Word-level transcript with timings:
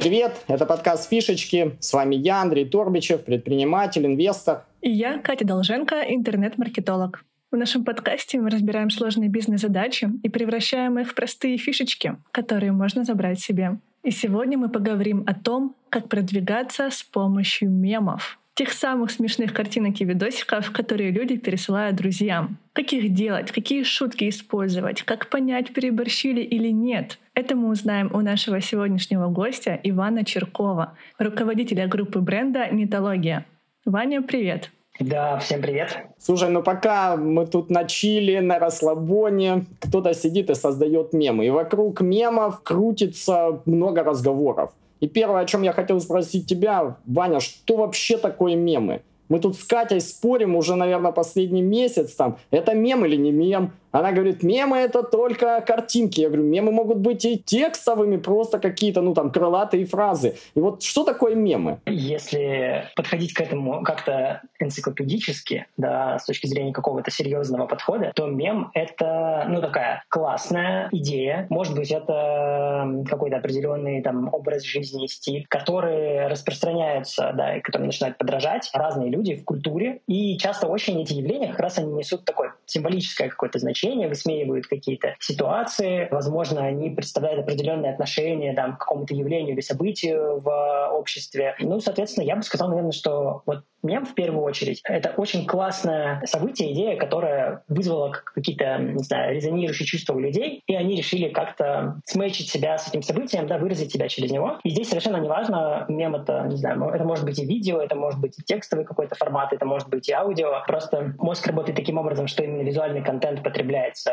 Привет, 0.00 0.32
это 0.48 0.64
подкаст 0.64 1.10
«Фишечки». 1.10 1.76
С 1.78 1.92
вами 1.92 2.14
я, 2.14 2.40
Андрей 2.40 2.64
Торбичев, 2.64 3.22
предприниматель, 3.22 4.06
инвестор. 4.06 4.64
И 4.80 4.90
я, 4.90 5.18
Катя 5.18 5.44
Долженко, 5.44 6.00
интернет-маркетолог. 6.08 7.22
В 7.50 7.56
нашем 7.56 7.84
подкасте 7.84 8.40
мы 8.40 8.48
разбираем 8.48 8.88
сложные 8.88 9.28
бизнес-задачи 9.28 10.08
и 10.22 10.30
превращаем 10.30 10.98
их 10.98 11.10
в 11.10 11.14
простые 11.14 11.58
фишечки, 11.58 12.16
которые 12.32 12.72
можно 12.72 13.04
забрать 13.04 13.40
себе. 13.40 13.78
И 14.02 14.10
сегодня 14.10 14.56
мы 14.56 14.70
поговорим 14.70 15.22
о 15.26 15.34
том, 15.34 15.76
как 15.90 16.08
продвигаться 16.08 16.88
с 16.90 17.02
помощью 17.02 17.70
мемов. 17.70 18.39
Тех 18.60 18.74
самых 18.74 19.10
смешных 19.10 19.54
картинок 19.54 19.98
и 20.02 20.04
видосиков, 20.04 20.70
которые 20.70 21.10
люди 21.12 21.38
пересылают 21.38 21.96
друзьям. 21.96 22.58
Как 22.74 22.92
их 22.92 23.14
делать, 23.14 23.50
какие 23.52 23.84
шутки 23.84 24.28
использовать, 24.28 25.00
как 25.00 25.30
понять, 25.30 25.72
переборщили 25.72 26.42
или 26.42 26.68
нет. 26.68 27.18
Это 27.32 27.56
мы 27.56 27.70
узнаем 27.70 28.10
у 28.12 28.20
нашего 28.20 28.60
сегодняшнего 28.60 29.28
гостя 29.28 29.80
Ивана 29.82 30.26
Черкова, 30.26 30.92
руководителя 31.18 31.86
группы 31.86 32.18
бренда 32.20 32.68
«Нитология». 32.70 33.46
Ваня, 33.86 34.20
привет! 34.20 34.70
Да, 34.98 35.38
всем 35.38 35.62
привет. 35.62 35.96
Слушай, 36.18 36.50
ну 36.50 36.62
пока 36.62 37.16
мы 37.16 37.46
тут 37.46 37.70
на 37.70 37.84
чили, 37.84 38.40
на 38.40 38.58
расслабоне, 38.58 39.64
кто-то 39.80 40.12
сидит 40.12 40.50
и 40.50 40.54
создает 40.54 41.14
мемы. 41.14 41.46
И 41.46 41.50
вокруг 41.50 42.02
мемов 42.02 42.62
крутится 42.62 43.62
много 43.64 44.04
разговоров. 44.04 44.72
И 45.00 45.08
первое, 45.08 45.40
о 45.40 45.46
чем 45.46 45.62
я 45.62 45.72
хотел 45.72 46.00
спросить 46.00 46.46
тебя, 46.46 46.96
Ваня, 47.06 47.40
что 47.40 47.76
вообще 47.76 48.18
такое 48.18 48.54
мемы? 48.54 49.02
Мы 49.28 49.38
тут 49.38 49.56
с 49.56 49.64
Катей 49.64 50.00
спорим 50.00 50.56
уже, 50.56 50.74
наверное, 50.74 51.12
последний 51.12 51.62
месяц 51.62 52.14
там, 52.14 52.38
это 52.50 52.74
мем 52.74 53.04
или 53.06 53.16
не 53.16 53.30
мем. 53.30 53.72
Она 53.92 54.12
говорит, 54.12 54.42
мемы 54.42 54.78
это 54.78 55.02
только 55.02 55.60
картинки. 55.60 56.20
Я 56.20 56.28
говорю, 56.28 56.44
мемы 56.44 56.70
могут 56.70 56.98
быть 56.98 57.24
и 57.24 57.38
текстовыми, 57.38 58.18
просто 58.18 58.58
какие-то, 58.58 59.00
ну 59.00 59.14
там, 59.14 59.30
крылатые 59.30 59.84
фразы. 59.84 60.36
И 60.54 60.60
вот 60.60 60.82
что 60.82 61.04
такое 61.04 61.34
мемы? 61.34 61.80
Если 61.86 62.84
подходить 62.94 63.34
к 63.34 63.40
этому 63.40 63.82
как-то 63.82 64.42
энциклопедически, 64.60 65.66
да, 65.76 66.18
с 66.18 66.26
точки 66.26 66.46
зрения 66.46 66.72
какого-то 66.72 67.10
серьезного 67.10 67.66
подхода, 67.66 68.12
то 68.14 68.26
мем— 68.26 68.70
это, 68.74 69.46
ну, 69.48 69.60
такая 69.60 70.04
классная 70.08 70.88
идея. 70.92 71.46
Может 71.50 71.74
быть, 71.74 71.90
это 71.90 73.04
какой-то 73.08 73.38
определенный 73.38 74.02
там 74.02 74.32
образ 74.32 74.62
жизни, 74.62 75.06
стиль, 75.06 75.46
который 75.48 76.28
распространяется, 76.28 77.32
да, 77.34 77.56
и 77.56 77.60
который 77.60 77.86
начинают 77.86 78.18
подражать 78.18 78.70
разные 78.72 79.10
люди 79.10 79.34
в 79.34 79.44
культуре. 79.44 80.00
И 80.06 80.38
часто 80.38 80.68
очень 80.68 81.00
эти 81.02 81.14
явления 81.14 81.48
как 81.48 81.60
раз 81.60 81.78
они 81.78 81.92
несут 81.92 82.24
такое 82.24 82.54
символическое 82.66 83.28
какое-то 83.28 83.58
значение 83.58 83.79
значение, 83.80 84.08
высмеивают 84.08 84.66
какие-то 84.66 85.14
ситуации. 85.20 86.08
Возможно, 86.10 86.64
они 86.64 86.90
представляют 86.90 87.40
определенные 87.40 87.92
отношения 87.92 88.54
там, 88.54 88.76
к 88.76 88.80
какому-то 88.80 89.14
явлению 89.14 89.54
или 89.54 89.60
событию 89.60 90.40
в 90.40 90.88
обществе. 90.92 91.54
Ну, 91.60 91.80
соответственно, 91.80 92.24
я 92.24 92.36
бы 92.36 92.42
сказал, 92.42 92.68
наверное, 92.68 92.92
что 92.92 93.42
вот 93.46 93.62
мем 93.82 94.04
в 94.04 94.14
первую 94.14 94.44
очередь. 94.44 94.80
Это 94.84 95.14
очень 95.16 95.46
классное 95.46 96.22
событие, 96.26 96.72
идея, 96.72 96.98
которая 96.98 97.62
вызвала 97.68 98.12
какие-то, 98.12 98.76
не 98.78 99.02
знаю, 99.02 99.34
резонирующие 99.34 99.86
чувства 99.86 100.14
у 100.14 100.18
людей, 100.18 100.62
и 100.66 100.74
они 100.74 100.96
решили 100.96 101.30
как-то 101.30 102.00
смечить 102.04 102.50
себя 102.50 102.76
с 102.76 102.88
этим 102.88 103.02
событием, 103.02 103.46
да, 103.46 103.56
выразить 103.56 103.92
себя 103.92 104.08
через 104.08 104.30
него. 104.30 104.58
И 104.64 104.70
здесь 104.70 104.88
совершенно 104.88 105.16
неважно, 105.16 105.86
мем 105.88 106.14
это, 106.14 106.44
не 106.48 106.56
знаю, 106.56 106.90
это 106.90 107.04
может 107.04 107.24
быть 107.24 107.38
и 107.38 107.46
видео, 107.46 107.80
это 107.80 107.94
может 107.94 108.20
быть 108.20 108.38
и 108.38 108.42
текстовый 108.42 108.84
какой-то 108.84 109.14
формат, 109.14 109.52
это 109.52 109.64
может 109.64 109.88
быть 109.88 110.08
и 110.08 110.12
аудио. 110.12 110.62
Просто 110.66 111.14
мозг 111.18 111.46
работает 111.46 111.76
таким 111.76 111.96
образом, 111.96 112.26
что 112.26 112.44
именно 112.44 112.62
визуальный 112.62 113.02
контент 113.02 113.42
потребляется 113.42 113.69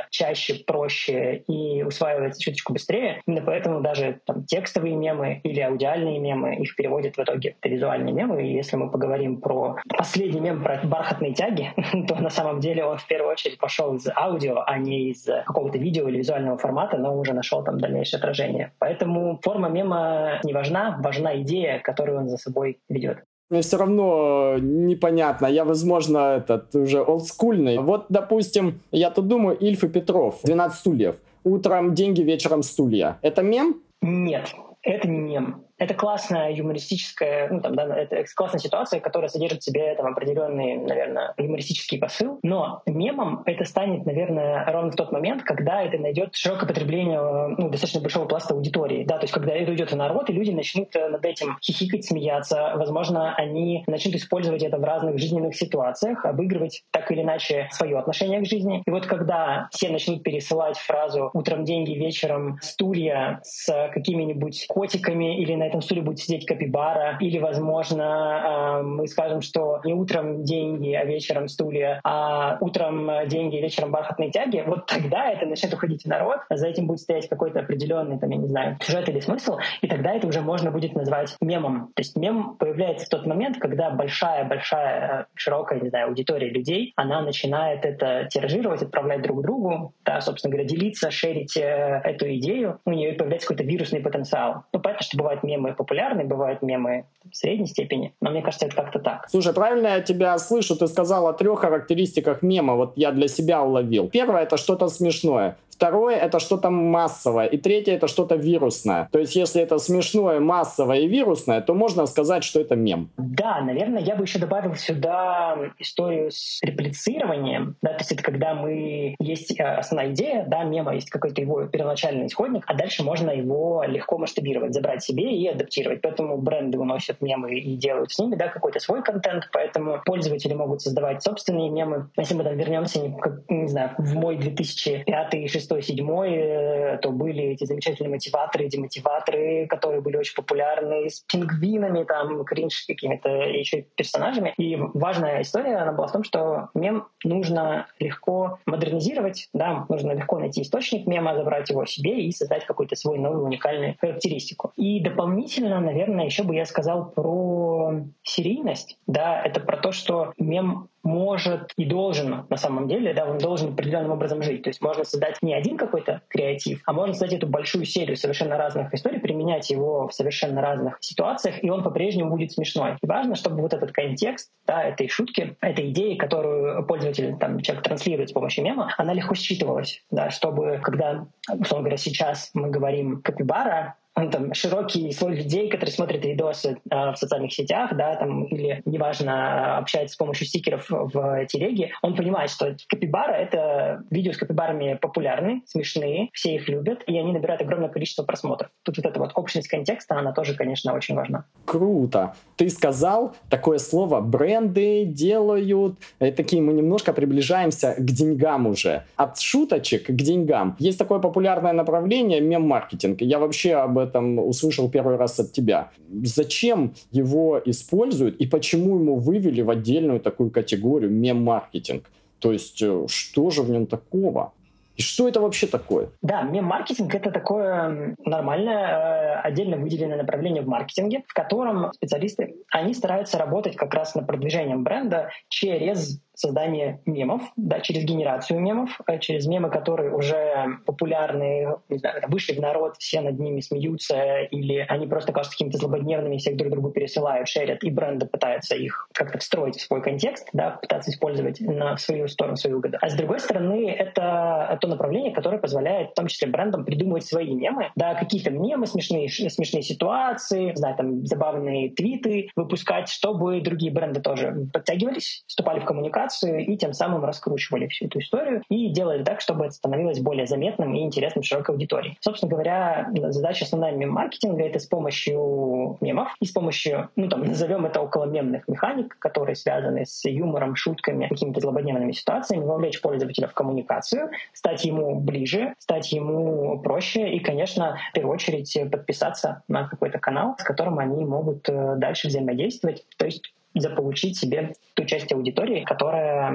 чаще, 0.10 0.64
проще 0.66 1.44
и 1.48 1.84
усваивается 1.84 2.42
чуточку 2.42 2.74
быстрее. 2.74 3.22
Именно 3.26 3.46
поэтому 3.46 3.82
даже 3.82 4.20
там, 4.26 4.46
текстовые 4.46 4.96
мемы 4.96 5.42
или 5.44 5.60
аудиальные 5.60 6.20
мемы, 6.20 6.56
их 6.56 6.76
переводят 6.76 7.16
в 7.18 7.20
итоге 7.20 7.56
в 7.62 7.66
визуальные 7.68 8.14
мемы. 8.14 8.48
И 8.48 8.54
если 8.54 8.76
мы 8.76 8.90
поговорим 8.90 9.42
про 9.42 9.78
последний 9.98 10.40
мем 10.40 10.64
про 10.64 10.80
бархатные 10.84 11.34
тяги, 11.34 11.74
то 12.08 12.16
на 12.16 12.30
самом 12.30 12.60
деле 12.60 12.84
он 12.86 12.98
в 12.98 13.08
первую 13.08 13.32
очередь 13.32 13.58
пошел 13.58 13.96
из 13.96 14.08
аудио, 14.16 14.64
а 14.66 14.78
не 14.78 15.10
из 15.10 15.26
какого-то 15.46 15.78
видео 15.78 16.08
или 16.08 16.18
визуального 16.18 16.58
формата, 16.58 16.98
но 16.98 17.18
уже 17.18 17.34
нашел 17.34 17.64
там 17.64 17.80
дальнейшее 17.80 18.20
отражение. 18.20 18.72
Поэтому 18.80 19.40
форма 19.44 19.70
мема 19.70 20.40
не 20.44 20.54
важна, 20.54 20.98
важна 21.02 21.42
идея, 21.42 21.80
которую 21.80 22.20
он 22.20 22.30
за 22.30 22.38
собой 22.38 22.80
ведет. 22.90 23.24
Мне 23.50 23.62
все 23.62 23.78
равно 23.78 24.58
непонятно. 24.60 25.48
Я, 25.48 25.64
возможно, 25.64 26.38
этот 26.38 26.76
уже 26.76 27.02
олдскульный. 27.02 27.78
Вот, 27.78 28.08
допустим, 28.10 28.82
я 28.92 29.10
тут 29.10 29.28
думаю, 29.28 29.58
Ильф 29.58 29.84
и 29.84 29.88
Петров, 29.88 30.40
12 30.44 30.80
стульев. 30.80 31.16
Утром 31.44 31.94
деньги, 31.94 32.22
вечером 32.22 32.62
стулья. 32.62 33.20
Это 33.22 33.42
мем? 33.42 33.82
Нет, 34.02 34.54
это 34.82 35.08
не 35.08 35.20
мем 35.20 35.67
это 35.78 35.94
классная 35.94 36.52
юмористическая, 36.52 37.50
ну, 37.50 37.62
там, 37.62 37.76
да, 37.76 37.96
это 37.96 38.24
классная 38.36 38.60
ситуация, 38.60 39.00
которая 39.00 39.30
содержит 39.30 39.62
в 39.62 39.66
себе 39.66 39.94
там, 39.96 40.08
определенный, 40.08 40.78
наверное, 40.78 41.34
юмористический 41.38 42.00
посыл. 42.00 42.40
Но 42.44 42.82
мемом 42.86 43.44
это 43.46 43.64
станет, 43.66 44.06
наверное, 44.06 44.66
ровно 44.66 44.92
в 44.92 44.96
тот 44.96 45.12
момент, 45.12 45.44
когда 45.44 45.84
это 45.84 45.98
найдет 45.98 46.36
широкое 46.36 46.68
потребление 46.68 47.20
ну, 47.58 47.70
достаточно 47.70 48.02
большого 48.02 48.26
пласта 48.26 48.54
аудитории. 48.54 49.04
Да, 49.04 49.18
то 49.18 49.24
есть 49.24 49.34
когда 49.34 49.54
это 49.54 49.72
уйдет 49.72 49.92
в 49.92 49.96
народ, 49.96 50.30
и 50.30 50.34
люди 50.34 50.52
начнут 50.52 50.96
э, 50.96 51.08
над 51.10 51.24
этим 51.26 51.58
хихикать, 51.62 52.06
смеяться. 52.06 52.74
Возможно, 52.76 53.36
они 53.36 53.84
начнут 53.88 54.16
использовать 54.16 54.64
это 54.64 54.78
в 54.78 54.84
разных 54.84 55.20
жизненных 55.20 55.56
ситуациях, 55.56 56.26
обыгрывать 56.26 56.84
так 56.92 57.12
или 57.12 57.22
иначе 57.22 57.68
свое 57.72 57.98
отношение 57.98 58.42
к 58.42 58.46
жизни. 58.46 58.82
И 58.86 58.90
вот 58.90 59.06
когда 59.06 59.68
все 59.72 59.90
начнут 59.90 60.24
пересылать 60.24 60.78
фразу 60.78 61.30
«утром 61.34 61.66
деньги, 61.66 61.92
вечером 61.92 62.58
стулья» 62.62 63.40
с 63.44 63.90
какими-нибудь 63.94 64.66
котиками 64.68 65.40
или 65.40 65.56
на 65.56 65.67
этом 65.68 65.82
стуле 65.82 66.02
будет 66.02 66.20
сидеть 66.20 66.46
капибара, 66.46 67.18
или, 67.20 67.40
возможно, 67.40 68.80
э, 68.80 68.84
мы 68.84 69.08
скажем, 69.08 69.42
что 69.42 69.82
не 69.84 69.94
утром 69.94 70.44
деньги, 70.44 70.94
а 70.94 71.06
вечером 71.06 71.48
стулья, 71.48 72.00
а 72.04 72.58
утром 72.62 73.10
деньги, 73.28 73.58
вечером 73.58 73.92
бархатные 73.92 74.32
тяги, 74.32 74.64
вот 74.66 74.86
тогда 74.88 75.30
это 75.30 75.46
начнет 75.46 75.74
уходить 75.74 76.04
в 76.04 76.08
народ, 76.08 76.40
за 76.50 76.68
этим 76.68 76.88
будет 76.88 77.00
стоять 77.00 77.28
какой-то 77.28 77.60
определенный, 77.60 78.20
там, 78.20 78.30
я 78.30 78.38
не 78.38 78.48
знаю, 78.48 78.78
сюжет 78.82 79.10
или 79.10 79.20
смысл, 79.20 79.58
и 79.82 79.88
тогда 79.88 80.14
это 80.14 80.28
уже 80.28 80.42
можно 80.42 80.72
будет 80.72 80.96
назвать 80.96 81.36
мемом. 81.42 81.92
То 81.96 82.02
есть 82.02 82.16
мем 82.16 82.56
появляется 82.58 83.06
в 83.06 83.10
тот 83.10 83.26
момент, 83.26 83.58
когда 83.58 83.90
большая-большая, 83.90 85.28
широкая, 85.36 85.80
не 85.80 85.90
знаю, 85.90 86.08
аудитория 86.08 86.50
людей, 86.50 86.94
она 86.96 87.22
начинает 87.22 87.86
это 87.86 88.28
тиражировать, 88.30 88.82
отправлять 88.82 89.22
друг 89.22 89.42
другу, 89.42 89.94
да, 90.06 90.22
собственно 90.22 90.52
говоря, 90.52 90.68
делиться, 90.68 91.12
шерить 91.12 91.58
э, 91.58 92.02
эту 92.04 92.34
идею, 92.36 92.80
у 92.86 92.92
нее 92.92 93.14
появляется 93.14 93.48
какой-то 93.48 93.64
вирусный 93.70 94.00
потенциал. 94.00 94.64
Ну, 94.74 94.80
понятно, 94.80 95.04
что 95.04 95.18
бывают 95.18 95.44
мемы 95.44 95.57
мемы 95.58 95.74
популярны, 95.74 96.24
бывают 96.24 96.62
мемы 96.62 97.06
в 97.30 97.36
средней 97.36 97.68
степени, 97.68 98.14
но 98.22 98.32
мне 98.32 98.42
кажется, 98.42 98.66
это 98.66 98.76
как-то 98.76 99.00
так. 99.00 99.28
Слушай, 99.30 99.54
правильно 99.54 99.88
я 99.88 100.02
тебя 100.02 100.38
слышу, 100.38 100.76
ты 100.76 100.88
сказал 100.88 101.28
о 101.28 101.34
трех 101.34 101.60
характеристиках 101.60 102.42
мема, 102.42 102.76
вот 102.76 102.94
я 102.96 103.12
для 103.12 103.28
себя 103.28 103.64
уловил. 103.64 104.10
Первое— 104.10 104.42
это 104.44 104.58
что-то 104.58 104.88
смешное. 104.88 105.58
Второе— 105.78 106.16
это 106.26 106.40
что-то 106.40 106.72
массовое. 106.72 107.46
И 107.46 107.58
третье— 107.58 107.94
это 107.98 108.08
что-то 108.08 108.36
вирусное. 108.36 109.10
То 109.12 109.20
есть, 109.20 109.36
если 109.36 109.62
это 109.62 109.78
смешное, 109.78 110.40
массовое 110.40 111.02
и 111.02 111.08
вирусное, 111.08 111.62
то 111.62 111.76
можно 111.76 112.08
сказать, 112.08 112.44
что 112.44 112.60
это 112.60 112.76
мем. 112.76 113.12
Да, 113.18 113.62
наверное, 113.62 114.02
я 114.02 114.16
бы 114.16 114.24
еще 114.24 114.40
добавил 114.40 114.74
сюда 114.74 115.56
историю 115.78 116.32
с 116.32 116.60
реплицированием. 116.64 117.76
Да, 117.84 117.92
то 117.92 118.00
есть 118.00 118.12
это 118.12 118.24
когда 118.24 118.56
мы... 118.56 119.16
Есть 119.20 119.60
э, 119.60 119.64
основная 119.64 120.14
идея, 120.14 120.46
да, 120.48 120.64
мема, 120.64 120.96
есть 120.96 121.12
какой-то 121.12 121.42
его 121.42 121.66
первоначальный 121.66 122.26
исходник, 122.26 122.64
а 122.66 122.74
дальше 122.74 123.04
можно 123.04 123.30
его 123.30 123.84
легко 123.88 124.18
масштабировать, 124.18 124.74
забрать 124.74 125.04
себе 125.04 125.32
и 125.38 125.48
адаптировать. 125.48 126.02
Поэтому 126.02 126.40
бренды 126.40 126.80
уносят 126.80 127.22
мемы 127.22 127.54
и 127.54 127.76
делают 127.76 128.12
с 128.12 128.18
ними 128.18 128.34
да, 128.34 128.48
какой-то 128.48 128.80
свой 128.80 129.04
контент, 129.04 129.48
поэтому 129.54 130.02
пользователи 130.04 130.56
могут 130.56 130.82
создавать 130.82 131.22
собственные 131.22 131.70
мемы. 131.70 132.10
Если 132.18 132.34
мы 132.34 132.44
там 132.44 132.58
вернемся, 132.58 133.00
не, 133.00 133.16
не 133.50 133.68
знаю, 133.68 133.92
в 134.00 134.16
мой 134.16 134.38
2005-2006 134.38 135.67
шестой, 135.68 135.82
седьмой, 135.82 136.34
э, 136.34 136.98
то 137.02 137.12
были 137.12 137.44
эти 137.44 137.66
замечательные 137.66 138.12
мотиваторы, 138.12 138.70
демотиваторы, 138.70 139.68
которые 139.68 140.02
были 140.02 140.16
очень 140.16 140.36
популярны, 140.36 141.10
с 141.10 141.20
пингвинами, 141.22 142.06
там, 142.06 142.46
кринж 142.46 142.86
какими-то 142.88 143.30
еще 143.30 143.82
персонажами. 143.96 144.54
И 144.58 144.78
важная 144.78 145.42
история, 145.42 145.78
она 145.78 145.92
была 145.92 146.08
в 146.08 146.12
том, 146.12 146.24
что 146.24 146.70
мем 146.74 147.08
нужно 147.24 147.88
легко 148.00 148.60
модернизировать, 148.66 149.50
да, 149.54 149.86
нужно 149.90 150.14
легко 150.14 150.40
найти 150.40 150.62
источник 150.62 151.06
мема, 151.06 151.36
забрать 151.36 151.70
его 151.70 151.86
себе 151.86 152.22
и 152.22 152.32
создать 152.32 152.66
какую-то 152.66 152.96
свою 152.96 153.22
новую 153.22 153.44
уникальную 153.44 153.96
характеристику. 154.00 154.72
И 154.78 155.02
дополнительно, 155.02 155.80
наверное, 155.82 156.26
еще 156.26 156.44
бы 156.44 156.56
я 156.56 156.66
сказал 156.66 157.12
про 157.12 158.02
серийность, 158.24 158.98
да, 159.06 159.42
это 159.44 159.60
про 159.60 159.78
то, 159.78 159.92
что 159.92 160.34
мем 160.38 160.88
может 161.04 161.72
и 161.78 161.86
должен 161.86 162.46
на 162.50 162.58
самом 162.58 162.88
деле, 162.88 163.14
да, 163.14 163.26
он 163.26 163.38
должен 163.38 163.74
определенным 163.74 164.12
образом 164.12 164.42
жить. 164.42 164.64
То 164.64 164.70
есть 164.70 164.82
можно 164.82 165.04
создать 165.04 165.38
не 165.42 165.54
один 165.54 165.78
какой-то 165.78 166.22
креатив, 166.28 166.82
а 166.86 166.94
можно 166.94 167.14
создать 167.14 167.34
эту 167.34 167.48
большую 167.48 167.86
серию 167.86 168.18
совершенно 168.18 168.58
разных 168.58 168.94
историй, 168.94 169.20
применять 169.20 169.70
его 169.70 170.08
в 170.08 170.14
совершенно 170.14 170.62
разных 170.62 170.98
ситуациях, 171.02 171.64
и 171.64 171.70
он 171.70 171.84
по-прежнему 171.84 172.32
будет 172.32 172.52
смешной. 172.52 172.98
И 173.02 173.08
важно, 173.08 173.36
чтобы 173.36 173.62
вот 173.62 173.74
этот 173.74 173.92
контекст 173.92 174.52
да, 174.66 174.84
этой 174.84 175.08
шутки, 175.08 175.56
этой 175.62 175.90
идеи, 175.90 176.16
которую 176.16 176.86
пользователь, 176.86 177.38
там, 177.38 177.60
человек 177.62 177.84
транслирует 177.84 178.30
с 178.30 178.34
помощью 178.34 178.64
мема, 178.64 178.94
она 178.98 179.14
легко 179.14 179.36
считывалась, 179.36 180.04
да, 180.12 180.30
чтобы, 180.30 180.80
когда, 180.84 181.28
условно 181.50 181.84
говоря, 181.84 181.98
сейчас 181.98 182.52
мы 182.54 182.70
говорим 182.70 183.22
«капибара», 183.22 183.96
ну, 184.18 184.32
там, 184.32 184.54
широкий 184.54 185.12
слой 185.12 185.36
людей, 185.36 185.70
которые 185.70 185.94
смотрят 185.94 186.26
видосы 186.26 186.78
э, 186.90 187.12
в 187.12 187.16
социальных 187.16 187.54
сетях, 187.54 187.96
да, 187.96 188.16
там, 188.16 188.46
или, 188.46 188.82
неважно, 188.86 189.78
общается 189.78 190.16
с 190.16 190.18
помощью 190.18 190.48
стикеров 190.48 190.88
в 190.90 191.46
телеге, 191.46 191.92
он 192.02 192.16
понимает, 192.16 192.50
что 192.50 192.76
капибара— 192.88 193.32
это 193.34 194.04
видео 194.10 194.34
с 194.34 194.38
капибарами 194.38 194.98
популярны, 195.00 195.62
смешные, 195.66 196.30
все 196.34 196.56
их 196.56 196.68
любят, 196.68 197.04
и 197.06 197.18
они 197.18 197.32
набирают 197.32 197.62
огромное 197.62 197.90
количество 197.90 198.24
просмотров. 198.24 198.70
Тут 198.84 198.98
вот 198.98 199.06
эта 199.06 199.20
вот 199.20 199.32
общность 199.36 199.68
контекста, 199.68 200.16
она 200.16 200.32
тоже, 200.32 200.56
конечно, 200.56 200.94
очень 200.94 201.16
важна. 201.16 201.46
Круто. 201.66 202.34
Ты 202.56 202.70
сказал 202.70 203.36
такое 203.50 203.78
слово 203.78 204.22
«бренды 204.22 205.06
делают». 205.06 205.96
И 206.20 206.32
такие 206.32 206.62
мы 206.62 206.74
немножко 206.74 207.14
приближаемся 207.14 207.96
к 207.98 208.06
деньгам 208.06 208.68
уже. 208.68 209.04
От 209.16 209.40
шуточек 209.40 210.08
к 210.08 210.12
деньгам. 210.12 210.76
Есть 210.80 210.98
такое 210.98 211.20
популярное 211.20 211.74
направление 211.74 212.42
мем-маркетинг. 212.42 213.22
Я 213.22 213.40
вообще 213.40 213.76
об 213.76 214.07
этом 214.08 214.40
услышал 214.40 214.90
первый 214.90 215.18
раз 215.18 215.40
от 215.40 215.52
тебя. 215.52 215.92
Зачем 216.24 216.94
его 217.12 217.62
используют 217.66 218.38
и 218.38 218.48
почему 218.48 218.96
ему 218.96 219.16
вывели 219.16 219.62
в 219.62 219.70
отдельную 219.70 220.20
такую 220.20 220.52
категорию 220.52 221.12
мем-маркетинг? 221.12 222.10
То 222.40 222.52
есть 222.52 222.82
э, 222.82 223.06
что 223.08 223.50
же 223.50 223.64
в 223.64 223.70
нем 223.70 223.88
такого? 223.88 224.54
И 224.98 225.02
что 225.04 225.28
это 225.28 225.40
вообще 225.40 225.68
такое? 225.68 226.10
Да, 226.24 226.42
мем-маркетинг— 226.42 227.14
это 227.16 227.30
такое 227.30 228.16
нормальное, 228.26 228.88
э, 228.88 229.42
отдельно 229.42 229.78
выделенное 229.78 230.18
направление 230.18 230.64
в 230.64 230.68
маркетинге, 230.68 231.24
в 231.28 231.34
котором 231.34 231.94
специалисты, 231.94 232.56
они 232.72 232.96
стараются 232.96 233.38
работать 233.38 233.76
как 233.76 233.94
раз 233.94 234.16
над 234.16 234.26
продвижением 234.26 234.84
бренда 234.84 235.30
через 235.50 236.20
создание 236.38 237.02
мемов, 237.06 237.42
да, 237.56 237.80
через 237.80 238.04
генерацию 238.04 238.60
мемов, 238.60 239.02
э, 239.08 239.18
через 239.20 239.48
мемы, 239.48 239.70
которые 239.70 240.14
уже 240.14 240.80
популярны, 240.86 241.76
не 241.90 241.98
знаю, 241.98 242.22
вышли 242.28 242.54
в 242.54 242.60
народ, 242.60 242.96
все 243.00 243.22
над 243.22 243.40
ними 243.40 243.60
смеются, 243.60 244.42
или 244.44 244.86
они 244.88 245.08
просто 245.08 245.34
кажутся 245.34 245.58
какими-то 245.58 245.80
злободневными, 245.80 246.38
всех 246.38 246.56
друг 246.56 246.72
другу 246.72 246.92
пересылают, 246.92 247.48
шерят, 247.48 247.84
и 247.84 247.90
бренды 247.90 248.28
пытаются 248.28 248.76
их 248.76 249.10
как-то 249.14 249.40
встроить 249.40 249.78
в 249.78 249.82
свой 249.82 250.02
контекст, 250.02 250.48
да, 250.54 250.72
пытаться 250.82 251.10
использовать 251.10 251.60
на 251.60 251.98
свою 251.98 252.28
сторону, 252.28 252.56
свою 252.56 252.78
выгоду. 252.78 253.00
А 253.02 253.10
с 253.10 253.16
другой 253.16 253.40
стороны, 253.40 253.90
это 253.90 254.78
то 254.80 254.88
направление, 254.88 255.34
которое 255.34 255.58
позволяет 255.58 256.12
в 256.12 256.14
том 256.14 256.28
числе 256.28 256.48
брендам 256.48 256.86
придумывать 256.86 257.26
свои 257.26 257.54
мемы, 257.54 257.92
да, 257.96 258.14
какие-то 258.14 258.52
мемы, 258.52 258.86
смешные, 258.86 259.28
смешные 259.28 259.82
ситуации, 259.82 260.66
не 260.70 260.76
знаю, 260.76 260.96
там, 260.96 261.26
забавные 261.26 261.90
твиты 261.90 262.50
выпускать, 262.56 263.10
чтобы 263.10 263.60
другие 263.62 263.92
бренды 263.92 264.22
тоже 264.22 264.68
подтягивались, 264.72 265.44
вступали 265.48 265.80
в 265.80 265.86
коммуникацию, 265.86 266.27
коммуникацию 266.28 266.66
и 266.66 266.78
тем 266.78 266.94
самым 266.94 267.24
раскручивали 267.26 267.88
всю 267.88 268.06
эту 268.06 268.20
историю 268.20 268.62
и 268.70 268.90
делали 268.90 269.24
так, 269.24 269.42
чтобы 269.42 269.66
это 269.66 269.74
становилось 269.74 270.20
более 270.20 270.46
заметным 270.46 270.94
и 270.96 271.02
интересным 271.02 271.44
широкой 271.44 271.76
аудитории. 271.76 272.18
Собственно 272.22 272.52
говоря, 272.52 273.10
задача 273.30 273.66
основная 273.66 273.94
мем-маркетинга— 273.94 274.64
это 274.66 274.80
с 274.80 274.86
помощью 274.86 275.98
мемов 276.02 276.36
и 276.40 276.46
с 276.46 276.52
помощью, 276.52 277.10
ну 277.16 277.28
там, 277.28 277.44
назовем 277.44 277.86
это 277.86 278.02
около 278.02 278.26
мемных 278.26 278.68
механик, 278.68 279.18
которые 279.20 279.56
связаны 279.56 280.06
с 280.06 280.26
юмором, 280.26 280.76
шутками, 280.76 281.28
какими-то 281.28 281.62
злободневными 281.62 282.12
ситуациями, 282.12 282.64
вовлечь 282.64 283.02
пользователя 283.02 283.48
в 283.48 283.54
коммуникацию, 283.54 284.30
стать 284.54 284.86
ему 284.86 285.20
ближе, 285.20 285.74
стать 285.80 286.12
ему 286.12 286.80
проще 286.80 287.30
и, 287.30 287.40
конечно, 287.40 287.98
в 288.10 288.14
первую 288.14 288.34
очередь 288.34 288.78
подписаться 288.92 289.64
на 289.68 289.88
какой-то 289.88 290.20
канал, 290.20 290.56
с 290.58 290.64
которым 290.64 291.00
они 291.00 291.26
могут 291.26 291.68
э, 291.70 291.96
дальше 291.98 292.28
взаимодействовать. 292.28 293.06
То 293.18 293.26
есть 293.26 293.54
заполучить 293.80 294.38
себе 294.38 294.74
ту 294.94 295.06
часть 295.06 295.32
аудитории, 295.32 295.84
которая 295.84 296.52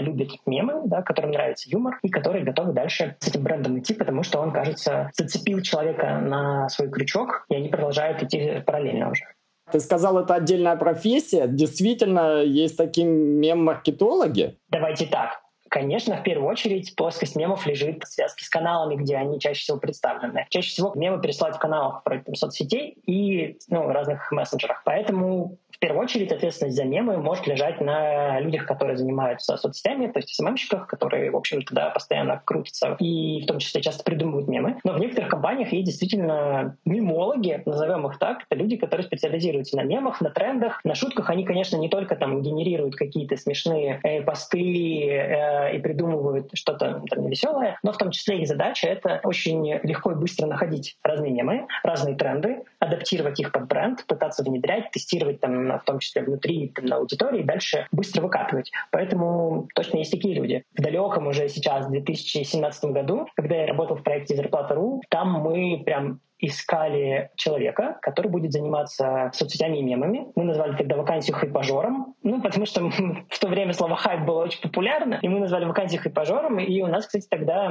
любит 0.00 0.30
мемы, 0.46 0.82
да, 0.84 1.02
которым 1.02 1.32
нравится 1.32 1.68
юмор, 1.70 1.98
и 2.02 2.08
которые 2.08 2.44
готовы 2.44 2.72
дальше 2.72 3.16
с 3.20 3.28
этим 3.28 3.42
брендом 3.42 3.78
идти, 3.78 3.94
потому 3.94 4.22
что 4.22 4.40
он, 4.40 4.52
кажется, 4.52 5.10
зацепил 5.14 5.60
человека 5.62 6.18
на 6.18 6.68
свой 6.68 6.90
крючок, 6.90 7.46
и 7.48 7.54
они 7.54 7.68
продолжают 7.68 8.22
идти 8.22 8.62
параллельно 8.66 9.10
уже. 9.10 9.24
Ты 9.70 9.80
сказал, 9.80 10.18
это 10.18 10.34
отдельная 10.34 10.76
профессия. 10.76 11.46
Действительно, 11.46 12.42
есть 12.42 12.76
такие 12.76 13.06
мем-маркетологи? 13.06 14.56
Давайте 14.70 15.06
так. 15.06 15.42
Конечно, 15.68 16.16
в 16.16 16.22
первую 16.22 16.48
очередь 16.48 16.96
плоскость 16.96 17.36
мемов 17.36 17.66
лежит 17.66 18.02
в 18.02 18.08
связке 18.08 18.44
с 18.44 18.48
каналами, 18.48 18.96
где 18.96 19.16
они 19.16 19.38
чаще 19.38 19.60
всего 19.60 19.78
представлены. 19.78 20.46
Чаще 20.48 20.70
всего 20.70 20.94
мемы 20.94 21.20
пересылают 21.20 21.56
в 21.56 21.60
каналах 21.60 22.02
там, 22.04 22.34
соцсетей 22.34 22.96
и 23.06 23.58
ну, 23.68 23.88
разных 23.88 24.32
мессенджерах. 24.32 24.82
Поэтому 24.84 25.58
в 25.78 25.80
первую 25.80 26.02
очередь 26.02 26.32
ответственность 26.32 26.76
за 26.76 26.82
мемы 26.82 27.18
может 27.18 27.46
лежать 27.46 27.80
на 27.80 28.40
людях, 28.40 28.66
которые 28.66 28.96
занимаются 28.96 29.56
соцсетями, 29.56 30.08
то 30.08 30.18
есть 30.18 30.34
СММщиках, 30.34 30.88
которые, 30.88 31.30
в 31.30 31.36
общем-то, 31.36 31.72
да, 31.72 31.90
постоянно 31.90 32.42
крутятся 32.44 32.96
и 32.98 33.42
в 33.44 33.46
том 33.46 33.60
числе 33.60 33.80
часто 33.80 34.02
придумывают 34.02 34.48
мемы. 34.48 34.80
Но 34.82 34.94
в 34.94 34.98
некоторых 34.98 35.30
компаниях 35.30 35.72
есть 35.72 35.86
действительно 35.86 36.76
мемологи, 36.84 37.62
назовем 37.64 38.08
их 38.08 38.18
так. 38.18 38.38
Это 38.50 38.58
люди, 38.60 38.76
которые 38.76 39.06
специализируются 39.06 39.76
на 39.76 39.84
мемах, 39.84 40.20
на 40.20 40.30
трендах, 40.30 40.84
на 40.84 40.96
шутках. 40.96 41.30
Они, 41.30 41.44
конечно, 41.44 41.76
не 41.76 41.88
только 41.88 42.16
там 42.16 42.42
генерируют 42.42 42.96
какие-то 42.96 43.36
смешные 43.36 44.00
э, 44.02 44.22
посты 44.22 44.58
э, 44.58 45.76
и 45.76 45.78
придумывают 45.78 46.50
что-то 46.54 47.04
там 47.08 47.28
веселое, 47.28 47.78
но 47.84 47.92
в 47.92 47.98
том 47.98 48.10
числе 48.10 48.40
их 48.40 48.48
задача— 48.48 48.86
это 48.88 49.20
очень 49.22 49.78
легко 49.84 50.10
и 50.10 50.16
быстро 50.16 50.48
находить 50.48 50.96
разные 51.04 51.30
мемы, 51.30 51.68
разные 51.84 52.16
тренды, 52.16 52.64
адаптировать 52.80 53.38
их 53.38 53.52
под 53.52 53.68
бренд, 53.68 54.04
пытаться 54.08 54.42
внедрять, 54.42 54.90
тестировать 54.90 55.38
там 55.38 55.67
в 55.76 55.84
том 55.84 55.98
числе 55.98 56.22
внутри 56.22 56.68
там, 56.68 56.86
на 56.86 56.96
аудитории, 56.96 57.42
дальше 57.42 57.86
быстро 57.92 58.22
выкатывать. 58.22 58.70
Поэтому 58.90 59.68
точно 59.74 59.98
есть 59.98 60.12
такие 60.12 60.34
люди. 60.34 60.64
В 60.76 60.80
далеком 60.80 61.26
уже 61.26 61.48
сейчас, 61.48 61.86
в 61.86 61.90
2017 61.90 62.84
году, 62.86 63.26
когда 63.36 63.56
я 63.56 63.66
работал 63.66 63.96
в 63.96 64.02
проекте 64.02 64.36
«Зарплата.ру», 64.36 65.02
там 65.10 65.32
мы 65.32 65.82
прям 65.84 66.20
искали 66.38 67.30
человека, 67.36 67.98
который 68.02 68.28
будет 68.28 68.52
заниматься 68.52 69.30
соцсетями 69.34 69.78
и 69.78 69.82
мемами. 69.82 70.28
Мы 70.34 70.44
назвали 70.44 70.76
тогда 70.76 70.96
вакансию 70.96 71.36
хайпажором, 71.36 72.14
ну, 72.22 72.40
потому 72.40 72.66
что 72.66 72.90
в 73.28 73.38
то 73.38 73.48
время 73.48 73.72
слово 73.72 73.96
хайп 73.96 74.22
было 74.24 74.44
очень 74.44 74.60
популярно, 74.60 75.18
и 75.20 75.28
мы 75.28 75.40
назвали 75.40 75.64
вакансию 75.64 76.00
хайпажором, 76.00 76.58
и 76.58 76.80
у 76.82 76.86
нас, 76.86 77.06
кстати, 77.06 77.26
тогда 77.28 77.70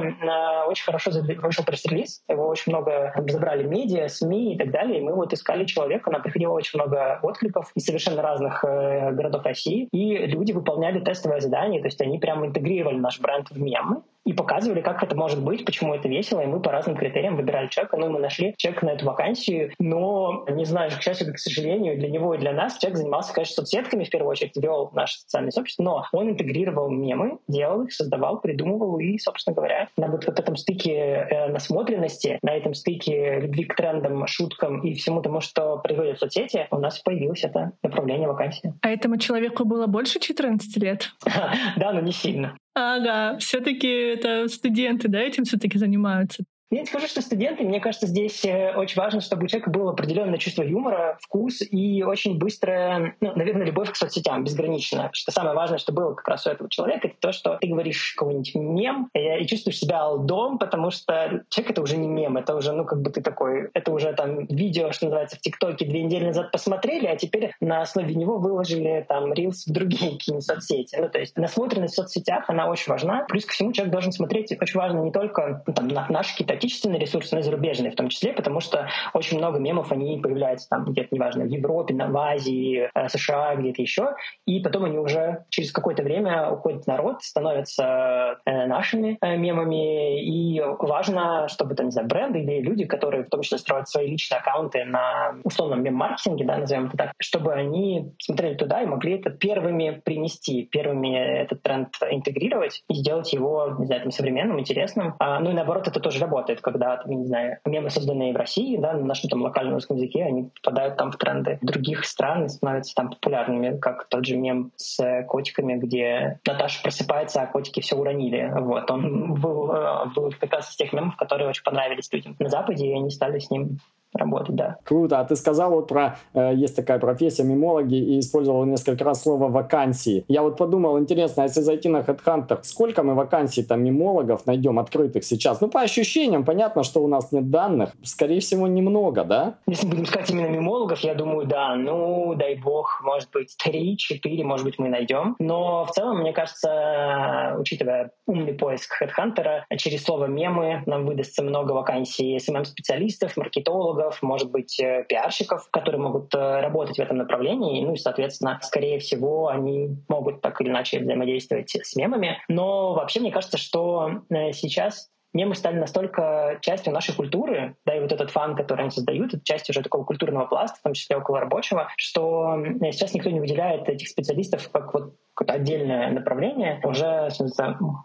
очень 0.66 0.84
хорошо 0.84 1.10
вышел 1.42 1.64
пресс-релиз, 1.64 2.22
его 2.28 2.46
очень 2.48 2.72
много 2.72 3.12
забрали 3.28 3.64
медиа, 3.64 4.08
СМИ 4.08 4.54
и 4.54 4.58
так 4.58 4.70
далее, 4.70 5.00
и 5.00 5.02
мы 5.02 5.14
вот 5.14 5.32
искали 5.32 5.64
человека, 5.64 6.10
нам 6.10 6.22
приходило 6.22 6.52
очень 6.52 6.78
много 6.78 7.20
откликов 7.22 7.70
из 7.74 7.84
совершенно 7.84 8.22
разных 8.22 8.64
э, 8.64 9.12
городов 9.12 9.44
России, 9.44 9.88
и 9.92 10.26
люди 10.26 10.52
выполняли 10.52 11.00
тестовое 11.00 11.40
задание, 11.40 11.80
то 11.80 11.86
есть 11.86 12.00
они 12.00 12.18
прямо 12.18 12.46
интегрировали 12.46 12.98
наш 12.98 13.20
бренд 13.20 13.50
в 13.50 13.58
мемы, 13.58 14.02
и 14.28 14.34
показывали, 14.34 14.82
как 14.82 15.02
это 15.02 15.16
может 15.16 15.42
быть, 15.42 15.64
почему 15.64 15.94
это 15.94 16.06
весело, 16.06 16.42
и 16.42 16.46
мы 16.46 16.60
по 16.60 16.70
разным 16.70 16.96
критериям 16.96 17.34
выбирали 17.34 17.68
человека, 17.68 17.96
ну, 17.96 18.10
мы 18.10 18.18
нашли 18.18 18.54
человека 18.58 18.84
на 18.84 18.90
эту 18.90 19.06
вакансию, 19.06 19.72
но, 19.78 20.44
не 20.50 20.66
знаю, 20.66 20.90
к 20.90 21.00
счастью, 21.00 21.32
к 21.32 21.38
сожалению, 21.38 21.98
для 21.98 22.10
него 22.10 22.34
и 22.34 22.38
для 22.38 22.52
нас 22.52 22.76
человек 22.76 22.98
занимался, 22.98 23.32
конечно, 23.32 23.54
соцсетками 23.54 24.04
в 24.04 24.10
первую 24.10 24.32
очередь, 24.32 24.52
вел 24.56 24.90
наше 24.92 25.20
социальное 25.20 25.50
сообщество, 25.50 25.82
но 25.82 26.04
он 26.12 26.28
интегрировал 26.28 26.90
мемы, 26.90 27.38
делал 27.48 27.84
их, 27.84 27.92
создавал, 27.94 28.38
придумывал, 28.42 28.98
и, 28.98 29.16
собственно 29.16 29.56
говоря, 29.56 29.88
на 29.96 30.08
вот, 30.08 30.26
вот 30.26 30.38
этом 30.38 30.56
стыке 30.56 30.92
э, 30.92 31.48
насмотренности, 31.48 32.38
на 32.42 32.54
этом 32.54 32.74
стыке 32.74 33.40
любви 33.40 33.64
к 33.64 33.76
трендам, 33.76 34.26
шуткам 34.26 34.82
и 34.82 34.92
всему 34.92 35.22
тому, 35.22 35.40
что 35.40 35.78
производят 35.78 36.18
соцсети, 36.18 36.66
у 36.70 36.76
нас 36.76 36.98
появилось 36.98 37.44
это 37.44 37.72
направление 37.82 38.28
вакансии. 38.28 38.74
А 38.82 38.90
этому 38.90 39.16
человеку 39.16 39.64
было 39.64 39.86
больше 39.86 40.20
14 40.20 40.76
лет? 40.82 41.14
Да, 41.76 41.92
но 41.92 42.00
не 42.00 42.12
сильно. 42.12 42.56
Ага, 42.80 43.36
все-таки 43.38 43.88
это 43.88 44.46
студенты, 44.48 45.08
да, 45.08 45.18
этим 45.20 45.42
все-таки 45.44 45.78
занимаются. 45.78 46.44
Я 46.70 46.84
скажу, 46.84 47.06
что 47.06 47.22
студенты. 47.22 47.64
Мне 47.64 47.80
кажется, 47.80 48.06
здесь 48.06 48.44
э, 48.44 48.74
очень 48.76 49.00
важно, 49.00 49.22
чтобы 49.22 49.44
у 49.44 49.46
человека 49.46 49.70
было 49.70 49.92
определенное 49.92 50.38
чувство 50.38 50.62
юмора, 50.62 51.16
вкус 51.22 51.62
и 51.62 52.02
очень 52.02 52.38
быстрая, 52.38 53.16
ну, 53.20 53.32
наверное, 53.34 53.64
любовь 53.64 53.90
к 53.90 53.96
соцсетям, 53.96 54.44
безграничная. 54.44 55.08
Что 55.14 55.32
самое 55.32 55.56
важное, 55.56 55.78
что 55.78 55.92
было 55.92 56.12
как 56.12 56.28
раз 56.28 56.46
у 56.46 56.50
этого 56.50 56.68
человека, 56.68 57.08
это 57.08 57.16
то, 57.18 57.32
что 57.32 57.56
ты 57.58 57.68
говоришь 57.68 58.14
какой-нибудь 58.14 58.54
мем 58.54 59.08
и, 59.14 59.38
и 59.42 59.46
чувствуешь 59.46 59.78
себя 59.78 60.00
алдом, 60.00 60.58
потому 60.58 60.90
что 60.90 61.42
человек— 61.48 61.70
это 61.72 61.80
уже 61.80 61.96
не 61.96 62.06
мем, 62.06 62.36
это 62.36 62.54
уже, 62.54 62.72
ну, 62.72 62.84
как 62.84 63.00
бы 63.00 63.10
ты 63.10 63.22
такой, 63.22 63.70
это 63.72 63.90
уже 63.90 64.12
там 64.12 64.44
видео, 64.46 64.92
что 64.92 65.06
называется, 65.06 65.36
в 65.36 65.40
ТикТоке 65.40 65.86
две 65.86 66.02
недели 66.02 66.26
назад 66.26 66.52
посмотрели, 66.52 67.06
а 67.06 67.16
теперь 67.16 67.52
на 67.60 67.80
основе 67.80 68.14
него 68.14 68.36
выложили 68.36 69.06
там 69.08 69.32
рилс 69.32 69.66
в 69.66 69.72
другие 69.72 70.12
какие-нибудь 70.18 70.44
соцсети. 70.44 70.96
Ну, 71.00 71.08
то 71.08 71.18
есть 71.18 71.34
насмотренность 71.38 71.94
в 71.94 71.96
соцсетях, 71.96 72.44
она 72.48 72.68
очень 72.68 72.92
важна. 72.92 73.24
Плюс 73.26 73.46
ко 73.46 73.54
всему 73.54 73.72
человек 73.72 73.90
должен 73.90 74.12
смотреть, 74.12 74.54
очень 74.60 74.78
важно 74.78 74.98
не 75.00 75.12
только 75.12 75.62
ну, 75.66 75.72
там, 75.72 75.88
на 75.88 76.06
наши 76.10 76.32
какие-то 76.32 76.57
отечественные 76.58 77.00
ресурсы, 77.00 77.34
но 77.34 77.40
и 77.40 77.42
зарубежные 77.42 77.90
в 77.90 77.96
том 77.96 78.08
числе, 78.08 78.32
потому 78.32 78.60
что 78.60 78.88
очень 79.14 79.38
много 79.38 79.58
мемов, 79.58 79.92
они 79.92 80.18
появляются 80.20 80.68
там 80.68 80.84
где-то, 80.84 81.08
неважно, 81.12 81.44
в 81.44 81.48
Европе, 81.48 81.94
в 81.94 82.16
Азии, 82.16 82.90
э, 82.94 83.08
США, 83.08 83.54
где-то 83.56 83.82
еще, 83.82 84.14
и 84.46 84.60
потом 84.60 84.84
они 84.84 84.98
уже 84.98 85.44
через 85.48 85.72
какое-то 85.72 86.02
время 86.02 86.50
уходят 86.50 86.84
в 86.84 86.86
народ, 86.86 87.22
становятся 87.22 88.38
э, 88.44 88.66
нашими 88.66 89.18
э, 89.20 89.36
мемами, 89.36 90.22
и 90.22 90.60
важно, 90.60 91.48
чтобы, 91.48 91.74
там, 91.74 91.86
не 91.86 91.92
знаю, 91.92 92.08
бренды 92.08 92.40
или 92.40 92.60
люди, 92.60 92.84
которые 92.84 93.24
в 93.24 93.28
том 93.28 93.42
числе 93.42 93.58
строят 93.58 93.88
свои 93.88 94.08
личные 94.08 94.38
аккаунты 94.40 94.84
на 94.84 95.34
условном 95.44 95.82
мем-маркетинге, 95.82 96.44
да, 96.44 96.58
назовем 96.58 96.86
это 96.86 96.96
так, 96.96 97.12
чтобы 97.20 97.52
они 97.52 98.12
смотрели 98.20 98.54
туда 98.54 98.82
и 98.82 98.86
могли 98.86 99.18
это 99.18 99.30
первыми 99.30 100.00
принести, 100.04 100.64
первыми 100.64 101.16
этот 101.16 101.62
тренд 101.62 101.88
интегрировать 102.10 102.82
и 102.88 102.94
сделать 102.94 103.32
его, 103.32 103.76
не 103.78 103.86
знаю, 103.86 104.02
там, 104.02 104.10
современным, 104.10 104.60
интересным. 104.60 105.14
А, 105.18 105.40
ну 105.40 105.50
и 105.50 105.54
наоборот, 105.54 105.88
это 105.88 106.00
тоже 106.00 106.20
работает 106.20 106.47
работает, 106.48 106.60
когда, 106.60 106.96
там, 106.96 107.10
не 107.10 107.26
знаю, 107.26 107.58
мемы, 107.64 107.90
созданные 107.90 108.32
в 108.32 108.36
России, 108.36 108.76
да, 108.76 108.94
на 108.94 109.04
нашем 109.04 109.30
там 109.30 109.42
локальном 109.42 109.74
русском 109.74 109.96
языке, 109.96 110.24
они 110.24 110.50
попадают 110.62 110.96
там 110.96 111.12
в 111.12 111.16
тренды 111.16 111.58
других 111.62 112.04
стран 112.04 112.46
и 112.46 112.48
становятся 112.48 112.94
там 112.94 113.10
популярными, 113.10 113.78
как 113.78 114.08
тот 114.08 114.24
же 114.24 114.36
мем 114.36 114.72
с 114.76 115.24
котиками, 115.28 115.74
где 115.74 116.40
Наташа 116.46 116.82
просыпается, 116.82 117.42
а 117.42 117.46
котики 117.46 117.80
все 117.80 117.96
уронили. 117.96 118.50
Вот, 118.58 118.90
он 118.90 119.34
был, 119.34 119.72
э, 119.72 120.06
был 120.14 120.32
как 120.38 120.52
раз 120.52 120.70
из 120.70 120.76
тех 120.76 120.92
мемов, 120.92 121.16
которые 121.16 121.48
очень 121.48 121.62
понравились 121.62 122.12
людям 122.12 122.34
на 122.38 122.48
Западе, 122.48 122.86
и 122.86 122.92
они 122.92 123.10
стали 123.10 123.38
с 123.38 123.50
ним 123.50 123.78
работать, 124.12 124.56
да. 124.56 124.76
Круто. 124.84 125.20
А 125.20 125.24
ты 125.24 125.36
сказал 125.36 125.70
вот 125.70 125.88
про, 125.88 126.18
э, 126.34 126.54
есть 126.54 126.76
такая 126.76 126.98
профессия, 126.98 127.44
мемологи, 127.44 127.94
и 127.94 128.20
использовал 128.20 128.64
несколько 128.64 129.04
раз 129.04 129.22
слово 129.22 129.48
«вакансии». 129.48 130.24
Я 130.28 130.42
вот 130.42 130.56
подумал, 130.56 130.98
интересно, 130.98 131.42
если 131.42 131.60
зайти 131.60 131.88
на 131.88 131.98
HeadHunter, 131.98 132.60
сколько 132.62 133.02
мы 133.02 133.14
вакансий 133.14 133.62
там 133.62 133.82
мемологов 133.82 134.46
найдем 134.46 134.78
открытых 134.78 135.24
сейчас? 135.24 135.60
Ну, 135.60 135.68
по 135.68 135.80
ощущениям, 135.80 136.44
понятно, 136.44 136.82
что 136.82 137.02
у 137.02 137.08
нас 137.08 137.32
нет 137.32 137.50
данных. 137.50 137.92
Скорее 138.02 138.40
всего, 138.40 138.66
немного, 138.66 139.24
да? 139.24 139.54
Если 139.66 139.86
будем 139.86 140.04
искать 140.04 140.30
именно 140.30 140.48
мемологов, 140.48 141.00
я 141.00 141.14
думаю, 141.14 141.46
да. 141.46 141.74
Ну, 141.76 142.34
дай 142.34 142.56
бог, 142.56 143.00
может 143.04 143.30
быть, 143.30 143.56
три-четыре, 143.62 144.44
может 144.44 144.64
быть, 144.64 144.78
мы 144.78 144.88
найдем. 144.88 145.36
Но 145.38 145.84
в 145.84 145.90
целом, 145.90 146.18
мне 146.20 146.32
кажется, 146.32 147.56
учитывая 147.58 148.10
умный 148.26 148.54
поиск 148.54 149.02
HeadHunter, 149.02 149.62
через 149.76 150.04
слово 150.04 150.26
«мемы» 150.26 150.82
нам 150.86 151.06
выдастся 151.06 151.42
много 151.42 151.72
вакансий 151.72 152.36
SMM-специалистов, 152.36 153.36
маркетологов, 153.36 154.07
маркетологов, 154.08 154.22
может 154.22 154.50
быть, 154.50 154.80
э, 154.80 155.04
пиарщиков, 155.08 155.68
которые 155.70 156.00
могут 156.00 156.34
э, 156.34 156.60
работать 156.60 156.96
в 156.96 157.00
этом 157.00 157.18
направлении. 157.18 157.84
Ну 157.84 157.94
и, 157.94 157.96
соответственно, 157.96 158.58
скорее 158.62 158.98
всего, 158.98 159.48
они 159.48 159.96
могут 160.08 160.40
так 160.40 160.60
или 160.60 160.68
иначе 160.68 161.00
взаимодействовать 161.00 161.70
с 161.70 161.96
мемами. 161.96 162.38
Но 162.48 162.94
вообще, 162.94 163.20
мне 163.20 163.30
кажется, 163.30 163.58
что 163.58 164.22
э, 164.30 164.52
сейчас 164.52 165.08
мемы 165.34 165.54
стали 165.54 165.76
настолько 165.78 166.58
частью 166.62 166.92
нашей 166.92 167.14
культуры, 167.14 167.76
да, 167.84 167.97
вот 168.08 168.20
этот 168.20 168.30
фан, 168.30 168.56
который 168.56 168.82
они 168.82 168.90
создают, 168.90 169.34
это 169.34 169.44
часть 169.44 169.68
уже 169.70 169.82
такого 169.82 170.04
культурного 170.04 170.46
пласта, 170.46 170.78
в 170.78 170.82
том 170.82 170.92
числе 170.94 171.16
около 171.16 171.40
рабочего, 171.40 171.88
что 171.96 172.58
сейчас 172.90 173.14
никто 173.14 173.30
не 173.30 173.40
выделяет 173.40 173.88
этих 173.88 174.08
специалистов 174.08 174.68
как 174.70 174.94
вот 174.94 175.14
какое-то 175.38 175.54
отдельное 175.54 176.10
направление, 176.10 176.80
уже 176.82 177.28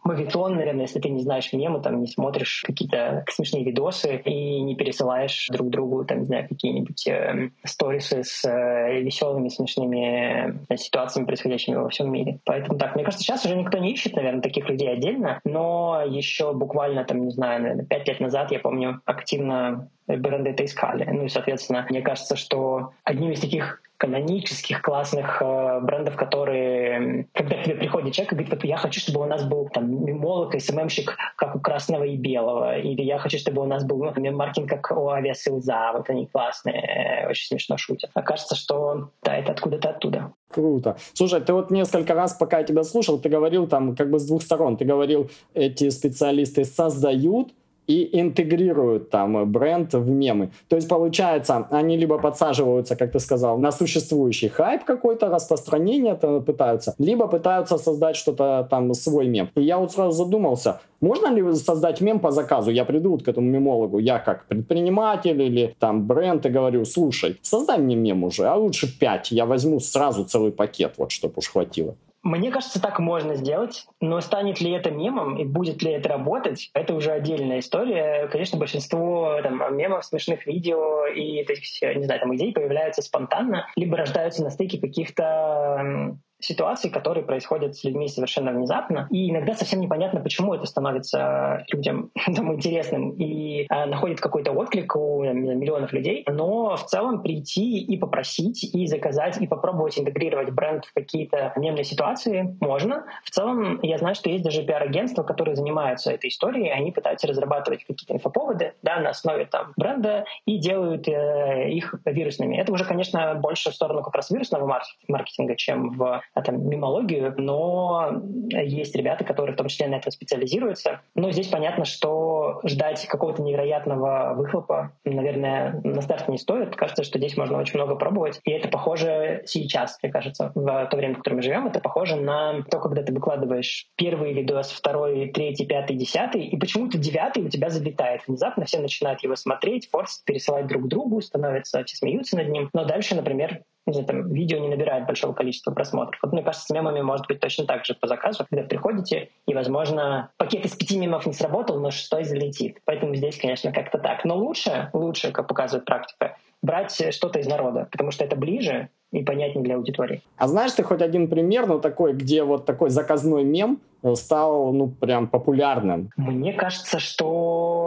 мавитон, 0.03 0.55
наверное, 0.55 0.83
если 0.83 1.00
ты 1.00 1.10
не 1.10 1.22
знаешь 1.22 1.51
мемы, 1.51 1.81
там 1.81 2.00
не 2.00 2.07
смотришь 2.07 2.63
какие-то 2.63 3.25
смешные 3.27 3.63
видосы 3.63 4.17
и 4.17 4.62
не 4.62 4.75
пересылаешь 4.75 5.48
друг 5.51 5.69
другу, 5.72 6.05
там, 6.05 6.19
не 6.19 6.25
знаю, 6.25 6.48
какие-нибудь 6.48 7.07
э, 7.07 7.50
сторисы 7.63 8.24
с 8.24 8.45
э, 8.45 9.01
веселыми, 9.01 9.50
смешными 9.50 10.63
э, 10.69 10.77
ситуациями, 10.77 11.25
происходящими 11.25 11.75
во 11.75 11.89
всем 11.89 12.12
мире. 12.12 12.39
Поэтому 12.45 12.77
так, 12.77 12.93
мне 12.93 13.03
кажется, 13.03 13.24
сейчас 13.24 13.43
уже 13.45 13.55
никто 13.55 13.79
не 13.79 13.93
ищет, 13.93 14.15
наверное, 14.15 14.41
таких 14.41 14.69
людей 14.69 14.91
отдельно, 14.91 15.41
но 15.43 16.03
еще 16.05 16.53
буквально, 16.53 17.03
там, 17.03 17.25
не 17.25 17.31
знаю, 17.31 17.62
наверное, 17.63 17.86
пять 17.86 18.07
лет 18.07 18.19
назад, 18.19 18.51
я 18.51 18.60
помню, 18.60 19.01
активно 19.05 19.89
бренды 20.07 20.51
это 20.51 20.65
искали. 20.65 21.05
Ну 21.09 21.25
и, 21.25 21.29
соответственно, 21.29 21.85
мне 21.89 22.01
кажется, 22.01 22.35
что 22.35 22.91
одним 23.03 23.31
из 23.31 23.39
таких 23.39 23.81
канонических 24.03 24.81
классных 24.81 25.41
э, 25.41 25.79
брендов, 25.81 26.17
которые, 26.17 27.25
когда 27.31 27.55
к 27.55 27.63
тебе 27.63 27.75
приходит 27.75 28.13
человек 28.13 28.33
и 28.33 28.35
говорит, 28.35 28.53
вот 28.53 28.63
я 28.65 28.75
хочу, 28.75 29.00
чтобы 29.00 29.21
у 29.21 29.25
нас 29.25 29.45
был 29.45 29.69
там 29.69 30.03
мемолог, 30.03 30.59
СММщик, 30.59 31.15
как 31.38 31.55
у 31.55 31.59
Красного 31.62 32.03
и 32.03 32.17
Белого, 32.17 32.77
или 32.77 33.01
я 33.01 33.17
хочу, 33.17 33.38
чтобы 33.38 33.62
у 33.62 33.65
нас 33.65 33.85
был 33.85 34.03
мемаркетинг, 34.03 34.67
как 34.67 34.91
у 34.91 35.07
Авиасилза, 35.07 35.91
вот 35.93 36.09
они 36.09 36.27
классные, 36.27 37.27
очень 37.29 37.47
смешно 37.47 37.77
шутят. 37.77 38.12
А 38.13 38.21
кажется, 38.23 38.55
что 38.55 39.12
да, 39.23 39.38
это 39.38 39.53
откуда-то 39.53 39.91
оттуда. 39.91 40.33
Круто. 40.50 40.97
Слушай, 41.13 41.39
ты 41.39 41.53
вот 41.53 41.71
несколько 41.71 42.13
раз, 42.13 42.33
пока 42.33 42.59
я 42.59 42.65
тебя 42.65 42.83
слушал, 42.83 43.19
ты 43.19 43.29
говорил 43.29 43.67
там 43.67 43.95
как 43.95 44.12
бы 44.12 44.19
с 44.19 44.27
двух 44.27 44.41
сторон. 44.41 44.75
Ты 44.75 44.83
говорил, 44.83 45.29
эти 45.53 45.89
специалисты 45.89 46.65
создают, 46.65 47.53
и 47.87 48.19
интегрируют 48.19 49.09
там 49.09 49.51
бренд 49.51 49.93
в 49.93 50.09
мемы. 50.09 50.51
То 50.67 50.75
есть, 50.75 50.87
получается, 50.87 51.67
они 51.69 51.97
либо 51.97 52.17
подсаживаются, 52.17 52.95
как 52.95 53.11
ты 53.11 53.19
сказал, 53.19 53.57
на 53.57 53.71
существующий 53.71 54.47
хайп 54.47 54.83
какой-то, 54.83 55.29
распространение 55.29 56.13
это 56.13 56.39
пытаются, 56.39 56.95
либо 56.97 57.27
пытаются 57.27 57.77
создать 57.77 58.15
что-то 58.15 58.67
там, 58.69 58.93
свой 58.93 59.27
мем. 59.27 59.49
И 59.55 59.61
я 59.61 59.77
вот 59.77 59.91
сразу 59.91 60.23
задумался, 60.23 60.81
можно 61.01 61.27
ли 61.27 61.53
создать 61.53 62.01
мем 62.01 62.19
по 62.19 62.31
заказу? 62.31 62.71
Я 62.71 62.85
приду 62.85 63.11
вот 63.11 63.23
к 63.23 63.27
этому 63.27 63.47
мемологу, 63.47 63.99
я 63.99 64.19
как 64.19 64.47
предприниматель 64.47 65.41
или 65.41 65.75
там 65.79 66.07
бренд 66.07 66.45
и 66.45 66.49
говорю, 66.49 66.85
слушай, 66.85 67.37
создай 67.41 67.77
мне 67.77 67.95
мем 67.95 68.23
уже, 68.23 68.47
а 68.47 68.55
лучше 68.55 68.87
пять, 68.99 69.31
я 69.31 69.45
возьму 69.45 69.79
сразу 69.79 70.23
целый 70.23 70.51
пакет, 70.51 70.93
вот, 70.97 71.11
чтобы 71.11 71.35
уж 71.37 71.49
хватило. 71.49 71.95
Мне 72.23 72.51
кажется, 72.51 72.81
так 72.81 72.99
можно 72.99 73.35
сделать, 73.35 73.85
но 73.99 74.21
станет 74.21 74.61
ли 74.61 74.71
это 74.71 74.89
мемом 74.89 75.37
и 75.37 75.43
будет 75.43 75.83
ли 75.83 75.91
это 75.91 76.07
работать, 76.07 76.69
это 76.73 76.95
уже 76.95 77.11
отдельная 77.11 77.59
история. 77.59 78.27
Конечно, 78.27 78.57
большинство 78.57 79.39
там, 79.43 79.75
мемов, 79.75 80.05
смешных 80.05 80.47
видео 80.47 81.05
и 81.05 81.39
этих, 81.39 81.59
не 81.97 82.05
знаю, 82.05 82.21
там, 82.21 82.33
идей 82.35 82.53
появляются 82.53 83.01
спонтанно, 83.01 83.67
либо 83.75 83.97
рождаются 83.97 84.41
на 84.41 84.51
стыке 84.51 84.79
каких-то 84.79 86.17
ситуаций, 86.43 86.89
которые 86.89 87.23
происходят 87.25 87.75
с 87.75 87.83
людьми 87.83 88.07
совершенно 88.07 88.51
внезапно. 88.51 89.07
И 89.12 89.29
иногда 89.29 89.53
совсем 89.53 89.79
непонятно, 89.79 90.19
почему 90.19 90.53
это 90.53 90.65
становится 90.65 91.65
людям 91.71 92.12
там, 92.35 92.53
интересным 92.53 93.12
и 93.12 93.65
э, 93.69 93.85
находит 93.85 94.21
какой-то 94.21 94.51
отклик 94.51 94.95
у 94.95 95.23
миллионов 95.23 95.93
людей. 95.93 96.23
Но 96.27 96.75
в 96.75 96.85
целом 96.85 97.21
прийти 97.21 97.79
и 97.79 97.97
попросить, 97.97 98.63
и 98.63 98.88
заказать, 98.88 99.41
и 99.41 99.47
попробовать 99.47 100.00
интегрировать 100.00 100.51
бренд 100.51 100.85
в 100.85 100.93
какие-то 100.93 101.53
мемные 101.55 101.83
ситуации 101.83 102.55
можно. 102.59 103.05
В 103.23 103.31
целом 103.31 103.79
я 103.81 103.97
знаю, 103.97 104.15
что 104.15 104.29
есть 104.29 104.43
даже 104.43 104.63
пиар-агентства, 104.63 105.23
которые 105.23 105.55
занимаются 105.55 106.12
этой 106.12 106.29
историей, 106.29 106.69
они 106.69 106.91
пытаются 106.91 107.27
разрабатывать 107.27 107.83
какие-то 107.85 108.13
инфоповоды 108.13 108.73
да, 108.81 109.00
на 109.00 109.09
основе 109.09 109.45
там, 109.45 109.73
бренда 109.77 110.25
и 110.45 110.57
делают 110.57 111.07
э, 111.07 111.69
их 111.71 111.95
вирусными. 112.05 112.57
Это 112.57 112.71
уже, 112.71 112.85
конечно, 112.85 113.35
больше 113.35 113.71
в 113.71 113.75
сторону 113.75 114.03
как 114.03 114.15
раз 114.15 114.29
вирусного 114.29 114.81
маркетинга, 115.07 115.55
чем 115.55 115.91
в 115.91 116.21
там, 116.41 116.67
мимологию, 116.67 117.33
но 117.37 118.21
есть 118.49 118.95
ребята, 118.95 119.23
которые 119.23 119.53
в 119.53 119.57
том 119.57 119.67
числе 119.67 119.87
на 119.87 119.95
этом 119.95 120.11
специализируются. 120.11 121.01
Но 121.15 121.31
здесь 121.31 121.47
понятно, 121.47 121.85
что 121.85 122.59
ждать 122.63 123.05
какого-то 123.07 123.41
невероятного 123.41 124.33
выхлопа, 124.35 124.93
наверное, 125.05 125.79
на 125.83 126.01
старте 126.01 126.31
не 126.31 126.37
стоит. 126.37 126.75
Кажется, 126.75 127.03
что 127.03 127.19
здесь 127.19 127.37
можно 127.37 127.59
очень 127.59 127.77
много 127.77 127.95
пробовать. 127.95 128.39
И 128.43 128.51
это 128.51 128.67
похоже 128.67 129.43
сейчас, 129.45 129.97
мне 130.01 130.11
кажется, 130.11 130.51
в 130.55 130.87
то 130.89 130.97
время, 130.97 131.15
в 131.15 131.17
котором 131.17 131.37
мы 131.37 131.43
живем, 131.43 131.67
это 131.67 131.79
похоже 131.79 132.15
на 132.15 132.63
то, 132.63 132.79
когда 132.79 133.03
ты 133.03 133.13
выкладываешь 133.13 133.87
первый 133.95 134.33
видос, 134.33 134.71
второй, 134.71 135.29
третий, 135.29 135.65
пятый, 135.65 135.95
десятый, 135.95 136.45
и 136.45 136.57
почему-то 136.57 136.97
девятый 136.97 137.43
у 137.43 137.49
тебя 137.49 137.69
залетает. 137.69 138.21
Внезапно 138.27 138.65
все 138.65 138.79
начинают 138.79 139.21
его 139.23 139.35
смотреть, 139.35 139.89
форсить, 139.89 140.23
пересылать 140.25 140.67
друг 140.67 140.87
другу, 140.87 141.21
становятся, 141.21 141.83
все 141.83 141.95
смеются 141.95 142.37
над 142.37 142.49
ним. 142.49 142.69
Но 142.73 142.85
дальше, 142.85 143.15
например, 143.15 143.61
не 143.85 144.03
там, 144.03 144.31
видео 144.31 144.59
не 144.59 144.69
набирает 144.69 145.05
большого 145.05 145.33
количества 145.33 145.71
просмотров. 145.71 146.19
Вот 146.21 146.31
мне 146.31 146.41
кажется, 146.41 146.67
с 146.67 146.69
мемами 146.69 147.01
может 147.01 147.27
быть 147.27 147.39
точно 147.39 147.65
так 147.65 147.85
же 147.85 147.93
по 147.93 148.07
заказу, 148.07 148.45
когда 148.49 148.65
приходите, 148.65 149.29
и, 149.45 149.53
возможно, 149.53 150.31
пакет 150.37 150.65
из 150.65 150.75
пяти 150.75 150.97
мемов 150.97 151.25
не 151.25 151.33
сработал, 151.33 151.79
но 151.79 151.91
шестой 151.91 152.23
залетит. 152.23 152.79
Поэтому 152.85 153.15
здесь, 153.15 153.37
конечно, 153.37 153.71
как-то 153.71 153.97
так. 153.97 154.25
Но 154.25 154.35
лучше, 154.35 154.89
лучше, 154.93 155.31
как 155.31 155.47
показывает 155.47 155.85
практика, 155.85 156.37
брать 156.61 157.13
что-то 157.13 157.39
из 157.39 157.47
народа, 157.47 157.87
потому 157.91 158.11
что 158.11 158.23
это 158.23 158.35
ближе, 158.35 158.89
и 159.11 159.23
понятнее 159.23 159.63
для 159.63 159.75
аудитории. 159.75 160.23
А 160.37 160.47
знаешь 160.47 160.71
ты 160.71 160.81
хоть 160.81 161.01
один 161.01 161.29
пример, 161.29 161.67
ну, 161.67 161.79
такой, 161.79 162.13
где 162.13 162.43
вот 162.43 162.65
такой 162.65 162.89
заказной 162.89 163.43
мем 163.43 163.79
стал, 164.15 164.73
ну, 164.73 164.87
прям 164.87 165.27
популярным? 165.27 166.09
Мне 166.17 166.51
кажется, 166.51 166.99
что 166.99 167.82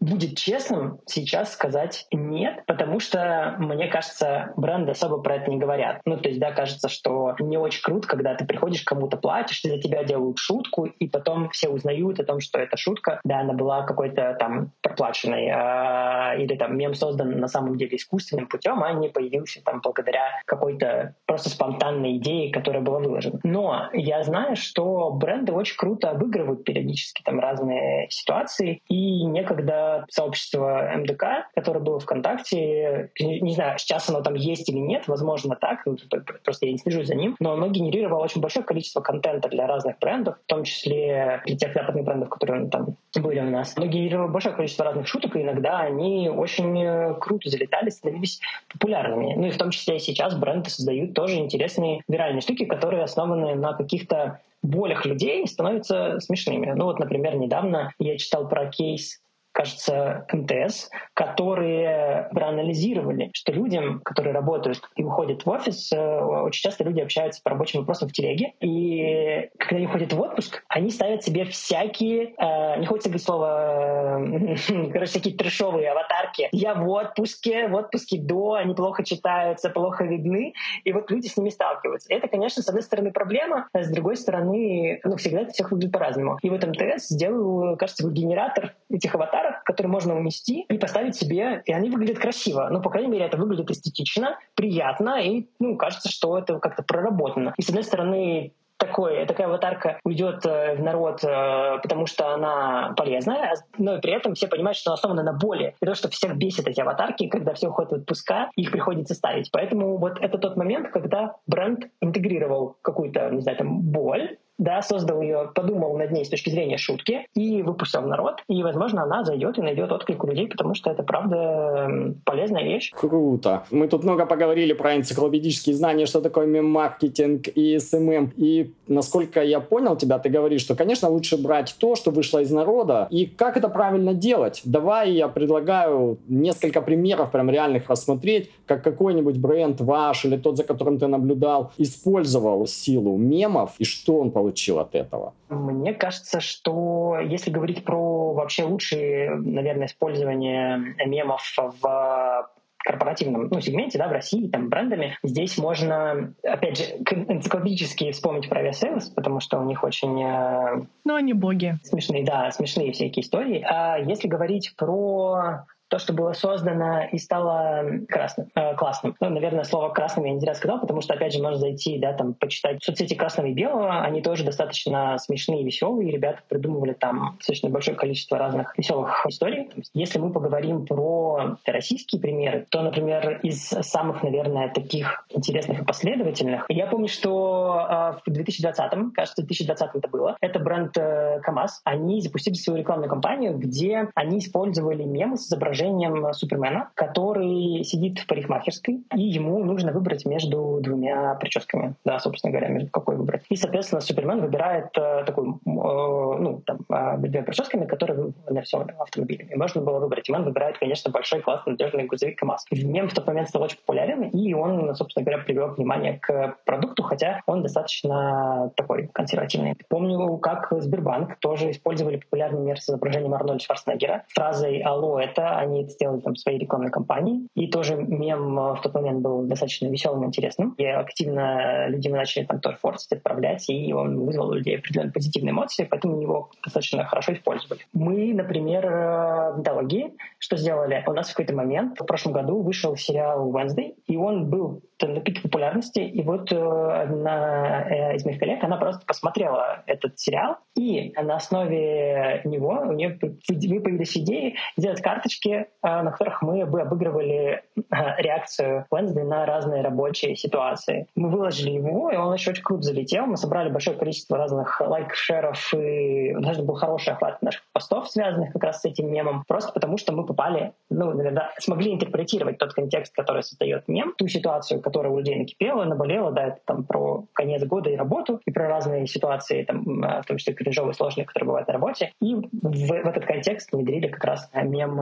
будет 0.00 0.36
честным 0.36 1.00
сейчас 1.06 1.52
сказать 1.52 2.06
нет, 2.12 2.64
потому 2.66 3.00
что, 3.00 3.56
мне 3.58 3.88
кажется, 3.88 4.52
бренды 4.56 4.92
особо 4.92 5.18
про 5.18 5.36
это 5.36 5.50
не 5.50 5.58
говорят. 5.58 6.00
Ну, 6.04 6.16
то 6.16 6.28
есть, 6.28 6.40
да, 6.40 6.52
кажется, 6.52 6.88
что 6.88 7.34
не 7.38 7.58
очень 7.58 7.82
круто, 7.82 8.08
когда 8.08 8.34
ты 8.34 8.44
приходишь, 8.44 8.82
кому-то 8.82 9.16
платишь, 9.16 9.62
за 9.62 9.78
тебя 9.78 10.04
делают 10.04 10.38
шутку, 10.38 10.86
и 10.86 11.08
потом 11.08 11.50
все 11.50 11.68
узнают 11.68 12.20
о 12.20 12.24
том, 12.24 12.40
что 12.40 12.58
эта 12.58 12.76
шутка, 12.76 13.20
да, 13.24 13.40
она 13.40 13.52
была 13.52 13.82
какой-то 13.82 14.36
там 14.38 14.72
проплаченной, 14.82 15.46
э, 15.46 16.42
или 16.42 16.56
там 16.56 16.76
мем 16.76 16.94
создан 16.94 17.38
на 17.38 17.48
самом 17.48 17.76
деле 17.76 17.96
искусственным 17.96 18.46
путем, 18.46 18.82
а 18.82 18.92
не 18.92 19.08
появился 19.08 19.62
там 19.62 19.80
благодаря 19.82 20.40
какой 20.46 20.70
какой-то 20.70 21.14
просто 21.26 21.50
спонтанной 21.50 22.16
идеи, 22.18 22.50
которая 22.50 22.82
была 22.82 22.98
выложена. 22.98 23.40
Но 23.42 23.88
я 23.92 24.22
знаю, 24.22 24.56
что 24.56 25.10
бренды 25.10 25.52
очень 25.52 25.76
круто 25.76 26.10
обыгрывают 26.10 26.64
периодически 26.64 27.22
там 27.22 27.40
разные 27.40 28.08
ситуации. 28.10 28.82
И 28.88 29.24
некогда 29.24 29.69
сообщество 30.08 30.90
МДК, 30.96 31.48
которое 31.54 31.80
было 31.80 31.98
ВКонтакте, 31.98 33.10
не 33.18 33.54
знаю, 33.54 33.78
сейчас 33.78 34.08
оно 34.08 34.20
там 34.20 34.34
есть 34.34 34.68
или 34.68 34.78
нет, 34.78 35.08
возможно 35.08 35.56
так, 35.56 35.84
ну, 35.86 35.96
просто 36.44 36.66
я 36.66 36.72
не 36.72 36.78
слежу 36.78 37.02
за 37.02 37.14
ним, 37.14 37.36
но 37.40 37.52
оно 37.52 37.68
генерировало 37.68 38.24
очень 38.24 38.40
большое 38.40 38.64
количество 38.64 39.00
контента 39.00 39.48
для 39.48 39.66
разных 39.66 39.98
брендов, 39.98 40.36
в 40.44 40.46
том 40.46 40.64
числе 40.64 41.42
для 41.46 41.56
тех 41.56 41.72
западных 41.72 42.04
брендов, 42.04 42.28
которые 42.28 42.68
там 42.68 42.96
были 43.14 43.40
у 43.40 43.50
нас. 43.50 43.74
Оно 43.76 43.86
генерировало 43.86 44.28
большое 44.28 44.54
количество 44.54 44.84
разных 44.84 45.06
шуток, 45.08 45.36
и 45.36 45.42
иногда 45.42 45.80
они 45.80 46.28
очень 46.28 46.82
э, 46.82 47.14
круто 47.14 47.48
залетали, 47.48 47.90
становились 47.90 48.40
популярными. 48.72 49.34
Ну 49.34 49.46
и 49.46 49.50
в 49.50 49.58
том 49.58 49.70
числе 49.70 49.96
и 49.96 49.98
сейчас 49.98 50.36
бренд 50.36 50.60
бренды 50.60 50.70
создают 50.70 51.14
тоже 51.14 51.36
интересные 51.36 52.02
виральные 52.08 52.40
штуки, 52.40 52.64
которые 52.64 53.02
основаны 53.02 53.54
на 53.54 53.72
каких-то 53.72 54.40
болях 54.62 55.06
людей 55.06 55.46
становятся 55.46 56.20
смешными. 56.20 56.72
Ну 56.72 56.84
вот, 56.84 56.98
например, 56.98 57.36
недавно 57.36 57.92
я 57.98 58.18
читал 58.18 58.48
про 58.48 58.66
кейс 58.66 59.20
кажется, 59.52 60.26
МТС, 60.32 60.90
которые 61.14 62.28
проанализировали, 62.32 63.30
что 63.34 63.52
людям, 63.52 64.00
которые 64.04 64.32
работают 64.32 64.80
и 64.96 65.04
уходят 65.04 65.44
в 65.44 65.50
офис, 65.50 65.92
э, 65.92 66.20
очень 66.20 66.62
часто 66.62 66.84
люди 66.84 67.00
общаются 67.00 67.40
по 67.42 67.50
рабочим 67.50 67.80
вопросам 67.80 68.08
в 68.08 68.12
телеге, 68.12 68.54
и 68.60 69.50
когда 69.58 69.76
они 69.76 69.86
уходят 69.86 70.12
в 70.12 70.20
отпуск, 70.20 70.62
они 70.68 70.90
ставят 70.90 71.22
себе 71.22 71.44
всякие, 71.44 72.34
э, 72.38 72.78
не 72.78 72.86
хочется 72.86 73.08
говорить 73.08 73.24
слово, 73.24 74.20
э, 74.20 74.56
короче, 74.92 75.10
всякие 75.10 75.34
трешовые 75.34 75.90
аватарки. 75.90 76.48
Я 76.52 76.74
в 76.74 76.88
отпуске, 76.88 77.68
в 77.68 77.74
отпуске 77.74 78.18
до, 78.18 78.54
они 78.54 78.74
плохо 78.74 79.04
читаются, 79.04 79.70
плохо 79.70 80.04
видны, 80.04 80.54
и 80.84 80.92
вот 80.92 81.10
люди 81.10 81.26
с 81.26 81.36
ними 81.36 81.50
сталкиваются. 81.50 82.12
Это, 82.12 82.28
конечно, 82.28 82.62
с 82.62 82.68
одной 82.68 82.82
стороны 82.82 83.12
проблема, 83.12 83.68
а 83.72 83.82
с 83.82 83.90
другой 83.90 84.16
стороны, 84.16 85.00
ну, 85.04 85.16
всегда 85.16 85.40
это 85.40 85.52
всех 85.52 85.70
выглядит 85.70 85.92
по-разному. 85.92 86.38
И 86.42 86.50
вот 86.50 86.64
МТС 86.64 87.08
сделал, 87.08 87.76
кажется, 87.76 88.08
генератор 88.10 88.74
этих 88.88 89.14
аватаров, 89.14 89.39
которые 89.64 89.90
можно 89.90 90.16
умести 90.16 90.62
и 90.68 90.78
поставить 90.78 91.16
себе, 91.16 91.62
и 91.64 91.72
они 91.72 91.90
выглядят 91.90 92.18
красиво. 92.18 92.68
Ну, 92.70 92.80
по 92.80 92.90
крайней 92.90 93.10
мере, 93.10 93.24
это 93.24 93.36
выглядит 93.36 93.70
эстетично, 93.70 94.38
приятно, 94.54 95.20
и, 95.20 95.48
ну, 95.58 95.76
кажется, 95.76 96.10
что 96.10 96.38
это 96.38 96.58
как-то 96.58 96.82
проработано. 96.82 97.54
И, 97.56 97.62
с 97.62 97.68
одной 97.68 97.84
стороны, 97.84 98.52
такой, 98.80 99.26
такая 99.26 99.46
аватарка 99.46 100.00
уйдет 100.04 100.44
э, 100.46 100.74
в 100.74 100.82
народ, 100.82 101.22
э, 101.22 101.78
потому 101.82 102.06
что 102.06 102.34
она 102.34 102.94
полезная, 102.96 103.54
но 103.76 103.96
и 103.96 104.00
при 104.00 104.12
этом 104.12 104.34
все 104.34 104.48
понимают, 104.48 104.78
что 104.78 104.90
она 104.90 104.94
основана 104.94 105.22
на 105.22 105.32
боли. 105.34 105.76
И 105.80 105.86
то, 105.86 105.94
что 105.94 106.08
всех 106.08 106.36
бесит 106.36 106.66
эти 106.66 106.80
аватарки, 106.80 107.28
когда 107.28 107.52
все 107.52 107.68
уходят 107.68 107.92
в 107.92 107.94
отпуска, 107.96 108.50
их 108.56 108.72
приходится 108.72 109.14
ставить. 109.14 109.50
Поэтому 109.52 109.98
вот 109.98 110.18
это 110.20 110.38
тот 110.38 110.56
момент, 110.56 110.88
когда 110.90 111.36
бренд 111.46 111.90
интегрировал 112.00 112.76
какую-то, 112.82 113.28
не 113.30 113.42
знаю, 113.42 113.58
там, 113.58 113.80
боль, 113.82 114.38
да, 114.60 114.82
создал 114.82 115.22
ее, 115.22 115.50
подумал 115.54 115.96
над 115.96 116.12
ней 116.12 116.24
с 116.24 116.28
точки 116.28 116.50
зрения 116.50 116.76
шутки 116.76 117.26
и 117.34 117.62
выпустил 117.62 118.02
в 118.02 118.06
народ. 118.06 118.42
И, 118.46 118.62
возможно, 118.62 119.02
она 119.02 119.24
зайдет 119.24 119.56
и 119.58 119.62
найдет 119.62 119.90
отклик 119.90 120.22
у 120.22 120.26
людей, 120.26 120.48
потому 120.48 120.74
что 120.74 120.90
это, 120.90 121.02
правда, 121.02 122.14
полезная 122.24 122.62
вещь. 122.62 122.92
Круто. 122.92 123.64
Мы 123.70 123.88
тут 123.88 124.04
много 124.04 124.26
поговорили 124.26 124.74
про 124.74 124.96
энциклопедические 124.96 125.74
знания, 125.74 126.04
что 126.04 126.20
такое 126.20 126.46
мем-маркетинг 126.46 127.48
и 127.48 127.78
SMM. 127.78 128.34
И, 128.36 128.72
насколько 128.86 129.42
я 129.42 129.60
понял 129.60 129.96
тебя, 129.96 130.18
ты 130.18 130.28
говоришь, 130.28 130.60
что, 130.60 130.74
конечно, 130.74 131.08
лучше 131.08 131.38
брать 131.38 131.74
то, 131.78 131.96
что 131.96 132.10
вышло 132.10 132.40
из 132.40 132.50
народа. 132.50 133.08
И 133.10 133.24
как 133.24 133.56
это 133.56 133.70
правильно 133.70 134.12
делать? 134.12 134.60
Давай 134.64 135.12
я 135.12 135.28
предлагаю 135.28 136.18
несколько 136.28 136.82
примеров 136.82 137.30
прям 137.30 137.48
реальных 137.48 137.88
рассмотреть, 137.88 138.50
как 138.66 138.84
какой-нибудь 138.84 139.38
бренд 139.38 139.80
ваш 139.80 140.26
или 140.26 140.36
тот, 140.36 140.58
за 140.58 140.64
которым 140.64 140.98
ты 140.98 141.06
наблюдал, 141.06 141.72
использовал 141.78 142.66
силу 142.66 143.16
мемов 143.16 143.72
и 143.78 143.84
что 143.84 144.20
он 144.20 144.30
получил 144.30 144.49
получил 144.50 144.80
от 144.80 144.94
этого? 144.94 145.34
Мне 145.48 145.94
кажется, 145.94 146.40
что 146.40 147.18
если 147.20 147.50
говорить 147.50 147.84
про 147.84 148.32
вообще 148.34 148.64
лучшие, 148.64 149.30
наверное, 149.30 149.86
использование 149.86 150.96
мемов 151.06 151.42
в 151.56 152.50
корпоративном 152.78 153.48
ну, 153.50 153.60
сегменте, 153.60 153.98
да, 153.98 154.08
в 154.08 154.12
России, 154.12 154.48
там, 154.48 154.70
брендами, 154.70 155.18
здесь 155.22 155.58
можно, 155.58 156.34
опять 156.42 156.78
же, 156.78 156.84
энциклопедически 157.28 158.10
вспомнить 158.10 158.48
про 158.48 158.60
Aviasales, 158.60 159.10
потому 159.10 159.40
что 159.40 159.58
у 159.58 159.64
них 159.64 159.84
очень... 159.84 160.20
Э, 160.22 160.86
ну, 161.04 161.14
они 161.14 161.34
боги. 161.34 161.78
Смешные, 161.82 162.24
да, 162.24 162.50
смешные 162.50 162.92
всякие 162.92 163.22
истории. 163.22 163.64
А 163.68 163.98
если 163.98 164.28
говорить 164.28 164.74
про 164.76 165.66
то, 165.90 165.98
что 165.98 166.12
было 166.12 166.32
создано 166.32 167.02
и 167.10 167.18
стало 167.18 167.84
красным, 168.08 168.48
э, 168.54 168.74
классным. 168.76 169.16
Ну, 169.20 169.28
наверное, 169.28 169.64
слово 169.64 169.90
красным 169.90 170.24
я 170.24 170.32
не 170.32 170.40
зря 170.40 170.54
сказал, 170.54 170.80
потому 170.80 171.00
что, 171.00 171.14
опять 171.14 171.34
же, 171.34 171.42
можно 171.42 171.58
зайти, 171.58 171.98
да, 171.98 172.12
там, 172.12 172.34
почитать 172.34 172.82
соцсети 172.82 173.14
красного 173.14 173.48
и 173.48 173.52
белого, 173.52 174.00
они 174.00 174.22
тоже 174.22 174.44
достаточно 174.44 175.18
смешные 175.18 175.62
и 175.62 175.64
веселые, 175.64 176.12
ребята 176.12 176.42
придумывали 176.48 176.92
там 176.92 177.36
достаточно 177.38 177.70
большое 177.70 177.96
количество 177.96 178.38
разных 178.38 178.78
веселых 178.78 179.26
историй. 179.28 179.68
Если 179.92 180.18
мы 180.20 180.32
поговорим 180.32 180.86
про 180.86 181.56
российские 181.66 182.20
примеры, 182.20 182.66
то, 182.70 182.82
например, 182.82 183.40
из 183.42 183.60
самых, 183.60 184.22
наверное, 184.22 184.68
таких 184.68 185.24
интересных 185.28 185.82
и 185.82 185.84
последовательных, 185.84 186.66
я 186.68 186.86
помню, 186.86 187.08
что 187.08 187.86
э, 187.90 188.12
в 188.24 188.32
2020, 188.32 189.12
кажется, 189.14 189.42
в 189.42 189.46
2020 189.46 189.90
это 189.94 190.08
было, 190.08 190.36
это 190.40 190.60
бренд 190.60 190.96
э, 190.96 191.40
КАМАЗ, 191.42 191.80
они 191.84 192.20
запустили 192.20 192.54
свою 192.54 192.78
рекламную 192.78 193.10
кампанию, 193.10 193.58
где 193.58 194.08
они 194.14 194.38
использовали 194.38 195.02
мемы 195.02 195.36
с 195.36 195.48
изображением 195.48 195.79
изображением 195.80 196.32
Супермена, 196.32 196.90
который 196.94 197.82
сидит 197.84 198.18
в 198.18 198.26
парикмахерской, 198.26 199.02
и 199.14 199.22
ему 199.22 199.62
нужно 199.64 199.92
выбрать 199.92 200.24
между 200.26 200.78
двумя 200.80 201.34
прическами. 201.34 201.94
Да, 202.04 202.18
собственно 202.18 202.52
говоря, 202.52 202.68
между 202.68 202.90
какой 202.90 203.16
выбрать. 203.16 203.42
И, 203.48 203.56
соответственно, 203.56 204.00
Супермен 204.00 204.40
выбирает 204.40 204.86
э, 204.96 205.24
такой, 205.24 205.48
э, 205.48 205.50
ну, 205.64 206.62
там, 206.66 206.78
э, 206.88 207.16
двумя 207.18 207.42
прическами, 207.42 207.86
которые 207.86 208.32
на 208.48 208.62
всем 208.62 208.86
автомобиле. 208.98 209.48
И 209.50 209.56
можно 209.56 209.80
было 209.80 209.98
выбрать. 209.98 210.28
И 210.28 210.32
он 210.32 210.44
выбирает, 210.44 210.78
конечно, 210.78 211.10
большой, 211.10 211.40
классный, 211.40 211.72
надежный 211.72 212.04
грузовик 212.04 212.38
КАМАЗ. 212.38 212.66
Мем 212.70 213.08
в 213.08 213.14
тот 213.14 213.26
момент 213.26 213.48
стал 213.48 213.62
очень 213.62 213.78
популярен, 213.78 214.22
и 214.24 214.54
он, 214.54 214.94
собственно 214.94 215.24
говоря, 215.24 215.42
привел 215.42 215.68
внимание 215.74 216.18
к 216.20 216.56
продукту, 216.64 217.02
хотя 217.02 217.40
он 217.46 217.62
достаточно 217.62 218.70
такой 218.76 219.08
консервативный. 219.12 219.76
Помню, 219.88 220.36
как 220.38 220.68
Сбербанк 220.70 221.36
тоже 221.38 221.70
использовали 221.70 222.16
популярный 222.16 222.60
мир 222.60 222.80
с 222.80 222.88
изображением 222.88 223.34
Арнольда 223.34 223.62
Шварценеггера 223.62 224.24
фразой 224.28 224.80
«Алло, 224.80 225.18
это 225.18 225.56
они 225.56 225.69
это 225.78 225.90
сделали 225.90 226.20
там 226.20 226.36
своей 226.36 226.58
рекламной 226.58 226.90
кампании. 226.90 227.46
И 227.54 227.68
тоже 227.68 227.96
мем 227.96 228.58
э, 228.58 228.74
в 228.74 228.80
тот 228.82 228.94
момент 228.94 229.20
был 229.20 229.42
достаточно 229.42 229.86
веселым 229.86 230.24
и 230.24 230.26
интересным. 230.26 230.74
И 230.78 230.84
активно 230.84 231.88
люди 231.88 232.08
начали 232.08 232.44
там 232.44 232.60
тоже 232.60 232.76
форсить, 232.76 233.12
отправлять, 233.12 233.68
и 233.68 233.92
он 233.92 234.20
вызвал 234.20 234.50
у 234.50 234.54
людей 234.54 234.78
определенные 234.78 235.12
позитивные 235.12 235.52
эмоции, 235.52 235.86
поэтому 235.88 236.20
его 236.20 236.50
достаточно 236.62 237.04
хорошо 237.04 237.32
использовали. 237.34 237.80
Мы, 237.92 238.34
например, 238.34 238.86
э, 238.86 239.52
в 239.56 239.62
Дологии 239.62 240.12
что 240.38 240.56
сделали? 240.56 241.04
У 241.06 241.12
нас 241.12 241.28
в 241.28 241.34
какой-то 241.34 241.54
момент 241.54 242.00
в 242.00 242.04
прошлом 242.04 242.32
году 242.32 242.62
вышел 242.62 242.96
сериал 242.96 243.50
Wednesday, 243.52 243.94
и 244.06 244.16
он 244.16 244.48
был 244.48 244.82
на 245.02 245.20
пике 245.20 245.42
популярности, 245.42 246.00
и 246.00 246.22
вот 246.22 246.52
одна 246.52 247.86
э, 247.88 248.16
из 248.16 248.24
моих 248.24 248.38
коллег, 248.38 248.62
она 248.62 248.76
просто 248.76 249.04
посмотрела 249.06 249.82
этот 249.86 250.18
сериал, 250.18 250.56
и 250.76 251.12
на 251.12 251.36
основе 251.36 252.42
него 252.44 252.82
у 252.86 252.92
нее 252.92 253.10
появились 253.10 254.16
идеи 254.16 254.56
сделать 254.76 255.00
карточки 255.00 255.59
Э, 255.82 256.02
на 256.02 256.10
которых 256.10 256.42
мы 256.42 256.66
бы 256.66 256.82
обыгрывали 256.82 257.62
э, 257.74 257.82
реакцию 258.18 258.84
Wednesday 258.92 259.24
на 259.24 259.46
разные 259.46 259.82
рабочие 259.82 260.36
ситуации. 260.36 261.06
Мы 261.14 261.30
выложили 261.30 261.70
его, 261.70 262.10
и 262.10 262.16
он 262.16 262.34
еще 262.34 262.50
очень 262.50 262.62
круто 262.62 262.82
залетел. 262.82 263.24
Мы 263.24 263.38
собрали 263.38 263.70
большое 263.70 263.96
количество 263.96 264.36
разных 264.36 264.78
лайков, 264.80 265.16
шеров, 265.16 265.72
и 265.72 266.34
даже 266.38 266.62
был 266.62 266.74
хороший 266.74 267.14
охват 267.14 267.40
наших 267.40 267.62
постов, 267.72 268.10
связанных 268.10 268.52
как 268.52 268.62
раз 268.62 268.82
с 268.82 268.84
этим 268.84 269.10
мемом, 269.10 269.44
просто 269.48 269.72
потому 269.72 269.96
что 269.96 270.12
мы 270.12 270.26
попали, 270.26 270.72
ну, 270.90 271.14
наверное, 271.14 271.50
смогли 271.58 271.94
интерпретировать 271.94 272.58
тот 272.58 272.74
контекст, 272.74 273.14
который 273.14 273.42
создает 273.42 273.88
мем, 273.88 274.14
ту 274.18 274.28
ситуацию, 274.28 274.82
которая 274.82 275.10
у 275.10 275.18
людей 275.18 275.36
накипела, 275.36 275.84
наболела, 275.84 276.30
да, 276.30 276.48
это 276.48 276.58
там 276.66 276.84
про 276.84 277.24
конец 277.32 277.64
года 277.64 277.88
и 277.88 277.96
работу, 277.96 278.40
и 278.44 278.50
про 278.50 278.68
разные 278.68 279.06
ситуации, 279.06 279.64
там, 279.64 280.04
э, 280.04 280.22
в 280.22 280.26
том 280.26 280.36
числе 280.36 280.52
кринжовые, 280.52 280.92
сложные, 280.92 281.24
которые 281.24 281.46
бывают 281.46 281.68
на 281.68 281.74
работе. 281.74 282.12
И 282.20 282.34
в, 282.34 282.50
в 282.52 282.92
этот 282.92 283.24
контекст 283.24 283.72
внедрили 283.72 284.08
как 284.08 284.24
раз 284.24 284.50
мем 284.52 285.00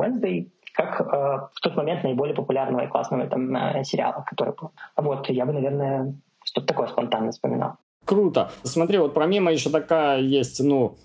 Wednesday, 0.00 0.50
как 0.74 1.00
э, 1.00 1.04
в 1.52 1.60
тот 1.60 1.76
момент 1.76 2.04
наиболее 2.04 2.34
популярного 2.34 2.84
и 2.84 2.88
классного 2.88 3.26
там, 3.26 3.54
э, 3.54 3.84
сериала, 3.84 4.24
который 4.26 4.54
был. 4.54 4.70
Вот, 4.96 5.28
я 5.30 5.44
бы, 5.44 5.52
наверное, 5.52 6.14
что-то 6.44 6.66
такое 6.68 6.86
спонтанно 6.86 7.30
вспоминал. 7.30 7.74
Круто. 8.04 8.50
Смотри, 8.62 8.98
вот 8.98 9.12
про 9.14 9.26
мемы 9.26 9.52
еще 9.52 9.70
такая 9.70 10.20
есть, 10.20 10.60
ну, 10.64 10.96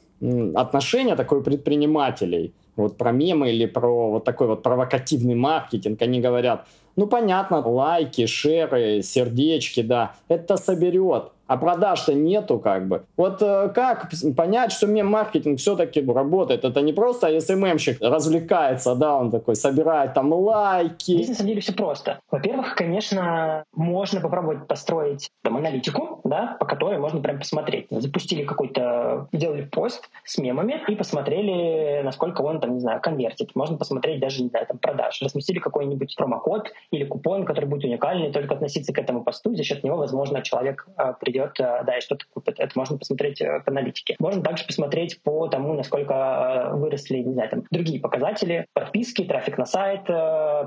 отношение 0.56 1.16
такое 1.16 1.42
предпринимателей. 1.42 2.54
Вот 2.76 2.98
про 2.98 3.12
мемы 3.12 3.52
или 3.52 3.66
про 3.66 4.12
вот 4.12 4.24
такой 4.24 4.48
вот 4.48 4.64
провокативный 4.64 5.36
маркетинг. 5.36 6.02
Они 6.02 6.22
говорят, 6.22 6.66
ну, 6.96 7.08
понятно, 7.08 7.60
лайки, 7.68 8.26
шеры, 8.26 9.02
сердечки, 9.02 9.82
да, 9.82 10.14
это 10.28 10.58
соберет 10.58 11.32
а 11.54 11.58
продаж-то 11.58 12.16
нету 12.16 12.58
как 12.58 12.88
бы. 12.88 13.04
Вот 13.16 13.40
э, 13.44 13.70
как 13.76 14.10
понять, 14.36 14.72
что 14.72 14.88
мем-маркетинг 14.88 15.60
все-таки 15.60 16.04
работает? 16.04 16.66
Это 16.66 16.82
не 16.82 16.94
просто 16.94 17.40
СММщик 17.40 18.02
развлекается, 18.02 18.96
да, 18.96 19.16
он 19.16 19.30
такой 19.30 19.56
собирает 19.56 20.16
там 20.16 20.34
лайки. 20.34 21.12
Здесь 21.12 21.30
на 21.30 21.36
самом 21.36 21.50
деле 21.50 21.62
все 21.62 21.74
просто. 21.74 22.20
Во-первых, 22.32 22.74
конечно, 22.74 23.66
можно 23.72 24.20
попробовать 24.20 24.66
построить 24.68 25.30
там 25.44 25.58
аналитику, 25.58 26.22
да, 26.24 26.58
по 26.60 26.66
которой 26.66 26.98
можно 26.98 27.22
прям 27.22 27.38
посмотреть. 27.38 27.86
Запустили 27.92 28.46
какой-то, 28.46 29.28
сделали 29.32 29.62
пост 29.62 30.10
с 30.26 30.40
мемами 30.40 30.82
и 30.88 30.96
посмотрели, 30.96 32.02
насколько 32.04 32.42
он 32.42 32.62
там, 32.62 32.74
не 32.74 32.80
знаю, 32.80 33.00
конвертит. 33.00 33.52
Можно 33.54 33.78
посмотреть 33.78 34.20
даже, 34.20 34.42
не 34.42 34.50
знаю, 34.50 34.66
там 34.66 34.80
продаж. 34.80 35.22
Разместили 35.22 35.60
какой-нибудь 35.60 36.16
промокод 36.18 36.72
или 36.90 37.06
купон, 37.06 37.46
который 37.46 37.66
будет 37.66 37.84
уникальный, 37.84 38.32
только 38.32 38.56
относиться 38.56 38.92
к 38.92 38.98
этому 38.98 39.24
посту, 39.24 39.54
за 39.54 39.64
счет 39.64 39.84
него, 39.84 39.98
возможно, 39.98 40.42
человек 40.42 40.88
э, 40.98 41.14
придет 41.20 41.43
придет, 41.44 41.60
э, 41.60 41.84
да, 41.86 41.98
и 41.98 42.02
что-то 42.02 42.26
купит. 42.34 42.60
Это 42.60 42.72
можно 42.76 42.98
посмотреть 42.98 43.42
э, 43.42 43.62
по 43.62 43.72
аналитике. 43.72 44.16
Можно 44.20 44.42
также 44.42 44.66
посмотреть 44.66 45.22
по 45.24 45.48
тому, 45.48 45.74
насколько 45.74 46.72
выросли, 46.74 47.18
не 47.18 47.34
знаю, 47.34 47.50
там, 47.50 47.64
другие 47.72 48.00
показатели, 48.00 48.68
подписки, 48.74 49.24
трафик 49.24 49.58
на 49.58 49.66
сайт. 49.66 50.06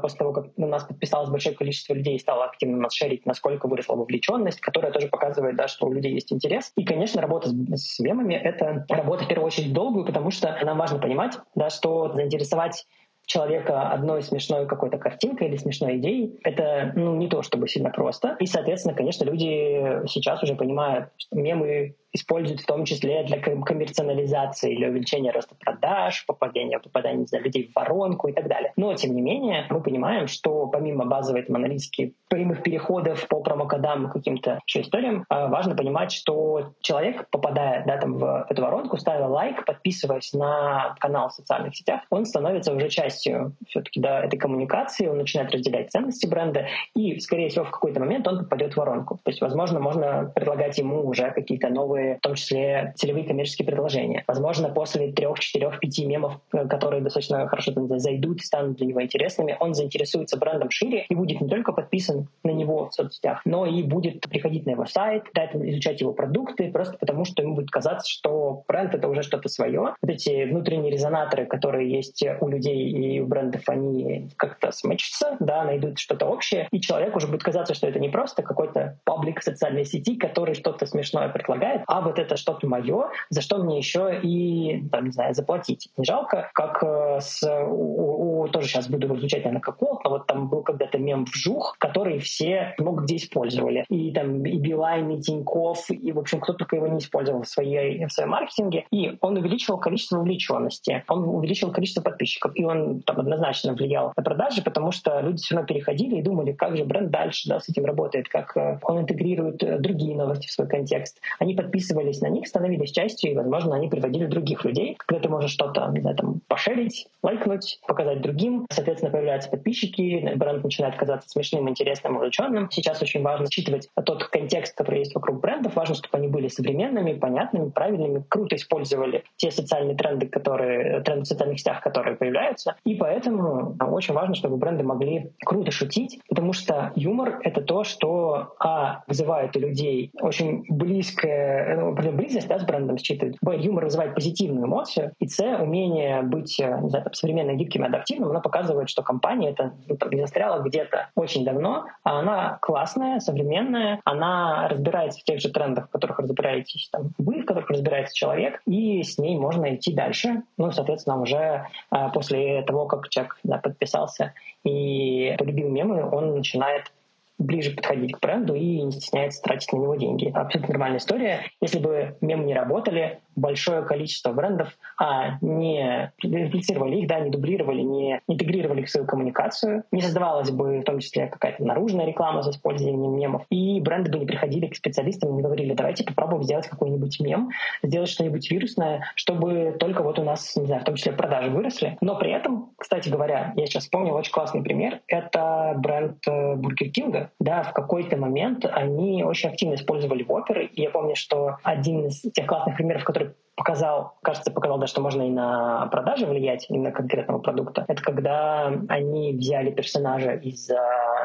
После 0.00 0.18
того, 0.18 0.32
как 0.32 0.46
у 0.56 0.66
нас 0.66 0.84
подписалось 0.84 1.30
большое 1.30 1.54
количество 1.54 1.94
людей 1.94 2.16
и 2.16 2.18
стало 2.18 2.44
активно 2.44 2.78
нас 2.78 2.94
шерить, 2.94 3.26
насколько 3.26 3.68
выросла 3.68 3.96
вовлеченность, 3.96 4.60
которая 4.60 4.92
тоже 4.92 5.08
показывает, 5.08 5.56
да, 5.56 5.68
что 5.68 5.86
у 5.86 5.92
людей 5.92 6.12
есть 6.12 6.32
интерес. 6.32 6.72
И, 6.76 6.84
конечно, 6.84 7.20
работа 7.20 7.48
с 7.48 7.98
мемами— 7.98 8.34
это 8.34 8.84
работа 8.88 9.24
в 9.24 9.28
первую 9.28 9.46
очередь 9.46 9.72
долгую, 9.72 10.04
потому 10.04 10.30
что 10.30 10.56
нам 10.62 10.78
важно 10.78 10.98
понимать, 10.98 11.38
да, 11.54 11.70
что 11.70 12.12
заинтересовать 12.12 12.86
человека 13.26 13.90
одной 13.90 14.22
смешной 14.22 14.66
какой-то 14.66 14.98
картинкой 14.98 15.48
или 15.48 15.56
смешной 15.56 15.98
идеей, 15.98 16.38
это 16.44 16.92
ну, 16.94 17.16
не 17.16 17.28
то 17.28 17.42
чтобы 17.42 17.68
сильно 17.68 17.90
просто. 17.90 18.36
И, 18.40 18.46
соответственно, 18.46 18.94
конечно, 18.94 19.24
люди 19.24 20.06
сейчас 20.08 20.42
уже 20.42 20.54
понимают, 20.54 21.10
что 21.16 21.36
мемы 21.36 21.96
используют 22.16 22.60
в 22.60 22.66
том 22.66 22.84
числе 22.84 23.22
для 23.24 23.38
коммерциализации, 23.38 24.74
для 24.74 24.88
увеличения 24.88 25.30
роста 25.30 25.54
продаж, 25.54 26.24
попадания, 26.26 26.78
попадания 26.78 27.26
знаю, 27.26 27.44
людей 27.44 27.70
в 27.70 27.76
воронку 27.76 28.28
и 28.28 28.32
так 28.32 28.48
далее. 28.48 28.72
Но, 28.76 28.94
тем 28.94 29.14
не 29.14 29.22
менее, 29.22 29.66
мы 29.70 29.80
понимаем, 29.80 30.26
что 30.26 30.66
помимо 30.66 31.04
базовой 31.04 31.42
там, 31.42 31.56
аналитики 31.56 32.14
прямых 32.28 32.62
переходов 32.62 33.26
по 33.28 33.40
промокодам 33.40 34.10
каким-то 34.10 34.60
еще 34.66 34.80
историям, 34.80 35.24
а, 35.28 35.48
важно 35.48 35.76
понимать, 35.76 36.12
что 36.12 36.72
человек, 36.80 37.28
попадая 37.30 37.84
да, 37.86 37.98
там, 37.98 38.14
в 38.14 38.46
эту 38.48 38.62
воронку, 38.62 38.96
ставя 38.96 39.26
лайк, 39.26 39.64
подписываясь 39.64 40.32
на 40.32 40.96
канал 40.98 41.28
в 41.28 41.34
социальных 41.34 41.76
сетях, 41.76 42.00
он 42.10 42.24
становится 42.24 42.72
уже 42.72 42.88
частью 42.88 43.54
все-таки 43.68 44.00
да, 44.00 44.24
этой 44.24 44.38
коммуникации, 44.38 45.06
он 45.06 45.18
начинает 45.18 45.52
разделять 45.52 45.90
ценности 45.90 46.26
бренда, 46.26 46.66
и, 46.94 47.20
скорее 47.20 47.48
всего, 47.48 47.64
в 47.64 47.70
какой-то 47.70 48.00
момент 48.00 48.26
он 48.26 48.40
попадет 48.40 48.74
в 48.74 48.76
воронку. 48.76 49.18
То 49.22 49.30
есть, 49.30 49.40
возможно, 49.40 49.80
можно 49.80 50.32
предлагать 50.34 50.78
ему 50.78 51.06
уже 51.06 51.30
какие-то 51.30 51.68
новые 51.68 52.05
в 52.14 52.20
том 52.20 52.34
числе 52.34 52.92
целевые 52.96 53.26
коммерческие 53.26 53.66
предложения. 53.66 54.24
Возможно, 54.26 54.68
после 54.68 55.12
трех, 55.12 55.38
четырех, 55.38 55.80
пяти 55.80 56.06
мемов, 56.06 56.40
э, 56.52 56.66
которые 56.66 57.02
достаточно 57.02 57.46
хорошо 57.48 57.72
зайдут, 57.98 58.40
станут 58.40 58.76
для 58.76 58.86
него 58.86 59.02
интересными, 59.02 59.56
он 59.58 59.74
заинтересуется 59.74 60.36
брендом 60.36 60.70
шире 60.70 61.06
и 61.08 61.14
будет 61.14 61.40
не 61.40 61.48
только 61.48 61.72
подписан 61.72 62.28
на 62.44 62.50
него 62.50 62.88
в 62.88 62.94
соцсетях, 62.94 63.40
но 63.44 63.66
и 63.66 63.82
будет 63.82 64.20
приходить 64.22 64.66
на 64.66 64.70
его 64.70 64.86
сайт, 64.86 65.24
изучать 65.54 66.00
его 66.00 66.12
продукты, 66.12 66.70
просто 66.70 66.96
потому 66.98 67.24
что 67.24 67.42
ему 67.42 67.54
будет 67.54 67.70
казаться, 67.70 68.08
что 68.10 68.64
бренд— 68.68 68.94
это 68.94 69.08
уже 69.08 69.22
что-то 69.22 69.48
свое. 69.48 69.80
Вот 69.80 70.10
эти 70.10 70.44
внутренние 70.44 70.92
резонаторы, 70.92 71.46
которые 71.46 71.90
есть 71.90 72.24
у 72.40 72.48
людей 72.48 72.90
и 72.90 73.20
у 73.20 73.26
брендов, 73.26 73.68
они 73.68 74.28
как-то 74.36 74.72
смычатся, 74.72 75.36
да, 75.40 75.64
найдут 75.64 75.98
что-то 75.98 76.26
общее, 76.26 76.68
и 76.70 76.80
человеку 76.80 77.18
уже 77.18 77.26
будет 77.26 77.42
казаться, 77.42 77.74
что 77.74 77.86
это 77.86 77.98
не 77.98 78.08
просто 78.08 78.42
какой-то 78.42 78.98
паблик 79.04 79.42
социальной 79.42 79.84
сети, 79.84 80.16
который 80.16 80.54
что-то 80.54 80.86
смешное 80.86 81.28
предлагает, 81.28 81.82
а 81.86 81.95
вот 82.00 82.18
это 82.18 82.36
что-то 82.36 82.66
мое, 82.66 83.10
за 83.30 83.40
что 83.40 83.58
мне 83.58 83.78
еще 83.78 84.20
и, 84.22 84.84
там, 84.90 85.06
не 85.06 85.10
знаю, 85.10 85.34
заплатить. 85.34 85.88
Не 85.96 86.04
жалко, 86.04 86.50
как 86.54 86.82
э, 86.82 87.20
с, 87.20 87.42
у, 87.66 88.42
у, 88.42 88.48
тоже 88.48 88.68
сейчас 88.68 88.88
буду 88.88 89.14
изучать, 89.16 89.44
наверное, 89.44 89.60
как 89.60 89.80
но 89.80 90.10
вот 90.10 90.26
там 90.26 90.48
был 90.48 90.62
когда-то 90.62 90.98
мем 90.98 91.24
«Вжух», 91.24 91.76
который 91.78 92.18
все 92.18 92.74
много 92.78 93.04
где 93.04 93.16
использовали. 93.16 93.84
И 93.88 94.12
там 94.12 94.44
и 94.44 94.58
Билайн, 94.58 95.10
и 95.10 95.20
Тинькофф, 95.20 95.90
и, 95.90 96.12
в 96.12 96.18
общем, 96.18 96.40
кто 96.40 96.52
только 96.52 96.76
его 96.76 96.86
не 96.88 96.98
использовал 96.98 97.42
в, 97.42 97.48
своей, 97.48 98.04
в 98.06 98.12
своем 98.12 98.30
маркетинге. 98.30 98.86
И 98.90 99.16
он 99.20 99.36
увеличивал 99.36 99.78
количество 99.78 100.18
вовлеченности, 100.18 101.04
он 101.08 101.24
увеличивал 101.28 101.72
количество 101.72 102.02
подписчиков, 102.02 102.52
и 102.54 102.64
он 102.64 103.00
там 103.02 103.20
однозначно 103.20 103.74
влиял 103.74 104.12
на 104.16 104.22
продажи, 104.22 104.62
потому 104.62 104.92
что 104.92 105.20
люди 105.20 105.38
все 105.38 105.54
равно 105.54 105.66
переходили 105.66 106.16
и 106.16 106.22
думали, 106.22 106.52
как 106.52 106.76
же 106.76 106.84
бренд 106.84 107.10
дальше 107.10 107.48
да, 107.48 107.60
с 107.60 107.68
этим 107.68 107.84
работает, 107.84 108.28
как 108.28 108.56
э, 108.56 108.78
он 108.82 109.00
интегрирует 109.00 109.62
э, 109.62 109.78
другие 109.78 110.16
новости 110.16 110.46
в 110.46 110.50
свой 110.50 110.68
контекст. 110.68 111.20
Они 111.38 111.54
подписывались 111.54 111.75
подписывались 111.76 112.20
на 112.22 112.28
них, 112.28 112.46
становились 112.46 112.90
частью, 112.90 113.32
и, 113.32 113.34
возможно, 113.34 113.76
они 113.76 113.88
приводили 113.88 114.26
других 114.26 114.64
людей. 114.64 114.96
Когда 114.98 115.22
ты 115.22 115.28
можешь 115.28 115.50
что-то, 115.50 115.90
не 115.92 116.00
знаю, 116.00 116.16
там, 116.16 116.40
пошерить, 116.48 117.06
лайкнуть, 117.22 117.80
показать 117.86 118.22
другим, 118.22 118.66
соответственно, 118.70 119.12
появляются 119.12 119.50
подписчики, 119.50 120.32
бренд 120.36 120.64
начинает 120.64 120.96
казаться 120.96 121.28
смешным, 121.28 121.68
интересным, 121.68 122.16
увлеченным. 122.16 122.70
Сейчас 122.70 123.02
очень 123.02 123.22
важно 123.22 123.46
учитывать 123.46 123.88
тот 124.04 124.24
контекст, 124.24 124.74
который 124.76 125.00
есть 125.00 125.14
вокруг 125.14 125.40
брендов. 125.40 125.76
Важно, 125.76 125.94
чтобы 125.94 126.16
они 126.16 126.28
были 126.28 126.48
современными, 126.48 127.12
понятными, 127.12 127.68
правильными, 127.68 128.24
круто 128.26 128.56
использовали 128.56 129.24
те 129.36 129.50
социальные 129.50 129.96
тренды, 129.96 130.26
которые, 130.26 131.00
тренды 131.02 131.24
в 131.24 131.28
социальных 131.28 131.60
сетях, 131.60 131.82
которые 131.82 132.16
появляются. 132.16 132.76
И 132.84 132.94
поэтому 132.94 133.76
очень 133.80 134.14
важно, 134.14 134.34
чтобы 134.34 134.56
бренды 134.56 134.82
могли 134.82 135.32
круто 135.44 135.70
шутить, 135.70 136.20
потому 136.28 136.54
что 136.54 136.92
юмор— 136.94 137.40
это 137.42 137.60
то, 137.60 137.84
что, 137.84 138.54
а, 138.60 139.02
вызывает 139.06 139.56
у 139.56 139.60
людей 139.60 140.10
очень 140.20 140.64
близкое 140.68 141.65
близость 142.12 142.48
да, 142.48 142.58
с 142.58 142.64
брендом 142.64 142.98
считывает. 142.98 143.36
Б, 143.40 143.56
юмор 143.56 143.84
вызывает 143.84 144.14
позитивную 144.14 144.66
эмоцию. 144.66 145.12
И 145.20 145.26
С, 145.26 145.42
умение 145.58 146.22
быть 146.22 146.58
э, 146.60 146.78
не 146.82 146.90
знаю, 146.90 147.04
там, 147.04 147.14
современным, 147.14 147.56
гибким 147.56 147.84
и 147.84 147.88
адаптивным, 147.88 148.30
она 148.30 148.40
показывает, 148.40 148.88
что 148.88 149.02
компания 149.02 149.50
это 149.50 149.74
ну, 149.88 149.96
не 150.10 150.20
застряла 150.20 150.62
где-то 150.62 151.10
очень 151.14 151.44
давно, 151.44 151.86
а 152.04 152.20
она 152.20 152.58
классная, 152.60 153.20
современная, 153.20 154.00
она 154.04 154.68
разбирается 154.68 155.20
в 155.20 155.24
тех 155.24 155.40
же 155.40 155.50
трендах, 155.50 155.88
в 155.88 155.90
которых 155.90 156.18
разбираетесь 156.18 156.88
там, 156.90 157.10
вы, 157.18 157.42
в 157.42 157.44
которых 157.44 157.70
разбирается 157.70 158.14
человек, 158.14 158.60
и 158.66 159.02
с 159.02 159.18
ней 159.18 159.38
можно 159.38 159.74
идти 159.74 159.92
дальше. 159.92 160.42
Ну, 160.56 160.72
соответственно, 160.72 161.20
уже 161.20 161.66
а, 161.90 162.08
после 162.10 162.62
того, 162.62 162.86
как 162.86 163.08
человек 163.08 163.38
да, 163.44 163.58
подписался 163.58 164.34
и 164.64 165.34
полюбил 165.38 165.68
мемы, 165.68 166.08
он 166.08 166.34
начинает 166.34 166.92
ближе 167.38 167.72
подходить 167.72 168.12
к 168.12 168.20
бренду 168.20 168.54
и 168.54 168.80
не 168.82 168.92
стесняется 168.92 169.42
тратить 169.42 169.72
на 169.72 169.78
него 169.78 169.94
деньги. 169.96 170.30
Абсолютно 170.34 170.72
нормальная 170.72 170.98
история. 170.98 171.50
Если 171.60 171.78
бы 171.78 172.16
мемы 172.20 172.44
не 172.44 172.54
работали, 172.54 173.20
большое 173.36 173.82
количество 173.82 174.32
брендов 174.32 174.76
а, 174.98 175.38
не 175.40 176.12
реплицировали 176.22 176.96
их, 176.96 177.08
да, 177.08 177.20
не 177.20 177.30
дублировали, 177.30 177.82
не 177.82 178.20
интегрировали 178.26 178.80
их 178.82 178.88
в 178.88 178.90
свою 178.90 179.06
коммуникацию, 179.06 179.84
не 179.92 180.00
создавалась 180.00 180.50
бы 180.50 180.80
в 180.80 180.84
том 180.84 180.98
числе 180.98 181.26
какая-то 181.26 181.64
наружная 181.64 182.06
реклама 182.06 182.42
с 182.42 182.48
использованием 182.48 183.16
мемов, 183.16 183.44
и 183.50 183.80
бренды 183.80 184.10
бы 184.10 184.18
не 184.18 184.26
приходили 184.26 184.66
к 184.66 184.76
специалистам 184.76 185.30
и 185.30 185.32
не 185.34 185.42
говорили, 185.42 185.74
давайте 185.74 186.04
попробуем 186.04 186.42
сделать 186.42 186.66
какой-нибудь 186.66 187.20
мем, 187.20 187.50
сделать 187.82 188.08
что-нибудь 188.08 188.50
вирусное, 188.50 189.04
чтобы 189.14 189.76
только 189.78 190.02
вот 190.02 190.18
у 190.18 190.24
нас, 190.24 190.56
не 190.56 190.66
знаю, 190.66 190.82
в 190.82 190.84
том 190.84 190.96
числе 190.96 191.12
продажи 191.12 191.50
выросли. 191.50 191.96
Но 192.00 192.18
при 192.18 192.32
этом, 192.32 192.70
кстати 192.76 193.08
говоря, 193.08 193.52
я 193.56 193.66
сейчас 193.66 193.84
вспомнил 193.84 194.14
очень 194.14 194.32
классный 194.32 194.62
пример, 194.62 195.00
это 195.06 195.74
бренд 195.76 196.24
Бургер 196.26 196.90
Кинга. 196.90 197.30
Да, 197.38 197.62
в 197.62 197.72
какой-то 197.72 198.16
момент 198.16 198.64
они 198.64 199.24
очень 199.24 199.50
активно 199.50 199.74
использовали 199.74 200.22
воперы, 200.22 200.66
и 200.66 200.82
я 200.82 200.90
помню, 200.90 201.14
что 201.16 201.58
один 201.62 202.06
из 202.06 202.22
тех 202.32 202.46
классных 202.46 202.76
примеров, 202.76 203.04
который 203.04 203.25
показал, 203.56 204.14
кажется, 204.22 204.52
показал, 204.52 204.78
да, 204.78 204.86
что 204.86 205.00
можно 205.00 205.22
и 205.22 205.30
на 205.30 205.86
продажи 205.86 206.26
влиять, 206.26 206.66
именно 206.68 206.92
конкретного 206.92 207.38
продукта. 207.38 207.84
Это 207.88 208.02
когда 208.02 208.66
они 208.88 209.32
взяли 209.32 209.70
персонажа 209.70 210.32
из 210.32 210.70
uh, 210.70 210.76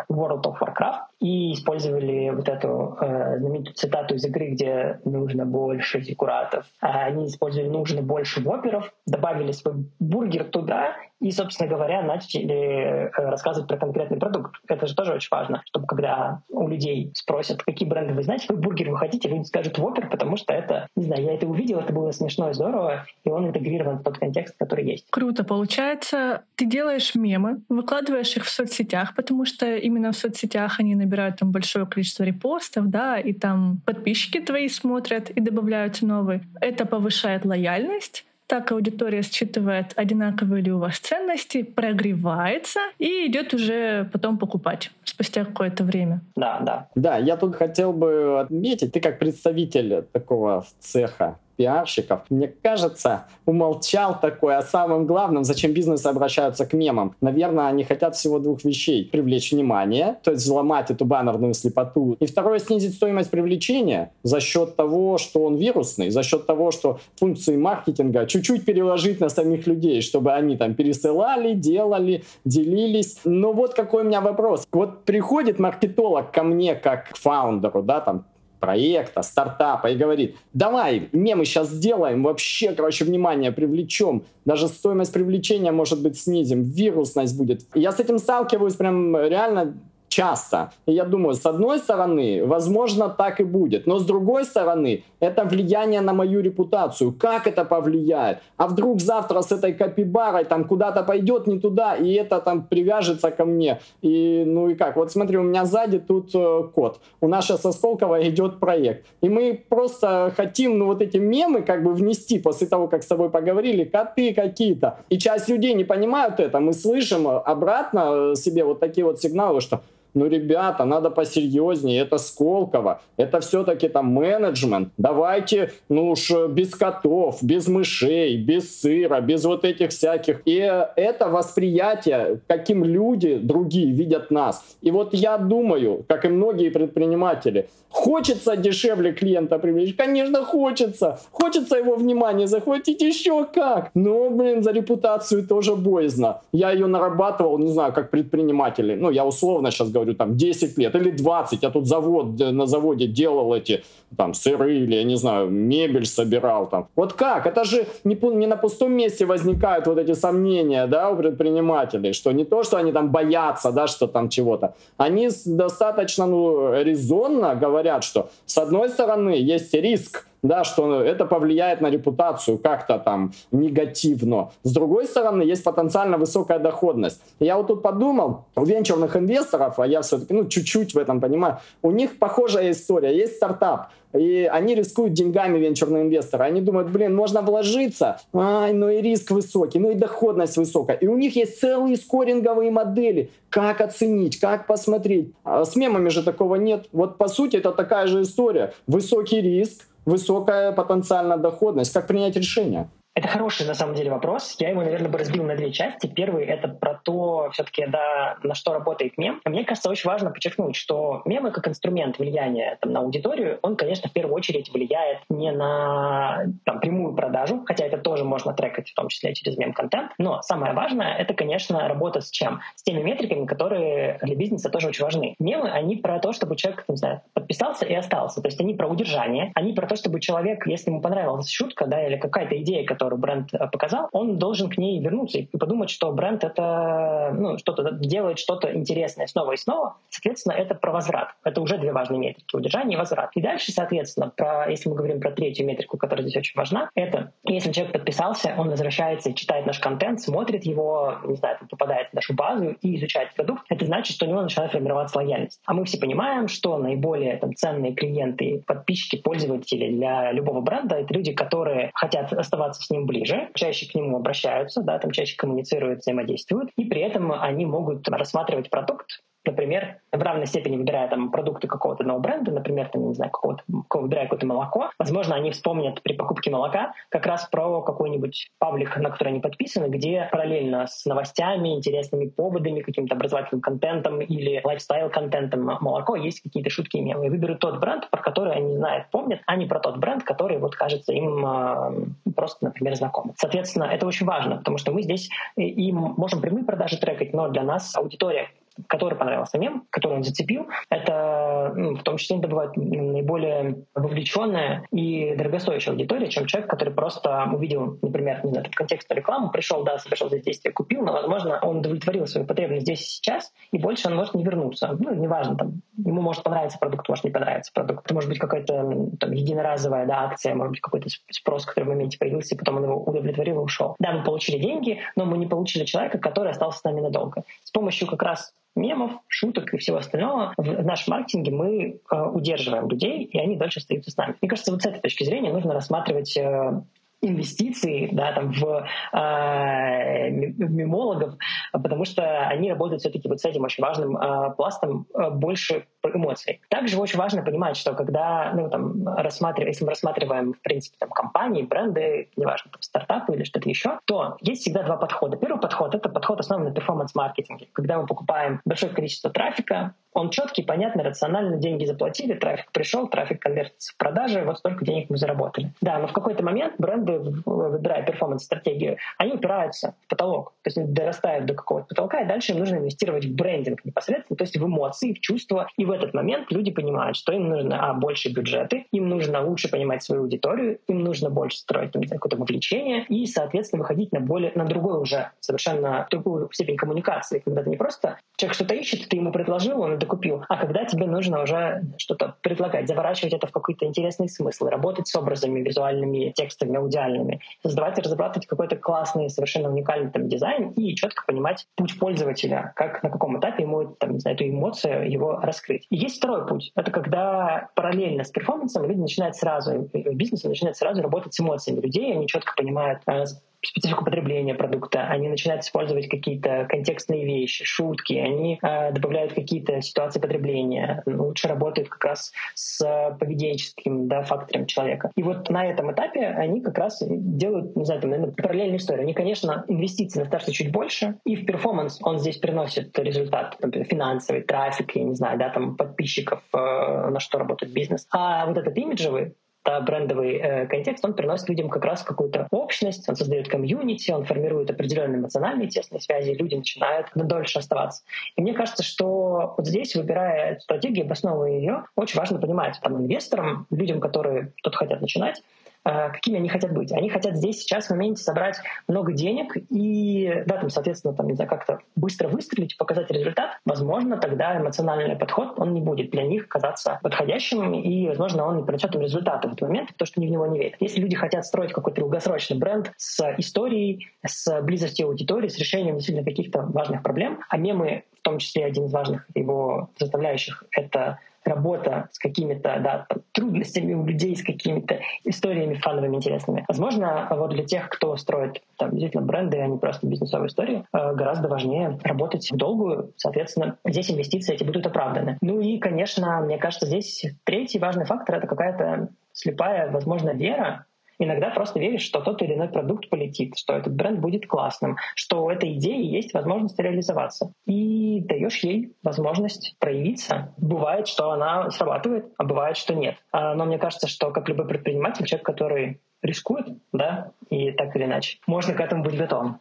World 0.10 0.44
of 0.44 0.56
Warcraft 0.60 1.02
и 1.20 1.54
использовали 1.54 2.30
вот 2.30 2.48
эту 2.48 2.98
uh, 3.00 3.38
знаменитую 3.38 3.76
цитату 3.76 4.16
из 4.16 4.26
игры, 4.26 4.52
где 4.52 5.00
нужно 5.04 5.46
больше 5.46 6.02
зиккуратов. 6.02 6.66
А 6.80 7.04
они 7.04 7.28
использовали 7.28 7.70
нужно 7.70 8.02
больше 8.02 8.42
воперов, 8.42 8.94
добавили 9.06 9.52
свой 9.52 9.86
бургер 10.00 10.46
туда 10.46 10.96
и, 11.22 11.32
собственно 11.32 11.70
говоря, 11.70 12.02
начали 12.02 12.52
э, 12.52 13.10
рассказывать 13.16 13.68
про 13.70 13.78
конкретный 13.78 14.18
продукт. 14.18 14.56
Это 14.68 14.88
же 14.88 14.96
тоже 14.96 15.14
очень 15.14 15.30
важно, 15.32 15.62
чтобы 15.66 15.86
когда 15.86 16.42
у 16.50 16.68
людей 16.68 17.12
спросят, 17.14 17.64
какие 17.64 17.88
бренды 17.88 18.14
вы 18.14 18.24
знаете, 18.24 18.48
какой 18.48 18.62
бургер 18.62 18.90
вы 18.90 18.98
хотите, 18.98 19.30
люди 19.30 19.44
скажут 19.44 19.78
Whopper, 19.78 20.10
потому 20.10 20.36
что 20.36 20.54
это, 20.54 20.88
не 20.96 21.06
знаю, 21.06 21.24
я 21.24 21.36
это 21.36 21.46
увидел, 21.46 21.80
это 21.80 21.94
было 21.94 22.12
смешно 22.12 22.50
и 22.50 22.54
здорово, 22.54 23.06
и 23.24 23.30
он 23.30 23.48
интегрирован 23.48 24.00
в 24.00 24.04
тот 24.04 24.18
контекст, 24.18 24.56
который 24.58 24.86
есть. 24.86 25.06
Круто. 25.12 25.44
Получается, 25.44 26.42
ты 26.56 26.66
делаешь 26.66 27.14
мемы, 27.14 27.62
выкладываешь 27.70 28.36
их 28.36 28.46
в 28.46 28.50
соцсетях, 28.50 29.14
потому 29.16 29.46
что 29.46 29.76
именно 29.76 30.12
в 30.12 30.18
соцсетях 30.18 30.80
они 30.80 30.96
набирают 30.96 31.38
там 31.38 31.52
большое 31.52 31.86
количество 31.86 32.24
репостов, 32.24 32.86
да, 32.88 33.20
и 33.20 33.34
там 33.34 33.82
подписчики 33.86 34.40
твои 34.40 34.68
смотрят 34.68 35.30
и 35.30 35.40
добавляются 35.40 36.06
новые. 36.06 36.42
Это 36.60 36.86
повышает 36.88 37.46
лояльность, 37.46 38.26
так 38.52 38.70
аудитория 38.74 39.22
считывает, 39.22 39.94
одинаковые 39.96 40.62
ли 40.62 40.74
у 40.74 40.78
вас 40.78 40.98
ценности, 40.98 41.64
прогревается 41.64 42.82
и 43.00 43.26
идет 43.28 43.54
уже 43.54 44.10
потом 44.12 44.38
покупать 44.38 44.92
спустя 45.06 45.46
какое-то 45.46 45.86
время. 45.86 46.20
Да, 46.36 46.60
да. 46.60 46.90
Да, 46.94 47.16
я 47.16 47.38
тут 47.38 47.56
хотел 47.56 47.94
бы 47.94 48.42
отметить, 48.42 48.92
ты 48.92 49.00
как 49.00 49.20
представитель 49.20 50.04
такого 50.12 50.66
цеха 50.80 51.38
пиарщиков, 51.62 52.22
мне 52.32 52.52
кажется, 52.64 53.26
умолчал 53.46 54.20
такой 54.20 54.58
о 54.58 54.64
самом 54.64 55.06
главном, 55.06 55.44
зачем 55.44 55.74
бизнесы 55.74 56.08
обращаются 56.08 56.66
к 56.66 56.74
мемам. 56.74 57.16
Наверное, 57.22 57.68
они 57.68 57.84
хотят 57.84 58.16
всего 58.16 58.40
двух 58.40 58.64
вещей. 58.64 59.08
Привлечь 59.12 59.52
внимание, 59.52 60.18
то 60.24 60.32
есть 60.32 60.44
взломать 60.44 60.90
эту 60.90 61.06
баннерную 61.06 61.54
слепоту. 61.54 62.18
И 62.20 62.26
второе, 62.26 62.58
снизить 62.58 62.96
стоимость 62.96 63.30
привлечения 63.30 64.12
за 64.24 64.40
счет 64.40 64.76
того, 64.76 65.20
что 65.20 65.46
он 65.46 65.56
вирусный, 65.56 66.10
за 66.10 66.24
счет 66.24 66.48
того, 66.48 66.72
что 66.72 67.00
функции 67.16 67.56
маркетинга 67.56 68.26
чуть-чуть 68.26 68.66
переложить 68.66 69.20
на 69.20 69.30
самих 69.30 69.68
людей, 69.68 70.02
чтобы 70.02 70.34
они 70.34 70.58
там 70.58 70.74
пересылали, 70.74 71.54
делали, 71.54 72.24
делились. 72.44 73.20
Но 73.24 73.54
вот 73.54 73.76
какой 73.76 74.02
у 74.02 74.06
меня 74.08 74.22
вопрос. 74.22 74.68
Вот 74.72 75.04
приходит 75.04 75.60
маркетолог 75.60 76.32
ко 76.32 76.42
мне 76.42 76.74
как 76.74 77.10
к 77.10 77.18
фаундеру, 77.18 77.84
да, 77.84 78.00
там, 78.02 78.26
проекта, 78.62 79.24
стартапа 79.24 79.88
и 79.88 79.98
говорит, 79.98 80.38
давай, 80.54 81.10
мемы 81.12 81.44
сейчас 81.44 81.70
сделаем, 81.70 82.24
вообще, 82.24 82.72
короче, 82.72 83.04
внимание 83.04 83.52
привлечем, 83.52 84.24
даже 84.46 84.70
стоимость 84.70 85.12
привлечения, 85.12 85.74
может 85.74 86.02
быть, 86.02 86.18
снизим, 86.18 86.64
вирусность 86.64 87.38
будет. 87.38 87.66
Я 87.74 87.92
с 87.92 88.00
этим 88.00 88.20
сталкиваюсь 88.20 88.76
прям 88.76 89.18
реально 89.18 89.74
часто. 90.12 90.72
И 90.86 90.92
я 90.92 91.06
думаю, 91.06 91.34
с 91.34 91.46
одной 91.46 91.80
стороны, 91.80 92.46
возможно, 92.46 93.10
так 93.10 93.40
и 93.40 93.44
будет. 93.44 93.88
Но 93.88 93.98
с 93.98 94.06
другой 94.06 94.44
стороны, 94.44 95.04
это 95.22 95.46
влияние 95.46 96.02
на 96.02 96.14
мою 96.14 96.42
репутацию. 96.42 97.14
Как 97.14 97.48
это 97.48 97.64
повлияет? 97.64 98.40
А 98.58 98.68
вдруг 98.68 99.00
завтра 99.00 99.42
с 99.42 99.52
этой 99.52 99.74
копибарой 99.74 100.44
там 100.44 100.66
куда-то 100.66 101.04
пойдет 101.04 101.48
не 101.48 101.60
туда, 101.60 101.96
и 101.96 102.14
это 102.14 102.40
там 102.40 102.64
привяжется 102.64 103.32
ко 103.32 103.46
мне. 103.46 103.80
И 104.02 104.44
ну 104.46 104.70
и 104.70 104.76
как? 104.76 104.98
Вот 104.98 105.12
смотри, 105.12 105.38
у 105.38 105.44
меня 105.44 105.66
сзади 105.66 106.00
тут 106.00 106.36
э, 106.36 106.64
код. 106.76 107.00
У 107.22 107.28
нас 107.28 107.46
сейчас 107.46 107.62
идет 107.66 108.60
проект. 108.60 109.06
И 109.22 109.30
мы 109.30 109.64
просто 109.70 110.34
хотим, 110.36 110.78
ну 110.78 110.88
вот 110.88 111.02
эти 111.02 111.18
мемы 111.18 111.62
как 111.62 111.84
бы 111.84 111.94
внести 111.94 112.40
после 112.40 112.68
того, 112.68 112.88
как 112.88 113.04
с 113.04 113.08
тобой 113.08 113.30
поговорили, 113.30 113.86
коты 113.86 114.34
какие-то. 114.34 115.00
И 115.10 115.18
часть 115.18 115.48
людей 115.48 115.74
не 115.74 115.86
понимают 115.86 116.40
это. 116.40 116.60
Мы 116.60 116.74
слышим 116.74 117.28
обратно 117.28 118.36
себе 118.36 118.66
вот 118.66 118.80
такие 118.80 119.06
вот 119.06 119.22
сигналы, 119.22 119.62
что 119.62 119.82
ну, 120.14 120.28
ребята, 120.28 120.86
надо 120.86 121.10
посерьезнее, 121.10 122.02
это 122.02 122.18
Сколково, 122.18 123.02
это 123.18 123.40
все-таки 123.40 123.88
там 123.88 124.08
менеджмент. 124.08 124.90
Давайте, 124.98 125.72
ну 125.90 126.12
уж 126.12 126.32
э, 126.32 126.48
без 126.48 126.76
котов, 126.76 127.42
без 127.42 127.68
мышей, 127.68 128.38
без 128.38 128.82
сыра, 128.82 129.22
без 129.22 129.46
вот 129.46 129.66
этих 129.66 129.90
всяких. 129.92 130.42
И 130.46 130.58
это 130.96 131.30
восприятие, 131.30 132.42
каким 132.48 132.84
люди 132.84 133.38
другие 133.38 133.92
видят 133.92 134.32
нас. 134.32 134.64
И 134.82 134.92
вот 134.92 135.14
я 135.14 135.38
думаю, 135.38 136.04
как 136.08 136.26
и 136.26 136.30
многие 136.30 136.70
предприниматели, 136.70 137.70
хочется 137.92 138.56
дешевле 138.56 139.14
клиента 139.14 139.60
привлечь? 139.60 139.96
Конечно, 139.96 140.44
хочется. 140.44 141.20
Хочется 141.32 141.78
его 141.78 141.96
внимание 141.96 142.48
захватить 142.48 143.02
еще 143.02 143.46
как. 143.46 143.92
Но, 143.94 144.30
блин, 144.30 144.64
за 144.64 144.72
репутацию 144.72 145.48
тоже 145.48 145.76
боязно. 145.76 146.42
Я 146.52 146.72
ее 146.72 146.88
нарабатывал, 146.88 147.60
не 147.60 147.72
знаю, 147.72 147.94
как 147.94 148.10
предприниматели. 148.10 148.96
Ну, 148.96 149.12
я 149.12 149.26
условно 149.26 149.72
сейчас 149.72 149.92
говорю 149.92 150.16
там 150.16 150.38
10 150.38 150.78
лет 150.78 150.96
или 150.96 151.12
20, 151.12 151.64
я 151.64 151.70
тут 151.70 151.86
завод, 151.86 152.40
на 152.40 152.66
заводе 152.66 153.08
делал 153.08 153.54
эти 153.54 153.84
там 154.18 154.34
сыры 154.34 154.76
или, 154.76 154.96
я 154.96 155.04
не 155.04 155.16
знаю, 155.16 155.50
мебель 155.50 156.06
собирал 156.06 156.68
там. 156.68 156.88
Вот 156.96 157.14
как? 157.14 157.46
Это 157.48 157.64
же 157.64 157.86
не, 158.04 158.16
не 158.36 158.48
на 158.48 158.58
пустом 158.58 158.92
месте 158.92 159.26
возникают 159.26 159.88
вот 159.88 159.98
эти 159.98 160.14
сомнения, 160.14 160.88
да, 160.88 161.10
у 161.10 161.16
предпринимателей, 161.16 162.14
что 162.14 162.32
не 162.32 162.46
то, 162.46 162.64
что 162.64 162.78
они 162.78 162.92
там 162.92 163.12
боятся, 163.12 163.72
да, 163.72 163.88
что 163.88 164.08
там 164.08 164.30
чего-то. 164.30 164.74
Они 164.98 165.30
достаточно, 165.46 166.26
ну, 166.26 166.74
резонно 166.84 167.56
говорят, 167.56 167.81
что 168.04 168.30
с 168.46 168.58
одной 168.58 168.90
стороны 168.90 169.32
есть 169.32 169.74
риск, 169.74 170.28
да, 170.44 170.64
что 170.64 171.02
это 171.02 171.26
повлияет 171.26 171.82
на 171.82 171.90
репутацию 171.90 172.58
как-то 172.58 172.98
там 172.98 173.32
негативно. 173.52 174.52
С 174.64 174.74
другой 174.74 175.06
стороны, 175.06 175.44
есть 175.44 175.64
потенциально 175.64 176.18
высокая 176.18 176.60
доходность. 176.60 177.22
Я 177.40 177.58
вот 177.58 177.68
тут 177.68 177.82
подумал, 177.82 178.46
у 178.56 178.66
венчурных 178.66 179.16
инвесторов, 179.16 179.80
а 179.80 179.86
я 179.86 180.02
все-таки, 180.02 180.34
ну, 180.34 180.48
чуть-чуть 180.48 180.94
в 180.94 180.98
этом 180.98 181.22
понимаю, 181.22 181.60
у 181.82 181.92
них 181.92 182.18
похожая 182.18 182.72
история. 182.72 183.16
Есть 183.16 183.36
стартап, 183.36 183.90
и 184.14 184.50
они 184.52 184.76
рискуют 184.76 185.14
деньгами 185.14 185.58
венчурные 185.58 186.04
инвесторы. 186.04 186.46
Они 186.46 186.62
думают, 186.62 186.90
блин, 186.90 187.16
можно 187.16 187.42
вложиться, 187.42 188.20
ай, 188.34 188.74
ну 188.74 188.90
и 188.90 189.02
риск 189.02 189.32
высокий, 189.32 189.80
ну 189.80 189.92
и 189.92 189.96
доходность 189.96 190.58
высокая. 190.58 190.96
И 190.98 191.08
у 191.08 191.18
них 191.18 191.36
есть 191.36 191.60
целые 191.60 191.98
скоринговые 191.98 192.72
модели, 192.72 193.30
как 193.50 193.82
оценить, 193.82 194.40
как 194.40 194.68
посмотреть. 194.68 195.32
А 195.44 195.66
с 195.66 195.76
мемами 195.76 196.10
же 196.10 196.24
такого 196.24 196.56
нет. 196.56 196.88
Вот 196.92 197.18
по 197.18 197.28
сути 197.28 197.58
это 197.58 197.72
такая 197.72 198.08
же 198.08 198.22
история. 198.22 198.74
Высокий 198.88 199.42
риск, 199.42 199.88
высокая 200.06 200.72
потенциальная 200.72 201.38
доходность. 201.38 201.94
Как 201.94 202.08
принять 202.08 202.36
решение? 202.36 202.90
Это 203.14 203.28
хороший, 203.28 203.68
на 203.68 203.74
самом 203.74 203.94
деле, 203.94 204.10
вопрос. 204.10 204.56
Я 204.60 204.70
его, 204.70 204.84
наверное, 204.84 205.10
бы 205.10 205.18
разбил 205.18 205.44
на 205.44 205.56
две 205.56 205.72
части. 205.74 206.08
Первый— 206.08 206.46
это 206.48 206.70
про 206.70 206.94
то, 206.94 207.50
все-таки, 207.52 207.86
да, 207.86 208.38
на 208.42 208.56
что 208.56 208.72
работает 208.72 209.18
мем. 209.18 209.42
Мне 209.44 209.66
кажется, 209.66 209.90
очень 209.90 210.10
важно 210.10 210.32
подчеркнуть, 210.32 210.78
что 210.78 211.22
мемы 211.26 211.52
как 211.52 211.68
инструмент 211.68 212.20
влияния 212.20 212.78
там, 212.80 212.94
на 212.94 213.02
аудиторию, 213.02 213.60
он, 213.64 213.76
конечно, 213.76 214.10
в 214.10 214.14
первую 214.14 214.36
очередь 214.36 214.72
влияет 214.72 215.20
не 215.30 215.52
на 215.52 216.46
там, 216.64 216.80
прямую 216.80 217.14
продажу, 217.14 217.66
хотя 217.66 217.86
это 217.86 217.98
тоже 217.98 218.24
можно 218.24 218.54
трекать, 218.54 218.90
в 218.90 218.96
том 218.96 219.10
числе 219.10 219.34
через 219.34 219.58
мем-контент. 219.58 220.14
Но 220.18 220.42
самое 220.44 220.72
важное— 220.74 221.14
это, 221.18 221.34
конечно, 221.34 221.90
работа 221.90 222.22
с 222.22 222.32
чем? 222.32 222.62
С 222.76 222.84
теми 222.84 223.02
метриками, 223.02 223.46
которые 223.46 224.20
для 224.22 224.36
бизнеса 224.38 224.70
тоже 224.70 224.88
очень 224.88 225.04
важны. 225.04 225.36
Мемы, 225.38 225.70
они 225.70 225.98
про 225.98 226.20
то, 226.20 226.32
чтобы 226.32 226.56
человек, 226.56 226.86
не 226.88 226.96
знаю, 226.96 227.22
подписался 227.34 227.86
и 227.86 227.94
остался. 227.94 228.42
То 228.42 228.48
есть 228.48 228.62
они 228.62 228.74
про 228.74 228.88
удержание, 228.88 229.52
они 229.56 229.74
про 229.74 229.86
то, 229.86 229.98
чтобы 229.98 230.22
человек, 230.22 230.66
если 230.66 230.92
ему 230.92 231.02
понравилась 231.02 231.50
шутка, 231.50 231.88
да, 231.88 232.08
или 232.08 232.16
какая-то 232.16 232.56
идея, 232.62 232.86
которую 233.02 233.20
бренд 233.20 233.52
э, 233.52 233.68
показал, 233.68 234.10
он 234.12 234.38
должен 234.38 234.70
к 234.70 234.78
ней 234.78 235.02
вернуться 235.02 235.40
и 235.40 235.58
подумать, 235.58 235.90
что 235.90 236.12
бренд 236.12 236.44
это 236.44 237.34
ну, 237.36 237.58
что-то 237.58 237.92
делает 237.94 238.38
что-то 238.38 238.72
интересное 238.76 239.26
снова 239.26 239.54
и 239.54 239.58
снова. 239.58 239.96
Соответственно, 240.10 240.54
это 240.54 240.76
про 240.76 240.92
возврат. 240.92 241.30
Это 241.44 241.62
уже 241.62 241.80
две 241.80 241.92
важные 241.92 242.20
метрики— 242.20 242.46
удержание 242.56 242.96
и 242.96 243.00
возврат. 243.00 243.32
И 243.34 243.42
дальше, 243.42 243.72
соответственно, 243.72 244.32
про, 244.36 244.70
если 244.70 244.88
мы 244.88 244.96
говорим 244.96 245.20
про 245.20 245.32
третью 245.32 245.66
метрику, 245.66 245.98
которая 245.98 246.24
здесь 246.24 246.38
очень 246.38 246.56
важна, 246.56 246.92
это 246.94 247.34
если 247.44 247.72
человек 247.72 247.94
подписался, 247.94 248.54
он 248.56 248.70
возвращается, 248.70 249.34
читает 249.34 249.66
наш 249.66 249.80
контент, 249.80 250.22
смотрит 250.22 250.64
его, 250.64 251.16
не 251.26 251.38
знаю, 251.38 251.58
попадает 251.72 252.10
в 252.10 252.14
нашу 252.14 252.36
базу 252.36 252.76
и 252.82 252.98
изучает 252.98 253.34
продукт, 253.34 253.64
это 253.70 253.86
значит, 253.86 254.16
что 254.16 254.28
у 254.28 254.30
него 254.30 254.42
начинает 254.44 254.72
формироваться 254.74 255.18
лояльность. 255.18 255.60
А 255.66 255.74
мы 255.74 255.86
все 255.86 255.98
понимаем, 255.98 256.48
что 256.48 256.78
наиболее 256.78 257.38
там, 257.38 257.56
ценные 257.56 257.94
клиенты, 257.94 258.64
подписчики, 258.68 259.16
пользователи 259.16 259.92
для 259.92 260.32
любого 260.32 260.62
бренда— 260.62 260.96
это 260.98 261.12
люди, 261.16 261.34
которые 261.34 261.90
хотят 261.96 262.32
оставаться 262.32 262.84
с 262.84 262.91
ним 262.92 263.06
ближе, 263.06 263.50
чаще 263.56 263.90
к 263.90 263.96
нему 263.96 264.18
обращаются, 264.18 264.82
да, 264.82 265.00
там 265.00 265.12
чаще 265.12 265.36
коммуницируют, 265.36 266.02
взаимодействуют, 266.02 266.70
и 266.76 266.86
при 266.86 267.02
этом 267.02 267.32
они 267.32 267.66
могут 267.66 268.08
рассматривать 268.08 268.70
продукт 268.70 269.22
например, 269.46 269.98
в 270.12 270.22
равной 270.22 270.46
степени 270.46 270.78
выбирая 270.78 271.08
там 271.08 271.32
продукты 271.32 271.68
какого-то 271.68 272.04
одного 272.04 272.20
бренда, 272.20 272.52
например, 272.52 272.90
там, 272.90 273.08
не 273.08 273.14
знаю, 273.14 273.32
какого-то, 273.32 273.64
выбирая 273.68 274.26
какое-то 274.26 274.46
молоко, 274.46 274.90
возможно, 275.00 275.36
они 275.36 275.52
вспомнят 275.52 276.02
при 276.04 276.14
покупке 276.14 276.52
молока 276.52 276.94
как 277.10 277.26
раз 277.26 277.48
про 277.50 277.82
какой-нибудь 277.82 278.50
паблик, 278.60 278.98
на 278.98 279.10
который 279.10 279.30
они 279.30 279.40
подписаны, 279.40 279.88
где 279.88 280.28
параллельно 280.32 280.88
с 280.88 281.06
новостями, 281.06 281.76
интересными 281.76 282.28
поводами, 282.28 282.82
каким-то 282.82 283.16
образовательным 283.16 283.62
контентом 283.62 284.22
или 284.22 284.62
лайфстайл-контентом 284.64 285.78
молоко 285.82 286.16
есть 286.16 286.42
какие-то 286.42 286.70
шутки 286.70 286.98
и 286.98 287.02
мемы. 287.02 287.30
Выберут 287.30 287.60
тот 287.60 287.80
бренд, 287.80 288.10
про 288.10 288.22
который 288.22 288.54
они 288.54 288.76
знают, 288.76 289.10
помнят, 289.12 289.42
а 289.46 289.56
не 289.56 289.66
про 289.66 289.80
тот 289.80 289.98
бренд, 289.98 290.24
который 290.24 290.58
вот 290.58 290.76
кажется 290.76 291.14
им 291.14 291.46
э, 291.46 292.32
просто, 292.36 292.66
например, 292.66 292.96
знакомым. 292.96 293.34
Соответственно, 293.38 293.86
это 293.86 294.06
очень 294.06 294.26
важно, 294.26 294.58
потому 294.58 294.78
что 294.78 294.92
мы 294.92 295.02
здесь 295.02 295.30
и 295.56 295.92
можем 295.92 296.42
прямые 296.42 296.66
продажи 296.66 296.98
трекать, 296.98 297.34
но 297.34 297.48
для 297.50 297.64
нас 297.64 297.96
аудитория 297.96 298.50
который 298.88 299.18
понравился 299.18 299.58
мем, 299.58 299.86
который 299.90 300.18
он 300.18 300.24
зацепил, 300.24 300.68
это 300.90 301.74
ну, 301.76 301.96
в 301.96 302.04
том 302.04 302.18
числе 302.18 302.38
это 302.38 302.48
бывает 302.48 302.76
наиболее 302.78 303.86
вовлеченная 303.96 304.86
и 304.92 305.36
дорогостоящая 305.36 305.94
аудитория, 305.94 306.30
чем 306.30 306.46
человек, 306.46 306.70
который 306.70 306.94
просто 306.94 307.50
увидел, 307.52 307.98
например, 308.02 308.44
не 308.44 308.52
знаю, 308.52 308.66
этот 308.66 308.76
контекст 308.76 309.12
рекламы, 309.12 309.52
пришел, 309.52 309.84
да, 309.84 309.98
совершил 309.98 310.28
здесь 310.28 310.44
действие, 310.44 310.74
купил, 310.74 311.04
но, 311.04 311.14
возможно, 311.14 311.60
он 311.62 311.78
удовлетворил 311.78 312.28
свою 312.28 312.48
потребность 312.48 312.84
здесь 312.84 313.02
и 313.02 313.06
сейчас, 313.06 313.52
и 313.72 313.78
больше 313.78 314.08
он 314.08 314.16
может 314.16 314.34
не 314.34 314.44
вернуться. 314.44 314.96
Ну, 315.00 315.14
неважно, 315.14 315.56
там, 315.56 315.82
ему 315.98 316.22
может 316.22 316.44
понравиться 316.44 316.78
продукт, 316.80 317.08
может 317.10 317.24
не 317.24 317.32
понравиться 317.32 317.72
продукт. 317.74 318.06
Это 318.06 318.14
может 318.14 318.30
быть 318.30 318.40
какая-то 318.40 319.12
там, 319.20 319.32
единоразовая 319.32 320.06
да, 320.06 320.24
акция, 320.24 320.56
может 320.56 320.72
быть 320.72 320.82
какой-то 320.82 321.10
спрос, 321.32 321.66
который 321.66 321.86
в 321.86 321.90
моменте 321.90 322.18
появился, 322.18 322.56
и 322.56 322.58
потом 322.58 322.78
он 322.78 322.84
его 322.86 323.04
удовлетворил 323.04 323.62
и 323.62 323.64
ушел. 323.64 323.96
Да, 324.00 324.12
мы 324.14 324.24
получили 324.24 324.58
деньги, 324.58 325.00
но 325.16 325.26
мы 325.26 325.38
не 325.38 325.48
получили 325.48 325.86
человека, 325.86 326.18
который 326.18 326.52
остался 326.52 326.80
с 326.80 326.84
нами 326.84 327.02
надолго. 327.02 327.44
С 327.64 327.72
помощью 327.72 328.08
как 328.08 328.24
раз 328.24 328.54
мемов, 328.76 329.12
шуток 329.28 329.74
и 329.74 329.78
всего 329.78 329.98
остального 329.98 330.54
в 330.58 330.84
нашем 330.86 331.12
маркетинге 331.12 331.52
мы 331.52 332.00
э, 332.12 332.22
удерживаем 332.24 332.90
людей, 332.90 333.24
и 333.24 333.38
они 333.38 333.58
дальше 333.58 333.80
остаются 333.80 334.12
с 334.12 334.18
нами. 334.18 334.36
Мне 334.42 334.50
кажется, 334.50 334.72
вот 334.72 334.82
с 334.82 334.86
этой 334.86 335.02
точки 335.02 335.24
зрения 335.24 335.52
нужно 335.52 335.74
рассматривать 335.74 336.38
э, 336.38 336.82
инвестиции 337.22 338.10
да, 338.12 338.34
там, 338.34 338.52
в, 338.52 338.88
э, 339.14 340.30
мемологов, 340.30 341.36
потому 341.72 342.06
что 342.06 342.48
они 342.48 342.70
работают 342.70 343.02
все-таки 343.02 343.30
вот 343.30 343.40
с 343.40 343.46
этим 343.46 343.64
очень 343.64 343.84
важным 343.84 344.18
э, 344.18 344.54
пластом 344.56 345.06
э, 345.14 345.30
больше 345.30 345.86
эмоций. 346.04 346.62
Также 346.70 346.98
очень 347.00 347.20
важно 347.20 347.44
понимать, 347.44 347.78
что 347.78 347.94
когда 347.94 348.52
ну, 348.56 348.70
там, 348.70 349.08
рассматриваем, 349.08 349.70
если 349.70 349.84
мы 349.84 349.92
рассматриваем, 349.92 350.54
в 350.54 350.62
принципе, 350.62 350.98
там, 351.00 351.10
компании, 351.10 351.64
бренды, 351.64 352.30
неважно, 352.36 352.72
там, 352.72 352.82
стартапы 352.82 353.36
или 353.36 353.44
что-то 353.44 353.70
еще, 353.70 354.00
то 354.06 354.38
есть 354.42 354.62
всегда 354.62 354.84
два 354.84 354.98
подхода. 354.98 355.38
Первый 355.38 355.60
подход— 355.60 355.94
это 355.96 356.10
подход 356.10 356.40
основан 356.40 356.66
на 356.66 356.72
перформанс-маркетинге, 356.72 357.68
когда 357.74 358.00
мы 358.00 358.08
покупаем 358.08 358.62
большое 358.66 358.92
количество 358.92 359.30
трафика, 359.30 359.94
он 360.14 360.30
четкий, 360.30 360.64
понятный, 360.64 361.04
рационально, 361.04 361.58
деньги 361.58 361.86
заплатили, 361.86 362.34
трафик 362.34 362.72
пришел, 362.72 363.08
трафик 363.08 363.42
конвертится 363.42 363.94
в 363.94 363.98
продажи, 363.98 364.44
вот 364.44 364.60
столько 364.60 364.86
денег 364.86 365.10
мы 365.10 365.18
заработали. 365.18 365.72
Да, 365.82 366.00
но 366.00 366.08
в 366.08 366.14
какой-то 366.14 366.44
момент 366.44 366.76
бренды, 366.78 367.20
выбирая 367.46 368.04
перформанс-стратегию, 368.04 368.98
они 369.18 369.34
упираются 369.34 369.96
в 370.06 370.10
потолок, 370.10 370.54
то 370.64 370.70
есть 370.70 370.94
дорастают 370.94 371.46
до 371.46 371.54
какого-то 371.54 371.88
потолка, 371.88 372.22
и 372.22 372.28
дальше 372.28 372.52
им 372.52 372.60
нужно 372.60 372.78
инвестировать 372.78 373.26
в 373.26 373.36
брендинг 373.36 373.86
непосредственно, 373.86 374.38
то 374.38 374.44
есть 374.44 374.58
в 374.58 374.66
эмоции, 374.66 375.14
в 375.14 375.20
чувства. 375.20 375.68
И 375.78 375.86
в 375.86 375.92
этот 375.92 376.14
момент 376.14 376.52
люди 376.52 376.72
понимают, 376.72 377.16
что 377.16 377.32
им 377.34 377.50
нужно, 377.50 377.90
а, 377.90 377.94
больше 377.94 378.30
бюджеты, 378.30 378.88
им 378.92 379.10
нужно 379.10 379.44
лучше 379.44 379.70
понимать 379.70 380.04
свою 380.04 380.24
аудиторию, 380.24 380.80
им 380.88 381.04
нужно 381.04 381.30
больше 381.30 381.60
строить 381.60 381.92
какое-то 381.92 382.38
вовлечение 382.38 383.06
и, 383.06 383.26
соответственно, 383.26 383.82
выходить 383.82 384.12
на 384.12 384.20
более, 384.20 384.52
на 384.56 384.66
другой 384.66 385.00
уже 385.00 385.32
совершенно 385.40 386.08
другую 386.10 386.50
степень 386.52 386.78
коммуникации, 386.78 387.40
когда 387.40 387.64
ты 387.64 387.70
не 387.70 387.78
просто 387.78 388.18
человек 388.36 388.56
что-то 388.56 388.76
ищет, 388.76 389.08
ты 389.08 389.18
ему 389.18 389.32
предложил, 389.32 389.82
он 389.82 390.01
это 390.02 390.08
купил, 390.08 390.44
а 390.50 390.58
когда 390.58 390.86
тебе 390.86 391.06
нужно 391.06 391.44
уже 391.44 391.84
что-то 391.98 392.36
предлагать, 392.42 392.88
заворачивать 392.88 393.34
это 393.34 393.46
в 393.46 393.52
какой-то 393.52 393.86
интересный 393.86 394.28
смысл, 394.28 394.66
работать 394.66 395.08
с 395.08 395.16
образами 395.16 395.62
визуальными, 395.62 396.32
текстами, 396.32 396.78
аудиальными, 396.78 397.40
создавать 397.62 398.00
и 398.00 398.02
разрабатывать 398.02 398.48
какой-то 398.48 398.76
классный, 398.78 399.30
совершенно 399.30 399.70
уникальный 399.70 400.12
там 400.12 400.28
дизайн 400.28 400.72
и 400.72 400.96
четко 400.96 401.24
понимать 401.26 401.68
путь 401.76 402.00
пользователя, 402.00 402.74
как 402.76 403.04
на 403.04 403.10
каком 403.10 403.40
этапе 403.40 403.64
ему 403.64 403.96
там, 404.00 404.18
эту 404.26 404.50
эмоцию 404.50 405.10
его 405.12 405.40
раскрыть. 405.40 405.86
И 405.92 405.98
есть 405.98 406.18
второй 406.18 406.48
путь. 406.48 406.72
Это 406.76 406.90
когда 406.90 407.70
параллельно 407.76 408.24
с 408.24 408.32
перформансом 408.32 408.86
люди 408.86 409.00
начинают 409.00 409.36
сразу, 409.36 409.90
бизнес 409.94 410.44
начинает 410.44 410.78
сразу 410.78 411.02
работать 411.02 411.34
с 411.34 411.40
эмоциями 411.40 411.82
людей, 411.82 412.14
они 412.14 412.28
четко 412.28 412.54
понимают 412.56 413.02
э, 413.06 413.26
специфику 413.64 414.06
потребления 414.06 414.56
продукта, 414.56 415.08
они 415.08 415.30
начинают 415.30 415.64
использовать 415.64 416.10
какие-то 416.10 416.66
контекстные 416.70 417.26
вещи, 417.26 417.64
шутки, 417.64 418.14
они 418.14 418.60
э, 418.62 418.92
добавляют 418.92 419.34
какие-то 419.34 419.82
ситуации 419.82 420.20
потребления, 420.20 421.04
лучше 421.06 421.48
работают 421.48 421.90
как 421.90 422.04
раз 422.06 422.32
с 422.56 423.16
поведенческим 423.20 424.08
да, 424.08 424.24
фактором 424.24 424.66
человека. 424.66 425.12
И 425.16 425.24
вот 425.24 425.50
на 425.50 425.66
этом 425.66 425.92
этапе 425.92 426.26
они 426.26 426.62
как 426.62 426.78
раз 426.78 427.02
делают, 427.08 427.76
не 427.76 427.86
знаю, 427.86 428.02
там, 428.02 428.12
наверное, 428.12 428.34
параллельную 428.34 428.78
историю. 428.78 429.04
Они, 429.04 429.14
конечно, 429.14 429.66
инвестиции 429.68 430.20
на 430.20 430.26
старте 430.26 430.52
чуть 430.52 430.72
больше, 430.72 431.16
и 431.26 431.36
в 431.36 431.46
перформанс 431.46 432.00
он 432.02 432.20
здесь 432.20 432.38
приносит 432.38 432.98
результат, 432.98 433.58
например, 433.62 433.88
финансовый, 433.88 434.42
трафик, 434.42 434.96
я 434.96 435.04
не 435.04 435.16
знаю, 435.16 435.38
да, 435.38 435.50
там 435.50 435.76
подписчиков, 435.76 436.42
э, 436.54 436.58
на 436.58 437.20
что 437.20 437.38
работает 437.38 437.74
бизнес. 437.74 438.08
А 438.12 438.46
вот 438.46 438.58
этот 438.58 438.78
имиджевый, 438.78 439.36
да, 439.66 439.80
брендовый 439.82 440.36
э, 440.36 440.66
контекст, 440.68 441.06
он 441.06 441.14
приносит 441.14 441.50
людям 441.50 441.70
как 441.70 441.86
раз 441.86 442.04
какую-то 442.04 442.48
общность, 442.52 443.08
он 443.08 443.16
создает 443.16 443.48
комьюнити, 443.48 444.12
он 444.12 444.26
формирует 444.26 444.72
определенные 444.72 445.20
эмоциональные 445.20 445.68
тесные 445.68 446.02
связи, 446.02 446.32
и 446.32 446.36
люди 446.36 446.56
начинают 446.56 447.08
дольше 447.16 447.60
оставаться. 447.60 448.04
И 448.36 448.42
мне 448.42 448.54
кажется, 448.54 448.84
что 448.84 449.54
вот 449.58 449.68
здесь, 449.68 449.96
выбирая 449.96 450.60
стратегию, 450.60 451.06
обосновывая 451.06 451.52
ее, 451.52 451.84
очень 451.96 452.18
важно 452.18 452.40
понимать 452.40 452.80
там 452.82 452.98
инвесторам, 452.98 453.68
людям, 453.70 454.00
которые 454.00 454.54
тут 454.64 454.76
хотят 454.76 455.02
начинать, 455.02 455.42
Э, 455.42 455.61
какими 455.84 456.38
они 456.38 456.50
хотят 456.50 456.74
быть. 456.74 456.92
Они 456.92 457.10
хотят 457.10 457.36
здесь 457.36 457.60
сейчас 457.60 457.88
в 457.88 457.90
моменте 457.92 458.22
собрать 458.22 458.58
много 458.88 459.14
денег 459.14 459.56
и, 459.70 460.44
да, 460.46 460.58
там, 460.58 460.70
соответственно, 460.70 461.14
там, 461.14 461.28
не 461.28 461.34
знаю, 461.34 461.50
как-то 461.50 461.80
быстро 461.96 462.28
выстрелить, 462.28 462.78
показать 462.78 463.10
результат. 463.12 463.60
Возможно, 463.66 464.18
тогда 464.18 464.58
эмоциональный 464.58 465.16
подход, 465.16 465.54
он 465.58 465.74
не 465.74 465.82
будет 465.82 466.12
для 466.12 466.24
них 466.24 466.48
казаться 466.48 467.00
подходящим, 467.02 467.74
и, 467.74 468.08
возможно, 468.08 468.46
он 468.46 468.58
не 468.58 468.64
принесет 468.64 468.94
им 468.96 469.02
результаты 469.02 469.48
в 469.48 469.54
этот 469.54 469.62
момент, 469.62 469.92
потому 469.94 470.08
что 470.08 470.20
они 470.20 470.28
в 470.28 470.32
него 470.32 470.48
не 470.48 470.60
верят. 470.60 470.76
Если 470.80 471.00
люди 471.00 471.16
хотят 471.16 471.46
строить 471.46 471.74
какой-то 471.74 472.02
долгосрочный 472.02 472.58
бренд 472.58 472.92
с 472.98 473.36
историей, 473.38 474.08
с 474.26 474.62
близостью 474.62 475.08
аудитории, 475.08 475.48
с 475.48 475.58
решением 475.58 475.96
действительно 475.96 476.26
каких-то 476.26 476.62
важных 476.62 477.04
проблем, 477.04 477.40
а 477.50 477.58
мемы, 477.58 478.04
в 478.18 478.22
том 478.22 478.38
числе 478.38 478.66
один 478.66 478.86
из 478.86 478.94
важных 478.94 479.26
его 479.34 479.90
составляющих, 479.98 480.64
это 480.72 481.20
работа 481.44 482.10
с 482.12 482.20
какими-то 482.20 482.80
да, 482.84 483.08
трудностями 483.32 483.94
у 483.94 484.06
людей, 484.06 484.36
с 484.36 484.44
какими-то 484.44 485.00
историями 485.24 485.76
фановыми, 485.76 486.18
интересными. 486.18 486.66
Возможно, 486.68 487.28
вот 487.32 487.52
для 487.52 487.64
тех, 487.64 487.90
кто 487.90 488.16
строит 488.18 488.62
там, 488.78 488.92
действительно 488.92 489.24
бренды, 489.24 489.60
а 489.60 489.68
не 489.68 489.78
просто 489.78 490.08
бизнесовые 490.08 490.48
истории, 490.48 490.86
э, 490.94 491.14
гораздо 491.14 491.48
важнее 491.48 491.98
работать 492.04 492.52
в 492.52 492.56
долгую. 492.56 493.14
Соответственно, 493.18 493.78
здесь 493.86 494.12
инвестиции 494.12 494.54
эти 494.54 494.64
будут 494.64 494.86
оправданы. 494.88 495.38
Ну 495.42 495.60
и, 495.60 495.78
конечно, 495.80 496.42
мне 496.42 496.58
кажется, 496.58 496.86
здесь 496.86 497.26
третий 497.44 497.80
важный 497.80 498.06
фактор— 498.06 498.36
это 498.38 498.48
какая-то 498.48 499.10
слепая, 499.34 499.90
возможно, 499.90 500.32
вера 500.32 500.86
иногда 501.24 501.50
просто 501.50 501.80
веришь, 501.80 502.02
что 502.02 502.22
тот 502.22 502.42
или 502.42 502.54
иной 502.54 502.68
продукт 502.68 503.10
полетит, 503.10 503.58
что 503.58 503.74
этот 503.74 503.94
бренд 503.94 504.20
будет 504.20 504.48
классным, 504.48 504.98
что 505.16 505.46
у 505.46 505.50
этой 505.50 505.74
идеи 505.74 506.04
есть 506.04 506.34
возможность 506.34 506.80
реализоваться. 506.80 507.54
И 507.66 508.22
даешь 508.22 508.64
ей 508.64 508.94
возможность 509.04 509.76
проявиться. 509.80 510.54
Бывает, 510.58 511.08
что 511.08 511.32
она 511.32 511.70
срабатывает, 511.72 512.26
а 512.38 512.44
бывает, 512.44 512.78
что 512.78 512.94
нет. 512.94 513.16
А, 513.32 513.54
но 513.54 513.66
мне 513.66 513.78
кажется, 513.78 514.08
что 514.08 514.32
как 514.32 514.50
любой 514.50 514.68
предприниматель, 514.68 515.26
человек, 515.26 515.46
который 515.46 516.02
рискует, 516.22 516.68
да, 516.92 517.32
и 517.50 517.72
так 517.72 517.96
или 517.96 518.06
иначе, 518.06 518.40
можно 518.48 518.74
к 518.74 518.80
этому 518.80 519.04
быть 519.04 519.18
готовым. 519.18 519.60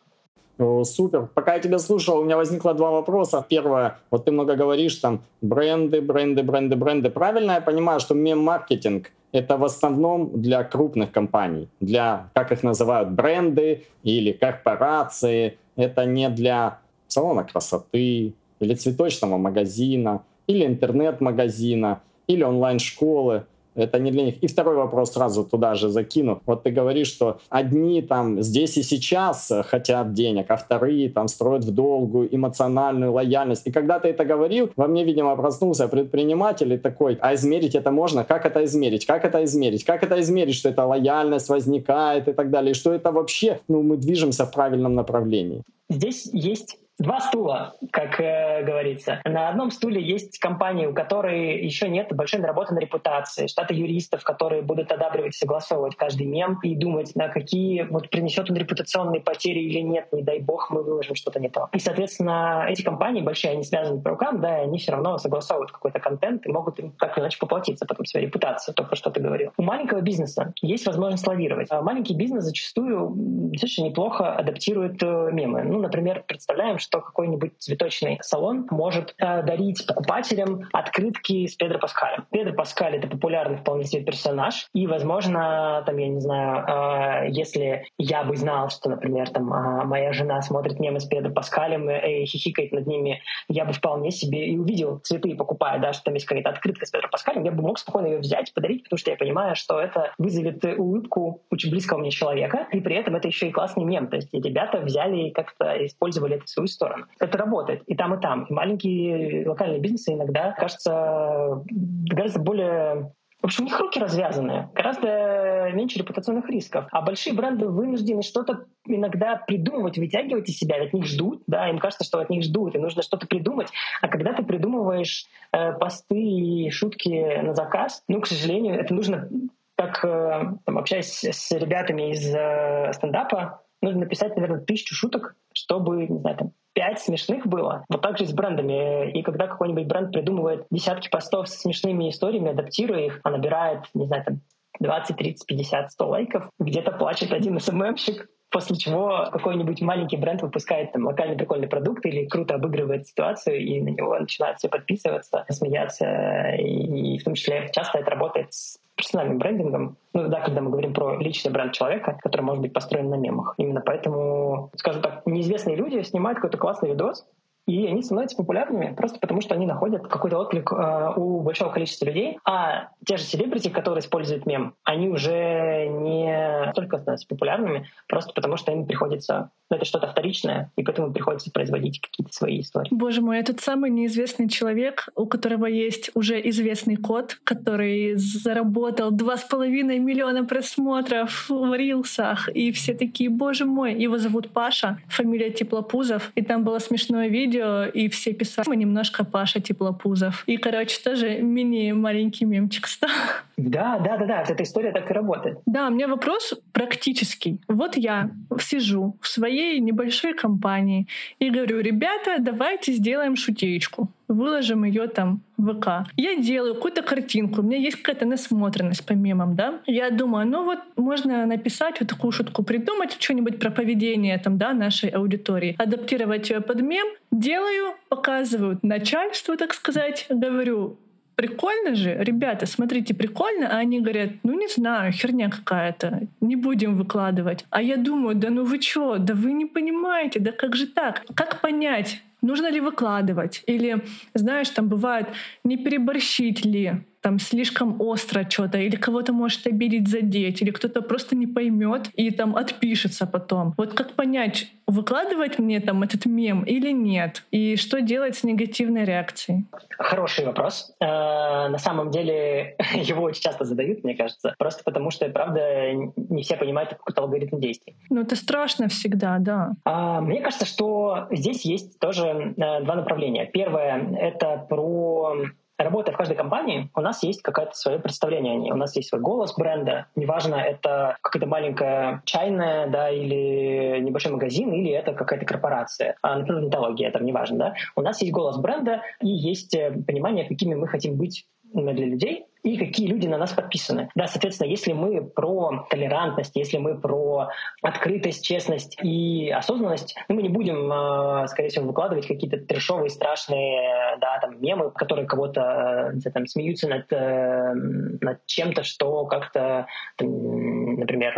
Супер. 0.85 1.31
Пока 1.35 1.55
я 1.55 1.61
тебя 1.61 1.79
слушал, 1.79 2.19
у 2.19 2.25
меня 2.25 2.37
возникло 2.37 2.75
два 2.75 2.91
вопроса. 2.91 3.47
Первое, 3.49 3.97
вот 4.11 4.27
ты 4.27 4.31
много 4.31 4.57
говоришь 4.57 4.97
там 4.97 5.23
бренды, 5.41 6.03
бренды, 6.03 6.43
бренды, 6.43 6.77
бренды. 6.77 7.11
Правильно 7.11 7.53
я 7.53 7.61
понимаю, 7.63 7.99
что 7.99 8.15
мем-маркетинг 8.15 9.11
это 9.33 9.57
в 9.57 9.65
основном 9.65 10.41
для 10.41 10.65
крупных 10.65 11.13
компаний, 11.13 11.69
для, 11.81 12.31
как 12.35 12.53
их 12.53 12.63
называют, 12.63 13.11
бренды 13.11 13.85
или 14.03 14.33
корпорации. 14.33 15.59
Это 15.77 16.05
не 16.05 16.29
для 16.29 16.79
салона 17.07 17.45
красоты 17.45 18.35
или 18.61 18.75
цветочного 18.75 19.39
магазина, 19.39 20.23
или 20.47 20.67
интернет-магазина, 20.67 22.01
или 22.27 22.43
онлайн-школы 22.43 23.45
это 23.75 23.99
не 23.99 24.11
для 24.11 24.25
них. 24.25 24.43
И 24.43 24.47
второй 24.47 24.77
вопрос 24.77 25.13
сразу 25.13 25.45
туда 25.45 25.75
же 25.75 25.89
закину. 25.89 26.43
Вот 26.47 26.63
ты 26.63 26.71
говоришь, 26.71 27.09
что 27.09 27.39
одни 27.49 28.03
там 28.03 28.43
здесь 28.43 28.77
и 28.77 28.83
сейчас 28.83 29.53
хотят 29.67 30.13
денег, 30.13 30.47
а 30.49 30.57
вторые 30.57 31.11
там 31.11 31.29
строят 31.29 31.65
в 31.65 31.73
долгую 31.73 32.35
эмоциональную 32.35 33.13
лояльность. 33.13 33.67
И 33.67 33.71
когда 33.71 33.99
ты 33.99 34.09
это 34.09 34.25
говорил, 34.25 34.71
во 34.77 34.87
мне, 34.87 35.05
видимо, 35.05 35.37
проснулся 35.37 35.89
предприниматель 35.89 36.73
и 36.73 36.79
такой, 36.79 37.19
а 37.21 37.35
измерить 37.35 37.75
это 37.75 37.91
можно? 37.91 38.25
Как 38.25 38.47
это 38.47 38.65
измерить? 38.65 39.07
Как 39.07 39.25
это 39.25 39.45
измерить? 39.45 39.85
Как 39.85 40.03
это 40.03 40.21
измерить, 40.21 40.57
что 40.57 40.69
эта 40.69 40.85
лояльность 40.85 41.49
возникает 41.49 42.29
и 42.29 42.33
так 42.33 42.51
далее? 42.51 42.73
И 42.73 42.75
что 42.75 42.93
это 42.93 43.13
вообще, 43.13 43.61
ну, 43.69 43.83
мы 43.83 43.97
движемся 43.97 44.45
в 44.45 44.53
правильном 44.53 44.95
направлении? 44.95 45.63
Здесь 45.89 46.29
есть 46.33 46.80
Два 47.01 47.19
стула, 47.21 47.77
как 47.93 48.21
э, 48.21 48.63
говорится. 48.63 49.23
На 49.25 49.49
одном 49.49 49.71
стуле 49.71 50.03
есть 50.03 50.39
компании, 50.39 50.85
у 50.85 50.93
которой 50.93 51.65
еще 51.65 51.89
нет 51.89 52.15
большой 52.15 52.41
наработанной 52.41 52.83
репутации, 52.83 53.47
штаты 53.47 53.73
юристов, 53.73 54.23
которые 54.23 54.61
будут 54.61 54.93
одабривать, 54.93 55.35
согласовывать 55.35 55.97
каждый 55.97 56.27
мем 56.27 56.61
и 56.63 56.77
думать, 56.77 57.17
на 57.17 57.29
какие 57.29 57.85
вот 57.85 58.11
принесет 58.11 58.51
он 58.51 58.57
репутационные 58.57 59.23
потери 59.23 59.61
или 59.61 59.79
нет, 59.81 60.09
не 60.13 60.23
дай 60.23 60.41
бог 60.41 60.69
мы 60.69 60.83
выложим 60.83 61.15
что-то 61.15 61.41
не 61.41 61.49
то. 61.49 61.71
И, 61.73 61.79
соответственно, 61.79 62.67
эти 62.69 62.83
компании 62.83 63.23
большие, 63.23 63.53
они 63.53 63.65
связаны 63.65 64.03
по 64.03 64.11
рукам, 64.11 64.43
да, 64.43 64.59
и 64.59 64.65
они 64.65 64.79
все 64.79 64.93
равно 64.93 65.17
согласовывают 65.17 65.73
какой-то 65.73 66.01
контент 66.01 66.47
и 66.47 66.51
могут 66.51 66.79
им 66.81 66.93
или 67.01 67.21
иначе 67.23 67.39
поплатиться 67.39 67.87
потом 67.87 68.05
своей 68.05 68.27
репутацией, 68.27 68.75
то, 68.75 68.85
про 68.85 68.95
что 68.95 69.11
ты 69.11 69.21
говорил. 69.21 69.53
У 69.57 69.63
маленького 69.63 70.03
бизнеса 70.03 70.53
есть 70.61 70.87
возможность 70.87 71.27
лавировать. 71.27 71.69
А 71.71 71.81
маленький 71.81 72.15
бизнес 72.15 72.45
зачастую 72.45 73.13
достаточно 73.15 73.85
неплохо 73.85 74.35
адаптирует 74.35 75.03
э, 75.03 75.31
мемы. 75.33 75.63
Ну, 75.63 75.81
например, 75.81 76.25
представляем, 76.27 76.79
что 76.79 76.90
что 76.91 77.01
какой-нибудь 77.01 77.53
цветочный 77.59 78.19
салон 78.21 78.67
может 78.71 79.15
э, 79.19 79.43
дарить 79.45 79.87
покупателям 79.87 80.69
открытки 80.73 81.47
с 81.47 81.55
Педро 81.55 81.79
Паскалем. 81.79 82.27
Педро 82.33 82.53
Паскаль— 82.53 82.97
это 82.97 83.07
популярный 83.07 83.59
вполне 83.59 83.85
себе 83.85 84.03
персонаж, 84.03 84.67
и, 84.75 84.89
возможно, 84.89 85.85
там, 85.87 85.97
я 85.99 86.09
не 86.09 86.21
знаю, 86.21 87.27
э, 87.27 87.31
если 87.31 87.87
я 87.97 88.25
бы 88.25 88.37
знал, 88.37 88.71
что, 88.71 88.91
например, 88.91 89.31
там, 89.31 89.53
э, 89.53 89.85
моя 89.85 90.13
жена 90.13 90.43
смотрит 90.43 90.81
мемы 90.81 90.99
с 90.99 91.05
Педро 91.05 91.33
Паскалем 91.33 91.89
и, 91.89 92.23
и 92.23 92.27
хихикает 92.27 92.73
над 92.73 92.89
ними, 92.89 93.23
я 93.47 93.65
бы 93.65 93.73
вполне 93.73 94.11
себе 94.11 94.49
и 94.49 94.59
увидел 94.59 94.99
цветы, 94.99 95.37
покупая, 95.37 95.79
да, 95.79 95.93
что 95.93 96.05
там 96.05 96.15
есть 96.15 96.27
какая-то 96.27 96.51
открытка 96.51 96.87
с 96.87 96.91
Педро 96.91 97.09
Паскалем, 97.09 97.45
я 97.45 97.53
бы 97.53 97.63
мог 97.63 97.79
спокойно 97.79 98.09
ее 98.09 98.19
взять, 98.19 98.53
подарить, 98.53 98.83
потому 98.83 98.99
что 98.99 99.13
я 99.13 99.17
понимаю, 99.17 99.55
что 99.55 99.81
это 99.81 100.13
вызовет 100.19 100.65
улыбку 100.77 101.43
очень 101.51 101.71
близкого 101.71 101.99
мне 101.99 102.11
человека, 102.11 102.67
и 102.73 102.81
при 102.81 102.97
этом 102.97 103.15
это 103.15 103.29
еще 103.29 103.47
и 103.47 103.53
классный 103.53 103.85
мем. 103.85 104.09
То 104.09 104.17
есть 104.17 104.35
ребята 104.35 104.79
взяли 104.79 105.29
и 105.29 105.31
как-то 105.31 105.87
использовали 105.87 106.35
это 106.35 106.49
свою 106.49 106.67
сторону. 106.81 107.07
Это 107.19 107.37
работает 107.37 107.83
и 107.87 107.95
там, 107.95 108.15
и 108.15 108.21
там. 108.21 108.45
И 108.45 108.53
маленькие 108.53 109.49
локальные 109.49 109.81
бизнесы 109.81 110.15
иногда, 110.15 110.53
кажется, 110.53 111.63
гораздо 111.71 112.41
более 112.41 113.13
в 113.43 113.47
общем, 113.47 113.65
у 113.65 113.67
них 113.69 113.81
руки 113.81 113.99
развязаны, 113.99 114.69
гораздо 114.75 115.71
меньше 115.73 115.99
репутационных 115.99 116.49
рисков. 116.51 116.87
А 116.91 117.01
большие 117.01 117.35
бренды 117.35 117.69
вынуждены 117.69 118.23
что-то 118.23 118.67
иногда 118.85 119.37
придумывать, 119.37 119.97
вытягивать 119.97 120.51
из 120.51 120.59
себя, 120.59 120.77
от 120.83 120.93
них 120.93 121.07
ждут, 121.07 121.43
да, 121.47 121.71
им 121.71 121.79
кажется, 121.79 122.05
что 122.05 122.19
от 122.19 122.29
них 122.29 122.43
ждут, 122.43 122.75
и 122.75 122.79
нужно 122.79 123.03
что-то 123.03 123.27
придумать. 123.27 123.69
А 124.03 124.09
когда 124.09 124.35
ты 124.35 124.43
придумываешь 124.43 125.27
э, 125.53 125.73
посты 125.73 126.21
и 126.21 126.71
шутки 126.71 127.41
на 127.41 127.55
заказ, 127.55 128.05
ну, 128.09 128.21
к 128.21 128.27
сожалению, 128.27 128.79
это 128.79 128.93
нужно, 128.93 129.31
как 129.75 130.05
э, 130.05 130.57
там, 130.67 130.79
общаясь 130.79 131.25
с 131.25 131.51
ребятами 131.53 132.13
из 132.13 132.35
э, 132.35 132.93
стендапа, 132.93 133.63
нужно 133.81 134.01
написать, 134.01 134.37
наверное, 134.37 134.61
тысячу 134.61 134.95
шуток, 134.95 135.35
чтобы, 135.55 136.07
не 136.07 136.19
знаю, 136.19 136.37
там, 136.37 136.53
пять 136.81 136.99
смешных 136.99 137.47
было. 137.47 137.85
Вот 137.91 138.01
так 138.01 138.17
же 138.17 138.25
с 138.25 138.33
брендами. 138.33 139.11
И 139.11 139.23
когда 139.23 139.47
какой-нибудь 139.47 139.87
бренд 139.87 140.13
придумывает 140.13 140.65
десятки 140.71 141.11
постов 141.11 141.47
с 141.47 141.61
смешными 141.61 142.09
историями, 142.09 142.53
адаптируя 142.53 143.01
их, 143.01 143.21
а 143.23 143.31
набирает, 143.31 143.81
не 143.93 144.07
знаю, 144.07 144.25
там 144.25 144.41
20, 144.81 145.15
30, 145.15 145.47
50, 145.47 145.93
100 145.93 146.09
лайков, 146.09 146.51
где-то 146.59 146.93
плачет 146.93 147.33
один 147.33 147.61
СММщик, 147.61 148.29
После 148.51 148.77
чего 148.77 149.29
какой-нибудь 149.31 149.81
маленький 149.81 150.17
бренд 150.17 150.43
выпускает 150.43 150.91
там 150.91 151.07
локальный 151.07 151.37
прикольный 151.37 151.69
продукт 151.69 152.05
или 152.05 152.27
круто 152.27 152.57
обыгрывает 152.57 153.07
ситуацию, 153.07 153.61
и 153.61 153.81
на 153.81 153.91
него 153.91 154.19
начинают 154.19 154.59
все 154.59 154.69
подписываться, 154.69 155.45
смеяться. 155.51 156.57
И, 156.59 157.15
и 157.15 157.19
в 157.19 157.23
том 157.23 157.35
числе 157.35 157.71
часто 157.73 157.99
это 157.99 158.11
работает 158.11 158.53
с 158.53 158.80
персональным 159.01 159.39
брендингом, 159.39 159.97
ну 160.13 160.29
да, 160.29 160.41
когда 160.41 160.61
мы 160.61 160.71
говорим 160.71 160.93
про 160.93 161.17
личный 161.17 161.51
бренд 161.51 161.73
человека, 161.73 162.19
который 162.23 162.43
может 162.43 162.61
быть 162.61 162.73
построен 162.73 163.09
на 163.09 163.15
мемах. 163.15 163.55
Именно 163.57 163.81
поэтому, 163.81 164.71
скажем 164.77 165.01
так, 165.03 165.27
неизвестные 165.27 165.77
люди 165.77 166.03
снимают 166.03 166.37
какой-то 166.37 166.59
классный 166.59 166.91
видос, 166.91 167.27
и 167.71 167.87
они 167.87 168.03
становятся 168.03 168.37
популярными 168.37 168.95
просто 168.97 169.21
потому, 169.21 169.41
что 169.41 169.55
они 169.55 169.65
находят 169.65 170.09
какой-то 170.09 170.39
отклик 170.39 170.73
э, 170.73 171.13
у 171.17 171.41
большого 171.41 171.71
количества 171.71 172.07
людей. 172.07 172.39
А 172.45 172.89
те 173.07 173.17
же 173.17 173.23
селебрити, 173.23 173.69
которые 173.69 174.01
используют 174.01 174.45
мем, 174.45 174.75
они 174.83 175.09
уже 175.09 175.87
не 175.89 176.73
только 176.75 176.99
становятся 176.99 177.29
популярными, 177.29 177.87
просто 178.09 178.33
потому 178.35 178.57
что 178.57 178.73
им 178.73 178.87
приходится 178.87 179.51
ну, 179.71 179.77
это 179.77 179.85
что-то 179.85 180.09
вторичное, 180.09 180.73
и 180.77 180.83
поэтому 180.83 181.13
приходится 181.13 181.51
производить 181.53 182.01
какие-то 182.01 182.33
свои 182.33 182.61
истории. 182.61 182.89
Боже 182.91 183.21
мой, 183.21 183.39
этот 183.39 183.61
самый 183.61 183.91
неизвестный 183.91 184.49
человек, 184.49 185.09
у 185.15 185.27
которого 185.27 185.67
есть 185.67 186.11
уже 186.15 186.41
известный 186.49 186.97
код, 186.97 187.39
который 187.45 188.17
заработал 188.17 189.13
два 189.13 189.37
с 189.37 189.45
половиной 189.45 190.01
миллиона 190.01 190.45
просмотров 190.45 191.49
в 191.49 191.73
рилсах, 191.77 192.49
и 192.49 192.73
все 192.73 192.95
такие, 192.95 193.31
боже 193.31 193.65
мой, 193.65 193.95
его 193.95 194.19
зовут 194.19 194.51
Паша, 194.51 194.99
фамилия 195.09 195.51
Теплопузов, 195.51 196.33
и 196.35 196.43
там 196.43 196.65
было 196.65 196.81
смешное 196.81 197.29
видео, 197.29 197.60
и 197.95 198.09
все 198.09 198.33
писали 198.33 198.77
немножко 198.77 199.25
Паша 199.25 199.61
Теплопузов. 199.61 200.45
И, 200.47 200.57
короче, 200.57 201.01
тоже 201.03 201.41
мини-маленький 201.41 202.45
мемчик 202.45 202.87
стал. 202.87 203.11
Да, 203.57 203.99
да, 203.99 204.17
да, 204.17 204.27
да, 204.27 204.43
эта 204.43 204.63
история 204.63 204.93
так 204.93 205.11
и 205.11 205.15
работает. 205.15 205.59
Да, 205.67 205.89
у 205.89 205.91
меня 205.91 206.09
вопрос 206.09 206.55
практический. 206.73 207.61
Вот 207.69 207.97
я 207.97 208.31
сижу 208.59 209.17
в 209.21 209.29
своей 209.29 209.81
небольшой 209.81 210.35
компании 210.35 211.07
и 211.39 211.51
говорю, 211.51 211.81
ребята, 211.81 212.37
давайте 212.39 212.93
сделаем 212.93 213.37
шутеечку 213.37 214.09
выложим 214.31 214.85
ее 214.85 215.07
там 215.09 215.43
в 215.57 215.75
ВК. 215.75 216.11
Я 216.17 216.37
делаю 216.37 216.75
какую-то 216.75 217.03
картинку, 217.03 217.61
у 217.61 217.65
меня 217.65 217.77
есть 217.77 217.97
какая-то 217.97 218.27
насмотренность 218.27 219.05
по 219.05 219.13
мемам, 219.13 219.57
да. 219.57 219.81
Я 219.87 220.11
думаю, 220.11 220.47
ну 220.47 220.65
вот 220.65 220.79
можно 220.97 221.47
написать 221.47 222.01
вот 222.01 222.09
такую 222.09 222.33
шутку, 222.33 222.63
придумать 222.63 223.17
что-нибудь 223.21 223.59
про 223.59 223.71
поведение 223.71 224.39
там, 224.39 224.57
да, 224.59 224.73
нашей 224.73 225.11
аудитории, 225.11 225.75
адаптировать 225.79 226.51
ее 226.51 226.61
под 226.61 226.81
мем. 226.81 227.07
Делаю, 227.31 227.95
показываю 228.09 228.79
начальству, 228.83 229.57
так 229.57 229.75
сказать, 229.75 230.27
говорю, 230.29 230.99
прикольно 231.41 231.95
же, 231.95 232.17
ребята, 232.21 232.67
смотрите, 232.67 233.15
прикольно, 233.15 233.69
а 233.69 233.79
они 233.79 234.01
говорят, 234.01 234.31
ну 234.43 234.53
не 234.53 234.69
знаю, 234.69 235.13
херня 235.13 235.49
какая-то, 235.49 236.29
не 236.41 236.57
будем 236.57 236.97
выкладывать. 236.97 237.65
А 237.71 237.83
я 237.83 237.97
думаю, 237.97 238.35
да 238.37 238.51
ну 238.51 238.65
вы 238.65 238.79
чё, 238.79 239.17
да 239.19 239.35
вы 239.35 239.53
не 239.53 239.67
понимаете, 239.67 240.39
да 240.39 240.53
как 240.53 240.77
же 240.77 240.87
так? 240.87 241.25
Как 241.35 241.61
понять, 241.61 242.23
нужно 242.43 242.71
ли 242.71 242.81
выкладывать? 242.81 243.63
Или, 243.67 244.05
знаешь, 244.35 244.71
там 244.71 244.89
бывает, 244.89 245.29
не 245.65 245.77
переборщить 245.77 246.65
ли? 246.65 247.05
Там 247.21 247.39
слишком 247.39 248.01
остро 248.01 248.49
что-то, 248.49 248.79
или 248.79 248.97
кого-то 248.97 249.33
может 249.33 249.67
обидеть, 249.67 250.09
задеть, 250.09 250.63
или 250.63 250.71
кто-то 250.71 251.03
просто 251.03 251.37
не 251.37 251.47
поймет 251.47 252.09
и 252.15 252.31
там 252.31 252.57
отпишется 252.57 253.27
потом. 253.27 253.75
Вот 253.77 253.95
как 253.95 254.13
понять, 254.13 254.69
выкладывать 254.87 255.59
мне 255.59 255.81
там 255.81 256.03
этот 256.03 256.27
мем 256.27 256.63
или 256.63 256.91
нет? 256.93 257.45
И 257.51 257.77
что 257.77 258.01
делать 258.01 258.37
с 258.37 258.45
негативной 258.45 259.05
реакцией? 259.05 259.67
Хороший 259.99 260.47
вопрос. 260.47 260.93
Э, 261.01 261.69
на 261.69 261.79
самом 261.79 262.11
деле 262.11 262.77
его 262.95 263.25
очень 263.25 263.43
часто 263.43 263.65
задают, 263.65 264.03
мне 264.05 264.17
кажется, 264.17 264.55
просто 264.59 264.83
потому 264.85 265.11
что, 265.11 265.29
правда, 265.29 265.93
не 265.93 266.43
все 266.43 266.57
понимают 266.57 266.91
какой-то 266.91 267.23
алгоритм 267.23 267.61
действий. 267.61 267.97
Ну, 268.09 268.23
это 268.23 268.37
страшно 268.37 268.89
всегда, 268.89 269.39
да. 269.39 269.73
А, 269.85 270.21
мне 270.21 270.41
кажется, 270.41 270.67
что 270.67 271.29
здесь 271.31 271.65
есть 271.65 271.99
тоже 271.99 272.55
э, 272.57 272.83
два 272.83 272.95
направления. 272.95 273.47
Первое— 273.47 274.17
это 274.21 274.67
про 274.69 275.37
работая 275.83 276.13
в 276.13 276.17
каждой 276.17 276.37
компании, 276.37 276.91
у 276.95 277.01
нас 277.01 277.23
есть 277.23 277.43
какое-то 277.43 277.75
свое 277.75 277.99
представление 277.99 278.55
о 278.55 278.57
ней. 278.57 278.73
У 278.73 278.77
нас 278.77 278.95
есть 278.97 279.09
свой 279.09 279.21
голос 279.21 279.55
бренда. 279.57 280.07
Неважно, 280.17 280.55
это 280.57 281.17
какая-то 281.23 281.47
маленькая 281.47 282.23
чайная, 282.25 282.87
да, 282.89 283.11
или 283.11 284.01
небольшой 284.01 284.33
магазин, 284.33 284.73
или 284.73 284.91
это 284.91 285.13
какая-то 285.13 285.47
корпорация. 285.47 286.17
А, 286.23 286.39
например, 286.39 286.63
нетология, 286.63 287.09
это 287.09 287.23
неважно, 287.23 287.59
да. 287.59 287.75
У 287.97 288.03
нас 288.03 288.21
есть 288.21 288.33
голос 288.33 288.59
бренда 288.59 289.03
и 289.21 289.29
есть 289.29 289.75
э, 289.75 289.93
понимание, 290.07 290.47
какими 290.47 290.75
мы 290.75 290.87
хотим 290.87 291.17
быть 291.17 291.47
для 291.73 291.93
людей, 292.07 292.47
и 292.63 292.77
какие 292.77 293.07
люди 293.09 293.27
на 293.27 293.39
нас 293.39 293.53
подписаны. 293.53 294.11
Да, 294.15 294.27
соответственно, 294.27 294.69
если 294.69 294.93
мы 294.93 295.25
про 295.25 295.87
толерантность, 295.89 296.57
если 296.57 296.79
мы 296.79 296.99
про 297.01 297.49
открытость, 297.83 298.45
честность 298.45 298.99
и 299.03 299.51
осознанность, 299.51 300.17
ну, 300.29 300.37
мы 300.37 300.43
не 300.43 300.49
будем, 300.49 300.91
э, 300.93 301.47
скорее 301.49 301.69
всего, 301.69 301.87
выкладывать 301.87 302.27
какие-то 302.27 302.59
трешовые, 302.59 303.11
страшные, 303.11 304.17
да, 304.21 304.39
там, 304.41 304.61
мемы, 304.61 304.91
которые 304.91 305.27
кого-то, 305.27 306.13
э, 306.25 306.31
там, 306.31 306.47
смеются 306.47 306.89
над, 306.89 307.13
э, 307.13 307.73
над 307.75 308.45
чем-то, 308.47 308.83
что 308.83 309.25
как-то, 309.27 309.87
например, 310.19 311.35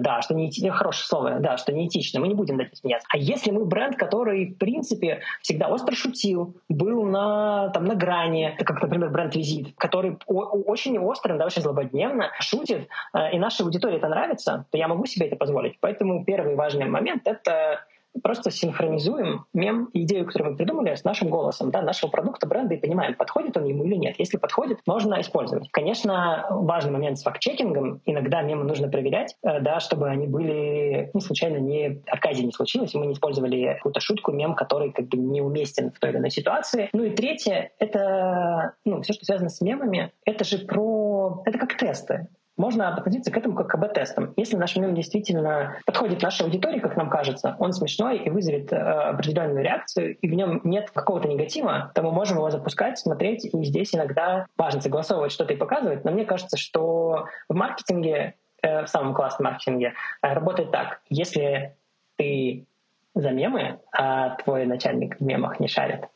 да, 0.00 0.20
что 0.22 0.34
не 0.34 0.50
хорошее 0.70 1.06
слово, 1.06 1.40
да, 1.40 1.56
что 1.56 1.72
неэтично, 1.72 2.20
мы 2.20 2.28
не 2.28 2.34
будем 2.34 2.56
над 2.56 2.68
этим 2.68 2.76
смеяться. 2.76 3.08
А 3.10 3.16
если 3.16 3.50
мы 3.50 3.64
бренд, 3.64 3.96
который, 3.96 4.54
в 4.54 4.58
принципе, 4.58 5.20
всегда 5.42 5.68
остро 5.68 5.94
шутил, 5.94 6.56
был 6.68 7.04
на, 7.04 7.70
там, 7.70 7.84
на 7.84 7.94
грани, 7.94 8.56
как, 8.58 8.82
например, 8.82 9.10
бренд 9.10 9.34
Визит, 9.34 9.74
который 9.76 10.18
очень 10.28 10.98
острым, 10.98 11.38
да, 11.38 11.46
очень 11.46 11.62
злободневно 11.62 12.30
шутит, 12.40 12.88
э, 13.14 13.32
и 13.32 13.38
нашей 13.38 13.62
аудитории 13.62 13.96
это 13.96 14.08
нравится, 14.08 14.66
то 14.70 14.78
я 14.78 14.88
могу 14.88 15.06
себе 15.06 15.26
это 15.26 15.36
позволить. 15.36 15.78
Поэтому 15.80 16.24
первый 16.24 16.54
важный 16.54 16.86
момент— 16.86 17.22
это 17.26 17.84
просто 18.22 18.50
синхронизуем 18.50 19.46
мем 19.52 19.90
и 19.92 20.02
идею, 20.02 20.26
которую 20.26 20.52
мы 20.52 20.56
придумали, 20.56 20.94
с 20.94 21.04
нашим 21.04 21.28
голосом, 21.28 21.70
да, 21.70 21.82
нашего 21.82 22.10
продукта, 22.10 22.46
бренда, 22.46 22.74
и 22.74 22.78
понимаем, 22.78 23.14
подходит 23.14 23.56
он 23.56 23.64
ему 23.64 23.84
или 23.84 23.94
нет. 23.94 24.16
Если 24.18 24.36
подходит, 24.36 24.78
можно 24.86 25.20
использовать. 25.20 25.68
Конечно, 25.70 26.46
важный 26.50 26.92
момент 26.92 27.18
с 27.18 27.22
факт-чекингом. 27.22 28.00
Иногда 28.04 28.42
мемы 28.42 28.64
нужно 28.64 28.88
проверять, 28.88 29.36
э, 29.42 29.60
да, 29.60 29.80
чтобы 29.80 30.08
они 30.08 30.26
были, 30.26 31.10
ну, 31.14 31.20
случайно 31.20 31.58
не 31.58 32.02
оказии 32.06 32.42
не 32.42 32.52
случилось, 32.52 32.94
и 32.94 32.98
мы 32.98 33.06
не 33.06 33.14
использовали 33.14 33.74
какую-то 33.74 34.00
шутку, 34.00 34.32
мем, 34.32 34.54
который 34.54 34.92
как 34.92 35.08
бы 35.08 35.16
неуместен 35.16 35.90
в 35.92 35.98
той 35.98 36.10
или 36.10 36.18
иной 36.18 36.30
ситуации. 36.30 36.88
Ну 36.92 37.04
и 37.04 37.10
третье, 37.10 37.72
это, 37.78 38.74
ну, 38.84 39.02
все, 39.02 39.12
что 39.12 39.24
связано 39.24 39.50
с 39.50 39.60
мемами, 39.60 40.12
это 40.24 40.44
же 40.44 40.58
про... 40.58 41.42
Это 41.44 41.58
как 41.58 41.76
тесты 41.76 42.28
можно 42.58 42.88
относиться 42.88 43.30
к 43.30 43.36
этому 43.36 43.54
как 43.54 43.68
к 43.68 43.74
АБ-тестам. 43.74 44.34
Если 44.36 44.56
наш 44.56 44.76
мем 44.76 44.94
действительно 44.94 45.76
подходит 45.86 46.22
нашей 46.22 46.42
аудитории, 46.42 46.80
как 46.80 46.96
нам 46.96 47.08
кажется, 47.08 47.56
он 47.58 47.72
смешной 47.72 48.18
и 48.18 48.30
вызовет 48.30 48.72
э, 48.72 48.76
определенную 48.76 49.64
реакцию, 49.64 50.16
и 50.16 50.28
в 50.28 50.34
нем 50.34 50.60
нет 50.64 50.90
какого-то 50.90 51.28
негатива, 51.28 51.92
то 51.94 52.02
мы 52.02 52.10
можем 52.10 52.38
его 52.38 52.50
запускать, 52.50 52.98
смотреть, 52.98 53.44
и 53.44 53.64
здесь 53.64 53.94
иногда 53.94 54.46
важно 54.56 54.80
согласовывать 54.80 55.32
что-то 55.32 55.54
и 55.54 55.56
показывать. 55.56 56.04
Но 56.04 56.10
мне 56.10 56.24
кажется, 56.24 56.56
что 56.56 57.26
в 57.48 57.54
маркетинге, 57.54 58.34
э, 58.62 58.84
в 58.84 58.88
самом 58.88 59.14
классном 59.14 59.50
маркетинге, 59.50 59.94
э, 60.22 60.32
работает 60.32 60.72
так. 60.72 61.00
Если 61.08 61.76
ты 62.16 62.66
за 63.14 63.30
мемы, 63.30 63.78
а 63.92 64.30
твой 64.36 64.66
начальник 64.66 65.18
в 65.18 65.22
мемах 65.22 65.60
не 65.60 65.68
шарит, 65.68 66.08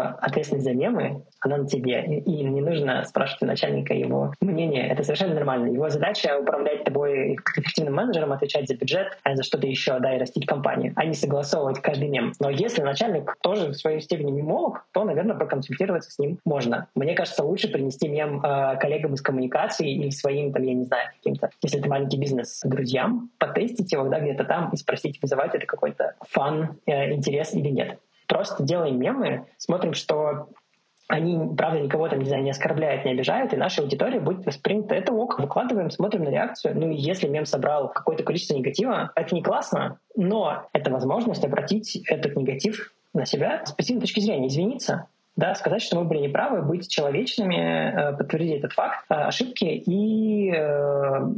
ответственность 0.00 0.64
за 0.64 0.72
мемы, 0.72 1.22
она 1.40 1.58
на 1.58 1.66
тебе. 1.66 2.04
И 2.04 2.44
не 2.44 2.60
нужно 2.60 3.04
спрашивать 3.04 3.42
у 3.42 3.46
начальника 3.46 3.94
его 3.94 4.32
мнение. 4.40 4.88
Это 4.88 5.02
совершенно 5.02 5.34
нормально. 5.34 5.68
Его 5.72 5.88
задача 5.90 6.38
управлять 6.38 6.84
тобой 6.84 7.36
как 7.36 7.58
эффективным 7.58 7.94
менеджером, 7.94 8.32
отвечать 8.32 8.68
за 8.68 8.76
бюджет, 8.76 9.18
а 9.22 9.34
за 9.36 9.42
что-то 9.42 9.66
еще, 9.66 9.98
да, 9.98 10.14
и 10.14 10.18
растить 10.18 10.46
компанию, 10.46 10.92
а 10.96 11.04
не 11.04 11.14
согласовывать 11.14 11.80
каждый 11.80 12.08
мем. 12.08 12.32
Но 12.40 12.50
если 12.50 12.82
начальник 12.82 13.36
тоже 13.42 13.68
в 13.68 13.74
своей 13.74 14.00
степени 14.00 14.30
мемолог, 14.30 14.86
то, 14.92 15.04
наверное, 15.04 15.36
проконсультироваться 15.36 16.10
с 16.10 16.18
ним 16.18 16.38
можно. 16.44 16.88
Мне 16.94 17.14
кажется, 17.14 17.44
лучше 17.44 17.68
принести 17.68 18.08
мем 18.08 18.40
э, 18.44 18.76
коллегам 18.78 19.14
из 19.14 19.22
коммуникации 19.22 19.90
или 19.90 20.10
своим, 20.10 20.52
там, 20.52 20.62
я 20.62 20.74
не 20.74 20.84
знаю, 20.84 21.08
каким-то, 21.16 21.50
если 21.62 21.80
это 21.80 21.88
маленький 21.88 22.18
бизнес, 22.18 22.60
друзьям, 22.64 23.30
потестить 23.38 23.92
его, 23.92 24.08
да, 24.08 24.20
где-то 24.20 24.44
там 24.44 24.70
и 24.70 24.76
спросить, 24.76 25.20
вызывает 25.20 25.54
это 25.54 25.66
какой-то 25.66 26.14
фан, 26.28 26.78
э, 26.86 27.12
интерес 27.12 27.54
или 27.54 27.68
нет. 27.68 27.98
Просто 28.26 28.62
делаем 28.62 28.98
мемы, 28.98 29.46
смотрим, 29.58 29.94
что 29.94 30.48
они, 31.06 31.54
правда, 31.54 31.80
никого 31.80 32.08
там, 32.08 32.20
не 32.20 32.26
знаю, 32.26 32.42
не 32.42 32.50
оскорбляют, 32.50 33.04
не 33.04 33.12
обижают, 33.12 33.52
и 33.52 33.56
наша 33.56 33.82
аудитория 33.82 34.20
будет 34.20 34.46
воспринята. 34.46 34.94
Это 34.94 35.12
ок, 35.12 35.38
выкладываем, 35.38 35.90
смотрим 35.90 36.24
на 36.24 36.30
реакцию. 36.30 36.78
Ну 36.78 36.90
и 36.90 36.96
если 36.96 37.28
мем 37.28 37.44
собрал 37.44 37.90
какое-то 37.90 38.24
количество 38.24 38.54
негатива, 38.54 39.12
это 39.14 39.34
не 39.34 39.42
классно, 39.42 39.98
но 40.16 40.66
это 40.72 40.90
возможность 40.90 41.44
обратить 41.44 41.96
этот 42.08 42.36
негатив 42.36 42.92
на 43.12 43.26
себя 43.26 43.64
с 43.66 43.72
позитивной 43.72 44.00
точки 44.02 44.20
зрения, 44.20 44.48
извиниться, 44.48 45.06
да, 45.36 45.54
сказать, 45.54 45.82
что 45.82 45.96
мы 45.96 46.04
были 46.04 46.20
неправы, 46.20 46.62
быть 46.62 46.88
человечными, 46.88 47.56
э, 47.56 48.16
подтвердить 48.16 48.58
этот 48.58 48.72
факт, 48.72 49.04
э, 49.10 49.14
ошибки 49.14 49.64
и 49.64 50.52
э, 50.52 51.28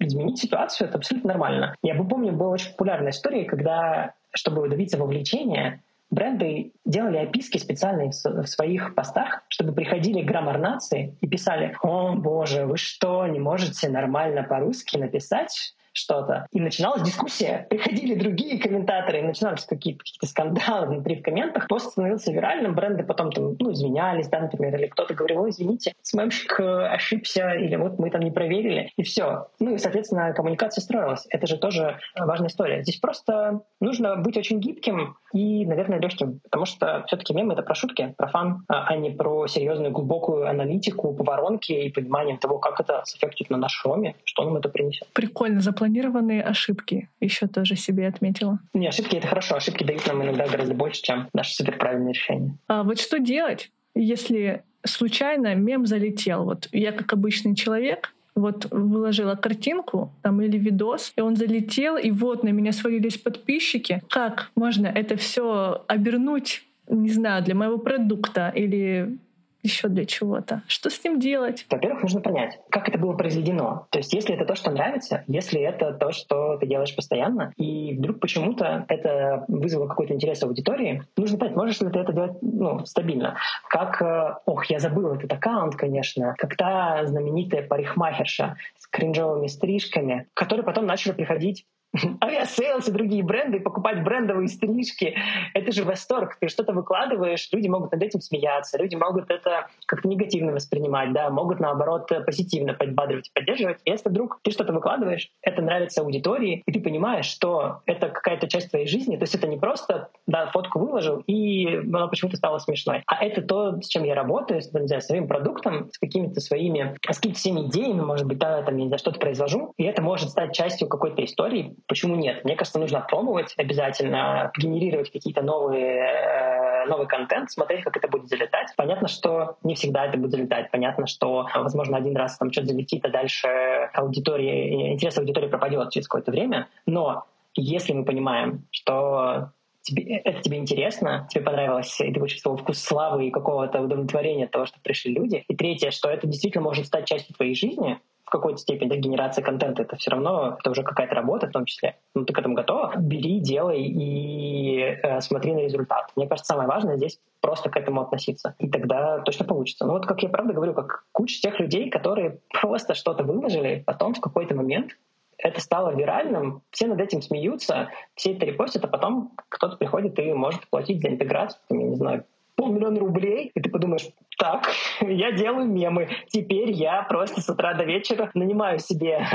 изменить 0.00 0.38
ситуацию, 0.38 0.88
это 0.88 0.98
абсолютно 0.98 1.28
нормально. 1.28 1.74
Я 1.82 1.94
бы 1.94 2.06
помню, 2.06 2.32
была 2.32 2.50
очень 2.50 2.72
популярная 2.72 3.10
история, 3.10 3.44
когда, 3.44 4.12
чтобы 4.32 4.68
добиться 4.68 4.98
вовлечения, 4.98 5.80
бренды 6.10 6.72
делали 6.84 7.18
описки 7.18 7.58
специальные 7.58 8.10
в 8.10 8.46
своих 8.46 8.94
постах, 8.94 9.44
чтобы 9.48 9.72
приходили 9.72 10.22
граммар 10.22 10.58
нации 10.58 11.16
и 11.20 11.28
писали 11.28 11.76
«О, 11.82 12.14
боже, 12.14 12.66
вы 12.66 12.76
что, 12.76 13.26
не 13.26 13.38
можете 13.38 13.88
нормально 13.88 14.42
по-русски 14.42 14.96
написать? 14.96 15.75
Что-то. 15.96 16.46
И 16.52 16.60
начиналась 16.60 17.02
дискуссия. 17.02 17.66
Приходили 17.70 18.14
другие 18.14 18.60
комментаторы, 18.60 19.20
и 19.20 19.22
начинались 19.22 19.64
какие-то 19.64 20.00
какие 20.00 20.28
скандалы 20.28 20.86
внутри 20.86 21.16
в 21.16 21.22
комментах. 21.22 21.68
Пост 21.68 21.92
становился 21.92 22.32
виральным, 22.32 22.74
бренды 22.74 23.02
потом 23.02 23.32
там, 23.32 23.56
ну, 23.58 23.72
извинялись, 23.72 24.28
да, 24.28 24.40
например, 24.40 24.76
или 24.76 24.86
кто-то 24.86 25.14
говорил, 25.14 25.42
ой, 25.42 25.50
извините, 25.50 25.94
СММщик 26.02 26.60
э, 26.60 26.86
ошибся, 26.88 27.52
или 27.52 27.76
вот 27.76 27.98
мы 27.98 28.10
там 28.10 28.20
не 28.22 28.30
проверили, 28.30 28.92
и 28.96 29.02
все. 29.02 29.48
Ну 29.58 29.74
и, 29.74 29.78
соответственно, 29.78 30.32
коммуникация 30.32 30.82
строилась. 30.82 31.26
Это 31.30 31.46
же 31.46 31.56
тоже 31.56 31.98
важная 32.18 32.48
история. 32.48 32.82
Здесь 32.82 32.96
просто 32.96 33.62
нужно 33.80 34.16
быть 34.16 34.36
очень 34.36 34.60
гибким 34.60 35.16
и, 35.32 35.64
наверное, 35.64 36.00
легким, 36.00 36.40
потому 36.40 36.66
что 36.66 37.04
все-таки 37.06 37.34
мемы— 37.34 37.52
это 37.54 37.62
про 37.62 37.74
шутки, 37.74 38.14
про 38.16 38.28
фан, 38.28 38.64
а, 38.68 38.86
а 38.86 38.96
не 38.96 39.10
про 39.10 39.46
серьезную 39.46 39.92
глубокую 39.92 40.48
аналитику 40.48 41.14
по 41.14 41.24
воронке 41.24 41.86
и 41.86 41.92
понимание 41.92 42.36
того, 42.38 42.58
как 42.58 42.80
это 42.80 43.02
сэффектит 43.04 43.50
на 43.50 43.56
наш 43.56 43.84
роме, 43.84 44.14
что 44.24 44.44
нам 44.44 44.56
это 44.56 44.68
принесет. 44.68 45.08
Прикольно. 45.12 45.60
Запланированные 45.86 46.42
ошибки 46.42 47.08
еще 47.20 47.46
тоже 47.46 47.76
себе 47.76 48.08
отметила. 48.08 48.58
Не, 48.74 48.88
ошибки— 48.88 49.14
это 49.16 49.28
хорошо. 49.28 49.54
Ошибки 49.54 49.84
дают 49.84 50.04
нам 50.08 50.20
иногда 50.20 50.48
гораздо 50.48 50.74
больше, 50.74 51.00
чем 51.02 51.28
наши 51.32 51.54
суперправильные 51.54 52.12
решения. 52.12 52.56
А 52.66 52.82
вот 52.82 52.98
что 52.98 53.20
делать, 53.20 53.70
если 53.94 54.64
случайно 54.84 55.54
мем 55.54 55.86
залетел? 55.86 56.42
Вот 56.42 56.68
я 56.72 56.90
как 56.90 57.12
обычный 57.12 57.54
человек, 57.54 58.12
вот 58.34 58.66
выложила 58.72 59.36
картинку 59.36 60.12
там 60.22 60.42
или 60.42 60.58
видос, 60.58 61.12
и 61.14 61.20
он 61.20 61.36
залетел, 61.36 61.96
и 61.96 62.10
вот 62.10 62.42
на 62.42 62.48
меня 62.48 62.72
свалились 62.72 63.16
подписчики. 63.16 64.02
Как 64.10 64.50
можно 64.56 64.88
это 64.88 65.16
все 65.16 65.84
обернуть, 65.86 66.64
не 66.88 67.10
знаю, 67.10 67.44
для 67.44 67.54
моего 67.54 67.78
продукта 67.78 68.52
или 68.52 69.18
еще 69.66 69.88
для 69.88 70.06
чего-то. 70.06 70.62
Что 70.66 70.90
с 70.90 71.02
ним 71.04 71.20
делать? 71.20 71.66
Во-первых, 71.70 72.02
нужно 72.02 72.20
понять, 72.20 72.58
как 72.70 72.88
это 72.88 72.98
было 72.98 73.12
произведено. 73.12 73.86
То 73.90 73.98
есть, 73.98 74.12
если 74.12 74.34
это 74.34 74.44
то, 74.44 74.54
что 74.54 74.70
нравится, 74.70 75.24
если 75.26 75.60
это 75.60 75.92
то, 75.92 76.12
что 76.12 76.56
ты 76.56 76.66
делаешь 76.66 76.94
постоянно, 76.94 77.52
и 77.56 77.96
вдруг 77.96 78.20
почему-то 78.20 78.84
это 78.88 79.44
вызвало 79.48 79.88
какой-то 79.88 80.14
интерес 80.14 80.42
аудитории, 80.42 81.02
нужно 81.16 81.38
понять, 81.38 81.56
можешь 81.56 81.80
ли 81.80 81.90
ты 81.90 81.98
это 81.98 82.12
делать 82.12 82.38
ну, 82.42 82.84
стабильно. 82.86 83.36
Как, 83.68 84.00
э, 84.00 84.38
ох, 84.46 84.66
я 84.66 84.78
забыл 84.78 85.12
этот 85.12 85.32
аккаунт, 85.32 85.76
конечно, 85.76 86.34
как 86.38 86.56
та 86.56 87.04
знаменитая 87.06 87.62
парикмахерша 87.62 88.56
с 88.78 88.86
кринжовыми 88.86 89.48
стрижками, 89.48 90.28
которые 90.34 90.64
потом 90.64 90.86
начали 90.86 91.12
приходить 91.12 91.66
Aviasales 92.22 92.88
и 92.88 92.92
другие 92.92 93.22
бренды, 93.22 93.60
покупать 93.60 94.02
брендовые 94.02 94.48
стрижки. 94.48 95.16
Это 95.54 95.72
же 95.72 95.84
восторг. 95.84 96.36
Ты 96.40 96.48
что-то 96.48 96.72
выкладываешь, 96.72 97.48
люди 97.52 97.68
могут 97.68 97.92
над 97.92 98.02
этим 98.02 98.20
смеяться, 98.20 98.78
люди 98.78 98.94
могут 98.94 99.30
это 99.30 99.68
как-то 99.86 100.08
негативно 100.08 100.52
воспринимать, 100.52 101.12
да, 101.12 101.30
могут, 101.30 101.60
наоборот, 101.60 102.10
позитивно 102.24 102.74
подбадривать 102.74 103.28
и 103.28 103.32
поддерживать. 103.32 103.78
И 103.84 103.90
если 103.90 104.08
вдруг 104.08 104.40
ты 104.42 104.50
что-то 104.50 104.72
выкладываешь, 104.72 105.30
это 105.42 105.62
нравится 105.62 106.02
аудитории, 106.02 106.62
и 106.66 106.72
ты 106.72 106.80
понимаешь, 106.80 107.26
что 107.26 107.80
это 107.86 108.08
какая-то 108.08 108.48
часть 108.48 108.70
твоей 108.70 108.86
жизни, 108.86 109.16
то 109.16 109.22
есть 109.22 109.34
это 109.34 109.46
не 109.46 109.56
просто, 109.56 110.10
да, 110.26 110.46
фотку 110.46 110.78
выложил, 110.78 111.22
и 111.26 111.76
она 111.76 112.08
почему-то 112.08 112.36
стала 112.36 112.58
смешной, 112.58 113.02
а 113.06 113.24
это 113.24 113.42
то, 113.42 113.80
с 113.80 113.88
чем 113.88 114.04
я 114.04 114.14
работаю, 114.14 114.60
с, 114.60 114.72
не 114.72 114.86
знаю, 114.86 115.02
своим 115.02 115.28
продуктом, 115.28 115.90
с 115.90 115.98
какими-то 115.98 116.40
своими, 116.40 116.96
с 117.10 117.16
какими-то 117.16 117.40
своими 117.40 117.66
идеями, 117.66 118.00
может 118.00 118.26
быть, 118.26 118.38
да, 118.38 118.62
там, 118.62 118.76
я 118.76 118.82
не 118.82 118.88
знаю, 118.88 118.98
что-то 118.98 119.18
произвожу, 119.18 119.72
и 119.76 119.84
это 119.84 120.02
может 120.02 120.30
стать 120.30 120.54
частью 120.54 120.88
какой-то 120.88 121.24
истории, 121.24 121.75
Почему 121.86 122.16
нет? 122.16 122.44
Мне 122.44 122.56
кажется, 122.56 122.78
нужно 122.78 123.00
пробовать 123.00 123.54
обязательно, 123.56 124.50
генерировать 124.56 125.10
какие-то 125.10 125.42
новые 125.42 126.02
э, 126.02 126.86
новый 126.86 127.06
контент, 127.06 127.50
смотреть, 127.50 127.82
как 127.82 127.96
это 127.96 128.08
будет 128.08 128.28
залетать. 128.28 128.68
Понятно, 128.76 129.08
что 129.08 129.56
не 129.62 129.74
всегда 129.74 130.06
это 130.06 130.18
будет 130.18 130.32
залетать. 130.32 130.70
Понятно, 130.70 131.06
что, 131.06 131.46
возможно, 131.54 131.96
один 131.96 132.16
раз 132.16 132.38
там 132.38 132.50
что-то 132.50 132.68
залетит, 132.68 133.04
а 133.04 133.08
дальше 133.08 133.48
аудитория, 133.92 134.92
интерес 134.92 135.18
аудитории 135.18 135.48
пропадет 135.48 135.90
через 135.90 136.08
какое-то 136.08 136.30
время. 136.30 136.68
Но 136.86 137.24
если 137.54 137.92
мы 137.92 138.04
понимаем, 138.04 138.66
что 138.70 139.50
тебе, 139.82 140.16
это 140.18 140.40
тебе 140.42 140.58
интересно, 140.58 141.26
тебе 141.30 141.44
понравилось, 141.44 142.00
и 142.00 142.12
ты 142.12 142.20
почувствовал 142.20 142.56
вкус 142.56 142.78
славы 142.78 143.28
и 143.28 143.30
какого-то 143.30 143.80
удовлетворения 143.80 144.44
от 144.44 144.50
того, 144.50 144.66
что 144.66 144.78
пришли 144.80 145.14
люди. 145.14 145.44
И 145.48 145.54
третье, 145.54 145.90
что 145.90 146.08
это 146.08 146.26
действительно 146.26 146.64
может 146.64 146.86
стать 146.86 147.06
частью 147.06 147.34
твоей 147.34 147.54
жизни, 147.54 147.98
в 148.26 148.30
какой-то 148.30 148.58
степени, 148.58 148.88
да, 148.88 148.96
генерация 148.96 149.42
контента, 149.42 149.82
это 149.82 149.96
все 149.96 150.10
равно, 150.10 150.56
это 150.58 150.70
уже 150.70 150.82
какая-то 150.82 151.14
работа 151.14 151.46
в 151.46 151.52
том 151.52 151.64
числе. 151.64 151.96
Ну, 152.14 152.24
ты 152.24 152.32
к 152.32 152.38
этому 152.38 152.56
готова? 152.56 152.92
Бери, 152.96 153.38
делай 153.38 153.82
и 153.82 154.80
э, 154.80 155.20
смотри 155.20 155.54
на 155.54 155.60
результат. 155.60 156.10
Мне 156.16 156.26
кажется, 156.26 156.52
самое 156.52 156.68
важное 156.68 156.96
здесь 156.96 157.20
просто 157.40 157.70
к 157.70 157.76
этому 157.76 158.00
относиться. 158.00 158.56
И 158.58 158.68
тогда 158.68 159.20
точно 159.20 159.44
получится. 159.44 159.86
Ну 159.86 159.92
вот 159.92 160.06
как 160.06 160.22
я 160.24 160.28
правда 160.28 160.52
говорю, 160.52 160.74
как 160.74 161.04
куча 161.12 161.40
тех 161.40 161.60
людей, 161.60 161.88
которые 161.88 162.40
просто 162.60 162.94
что-то 162.94 163.22
выложили, 163.22 163.84
потом 163.86 164.14
в 164.14 164.20
какой-то 164.20 164.56
момент 164.56 164.96
это 165.38 165.60
стало 165.60 165.94
виральным, 165.94 166.62
все 166.70 166.88
над 166.88 167.00
этим 167.00 167.22
смеются, 167.22 167.90
все 168.16 168.32
это 168.32 168.46
репостят, 168.46 168.84
а 168.84 168.88
потом 168.88 169.32
кто-то 169.48 169.76
приходит 169.76 170.18
и 170.18 170.32
может 170.32 170.68
платить 170.68 171.00
за 171.00 171.08
интеграцию, 171.08 171.60
я 171.70 171.76
не 171.76 171.96
знаю, 171.96 172.24
полмиллиона 172.56 172.98
рублей, 172.98 173.52
и 173.54 173.60
ты 173.60 173.70
подумаешь, 173.70 174.08
так, 174.38 174.68
я 175.00 175.32
делаю 175.32 175.66
мемы. 175.66 176.08
Теперь 176.28 176.72
я 176.72 177.02
просто 177.02 177.40
с 177.40 177.48
утра 177.48 177.74
до 177.74 177.84
вечера 177.84 178.30
нанимаю 178.34 178.78
себе 178.78 179.24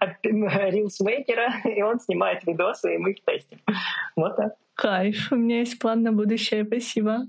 рилсмейкера, 0.22 1.60
и 1.64 1.82
он 1.82 2.00
снимает 2.00 2.44
видосы, 2.46 2.94
и 2.94 2.98
мы 2.98 3.12
их 3.12 3.24
тестим. 3.24 3.58
Вот 4.16 4.36
так. 4.36 4.54
Кайф. 4.74 5.30
У 5.30 5.36
меня 5.36 5.60
есть 5.60 5.78
план 5.78 6.02
на 6.02 6.12
будущее. 6.12 6.64
Спасибо. 6.64 7.26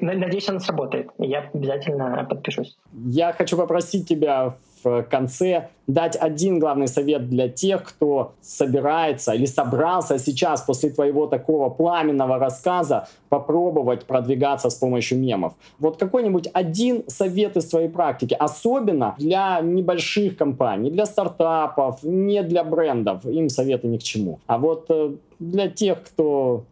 Надеюсь, 0.00 0.48
он 0.48 0.58
сработает. 0.58 1.10
Я 1.18 1.50
обязательно 1.54 2.26
подпишусь. 2.28 2.76
Я 2.92 3.32
хочу 3.32 3.56
попросить 3.56 4.08
тебя 4.08 4.56
в 4.82 5.02
конце 5.02 5.68
дать 5.86 6.16
один 6.16 6.58
главный 6.58 6.88
совет 6.88 7.28
для 7.28 7.48
тех, 7.48 7.84
кто 7.84 8.34
собирается 8.40 9.32
или 9.32 9.46
собрался 9.46 10.18
сейчас 10.18 10.62
после 10.62 10.90
твоего 10.90 11.26
такого 11.26 11.70
пламенного 11.70 12.38
рассказа 12.38 13.08
попробовать 13.28 14.04
продвигаться 14.06 14.70
с 14.70 14.74
помощью 14.74 15.18
мемов. 15.18 15.54
Вот 15.78 15.98
какой-нибудь 15.98 16.48
один 16.52 17.04
совет 17.08 17.56
из 17.56 17.66
твоей 17.68 17.88
практики, 17.88 18.36
особенно 18.38 19.14
для 19.18 19.60
небольших 19.60 20.36
компаний, 20.36 20.90
для 20.90 21.06
стартапов, 21.06 22.02
не 22.02 22.42
для 22.42 22.64
брендов, 22.64 23.24
им 23.24 23.48
советы 23.48 23.88
ни 23.88 23.98
к 23.98 24.02
чему. 24.02 24.40
А 24.46 24.58
вот 24.58 24.86
э, 24.88 25.14
для 25.38 25.68
тех, 25.68 26.02
кто 26.02 26.64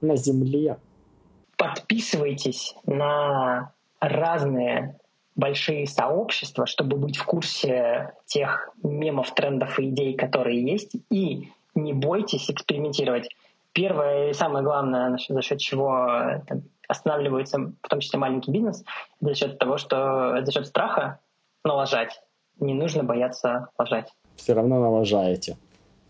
на 0.00 0.16
земле. 0.16 0.76
Подписывайтесь 1.56 2.74
на 2.86 3.72
разные 4.00 4.96
большие 5.36 5.86
сообщества, 5.86 6.66
чтобы 6.66 6.96
быть 6.96 7.16
в 7.16 7.24
курсе 7.24 8.14
тех 8.26 8.70
мемов, 8.82 9.34
трендов 9.34 9.78
и 9.78 9.88
идей, 9.88 10.14
которые 10.14 10.62
есть, 10.62 10.96
и 11.10 11.48
не 11.74 11.92
бойтесь 11.92 12.50
экспериментировать. 12.50 13.28
Первое 13.72 14.30
и 14.30 14.34
самое 14.34 14.64
главное, 14.64 15.16
за 15.28 15.42
счет 15.42 15.58
чего 15.58 16.42
останавливается 16.88 17.72
в 17.82 17.88
том 17.88 18.00
числе 18.00 18.18
маленький 18.18 18.50
бизнес, 18.50 18.84
за 19.20 19.34
счет 19.34 19.58
того, 19.58 19.78
что 19.78 20.44
за 20.44 20.52
счет 20.52 20.66
страха 20.66 21.20
налажать. 21.64 22.20
Не 22.58 22.74
нужно 22.74 23.04
бояться 23.04 23.68
лажать. 23.78 24.12
Все 24.36 24.52
равно 24.54 24.80
налажаете. 24.80 25.56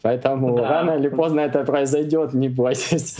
Поэтому 0.02 0.56
да. 0.56 0.68
рано 0.68 0.90
или 0.92 1.08
поздно 1.08 1.40
это 1.40 1.62
произойдет, 1.64 2.32
не 2.32 2.48
бойтесь. 2.48 3.18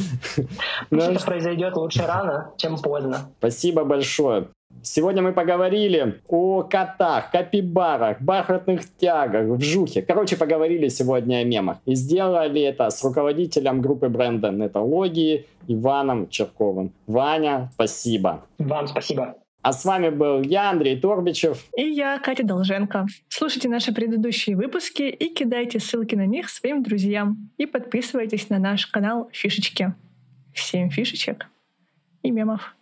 Пусть 0.91 1.09
это 1.09 1.25
произойдет 1.25 1.77
лучше 1.77 2.07
рано, 2.07 2.53
чем 2.57 2.79
поздно. 2.79 3.31
Спасибо 3.39 3.85
большое. 3.85 4.49
Сегодня 4.83 5.23
мы 5.23 5.33
поговорили 5.33 6.21
о 6.29 6.63
котах, 6.63 7.31
капибарах, 7.31 8.21
бархатных 8.21 8.81
тягах, 8.97 9.47
вжухе. 9.59 10.03
Короче, 10.03 10.37
поговорили 10.37 10.89
сегодня 10.89 11.37
о 11.37 11.45
мемах. 11.45 11.79
И 11.85 11.95
сделали 11.95 12.63
это 12.63 12.89
с 12.91 13.05
руководителем 13.05 13.83
группы 13.83 14.09
бренда 14.09 14.51
нетологии 14.51 15.47
Иваном 15.69 16.29
Черковым. 16.29 16.93
Ваня, 17.07 17.71
спасибо. 17.75 18.47
Вам 18.59 18.89
спасибо. 18.89 19.37
А 19.63 19.73
с 19.73 19.85
вами 19.85 20.09
был 20.09 20.41
я, 20.41 20.71
Андрей 20.71 20.99
Торбичев. 20.99 21.67
И 21.77 21.83
я, 21.83 22.19
Катя 22.19 22.45
Долженко. 22.45 23.07
Слушайте 23.29 23.69
наши 23.69 23.93
предыдущие 23.93 24.57
выпуски 24.57 25.03
и 25.03 25.35
кидайте 25.35 25.81
ссылки 25.81 26.15
на 26.15 26.25
них 26.25 26.49
своим 26.49 26.83
друзьям. 26.83 27.51
И 27.59 27.67
подписывайтесь 27.67 28.49
на 28.49 28.59
наш 28.59 28.87
канал 28.87 29.29
Фишечки. 29.33 29.95
Всем 30.55 30.91
фишечек 30.91 31.47
и 32.23 32.31
мемов. 32.31 32.75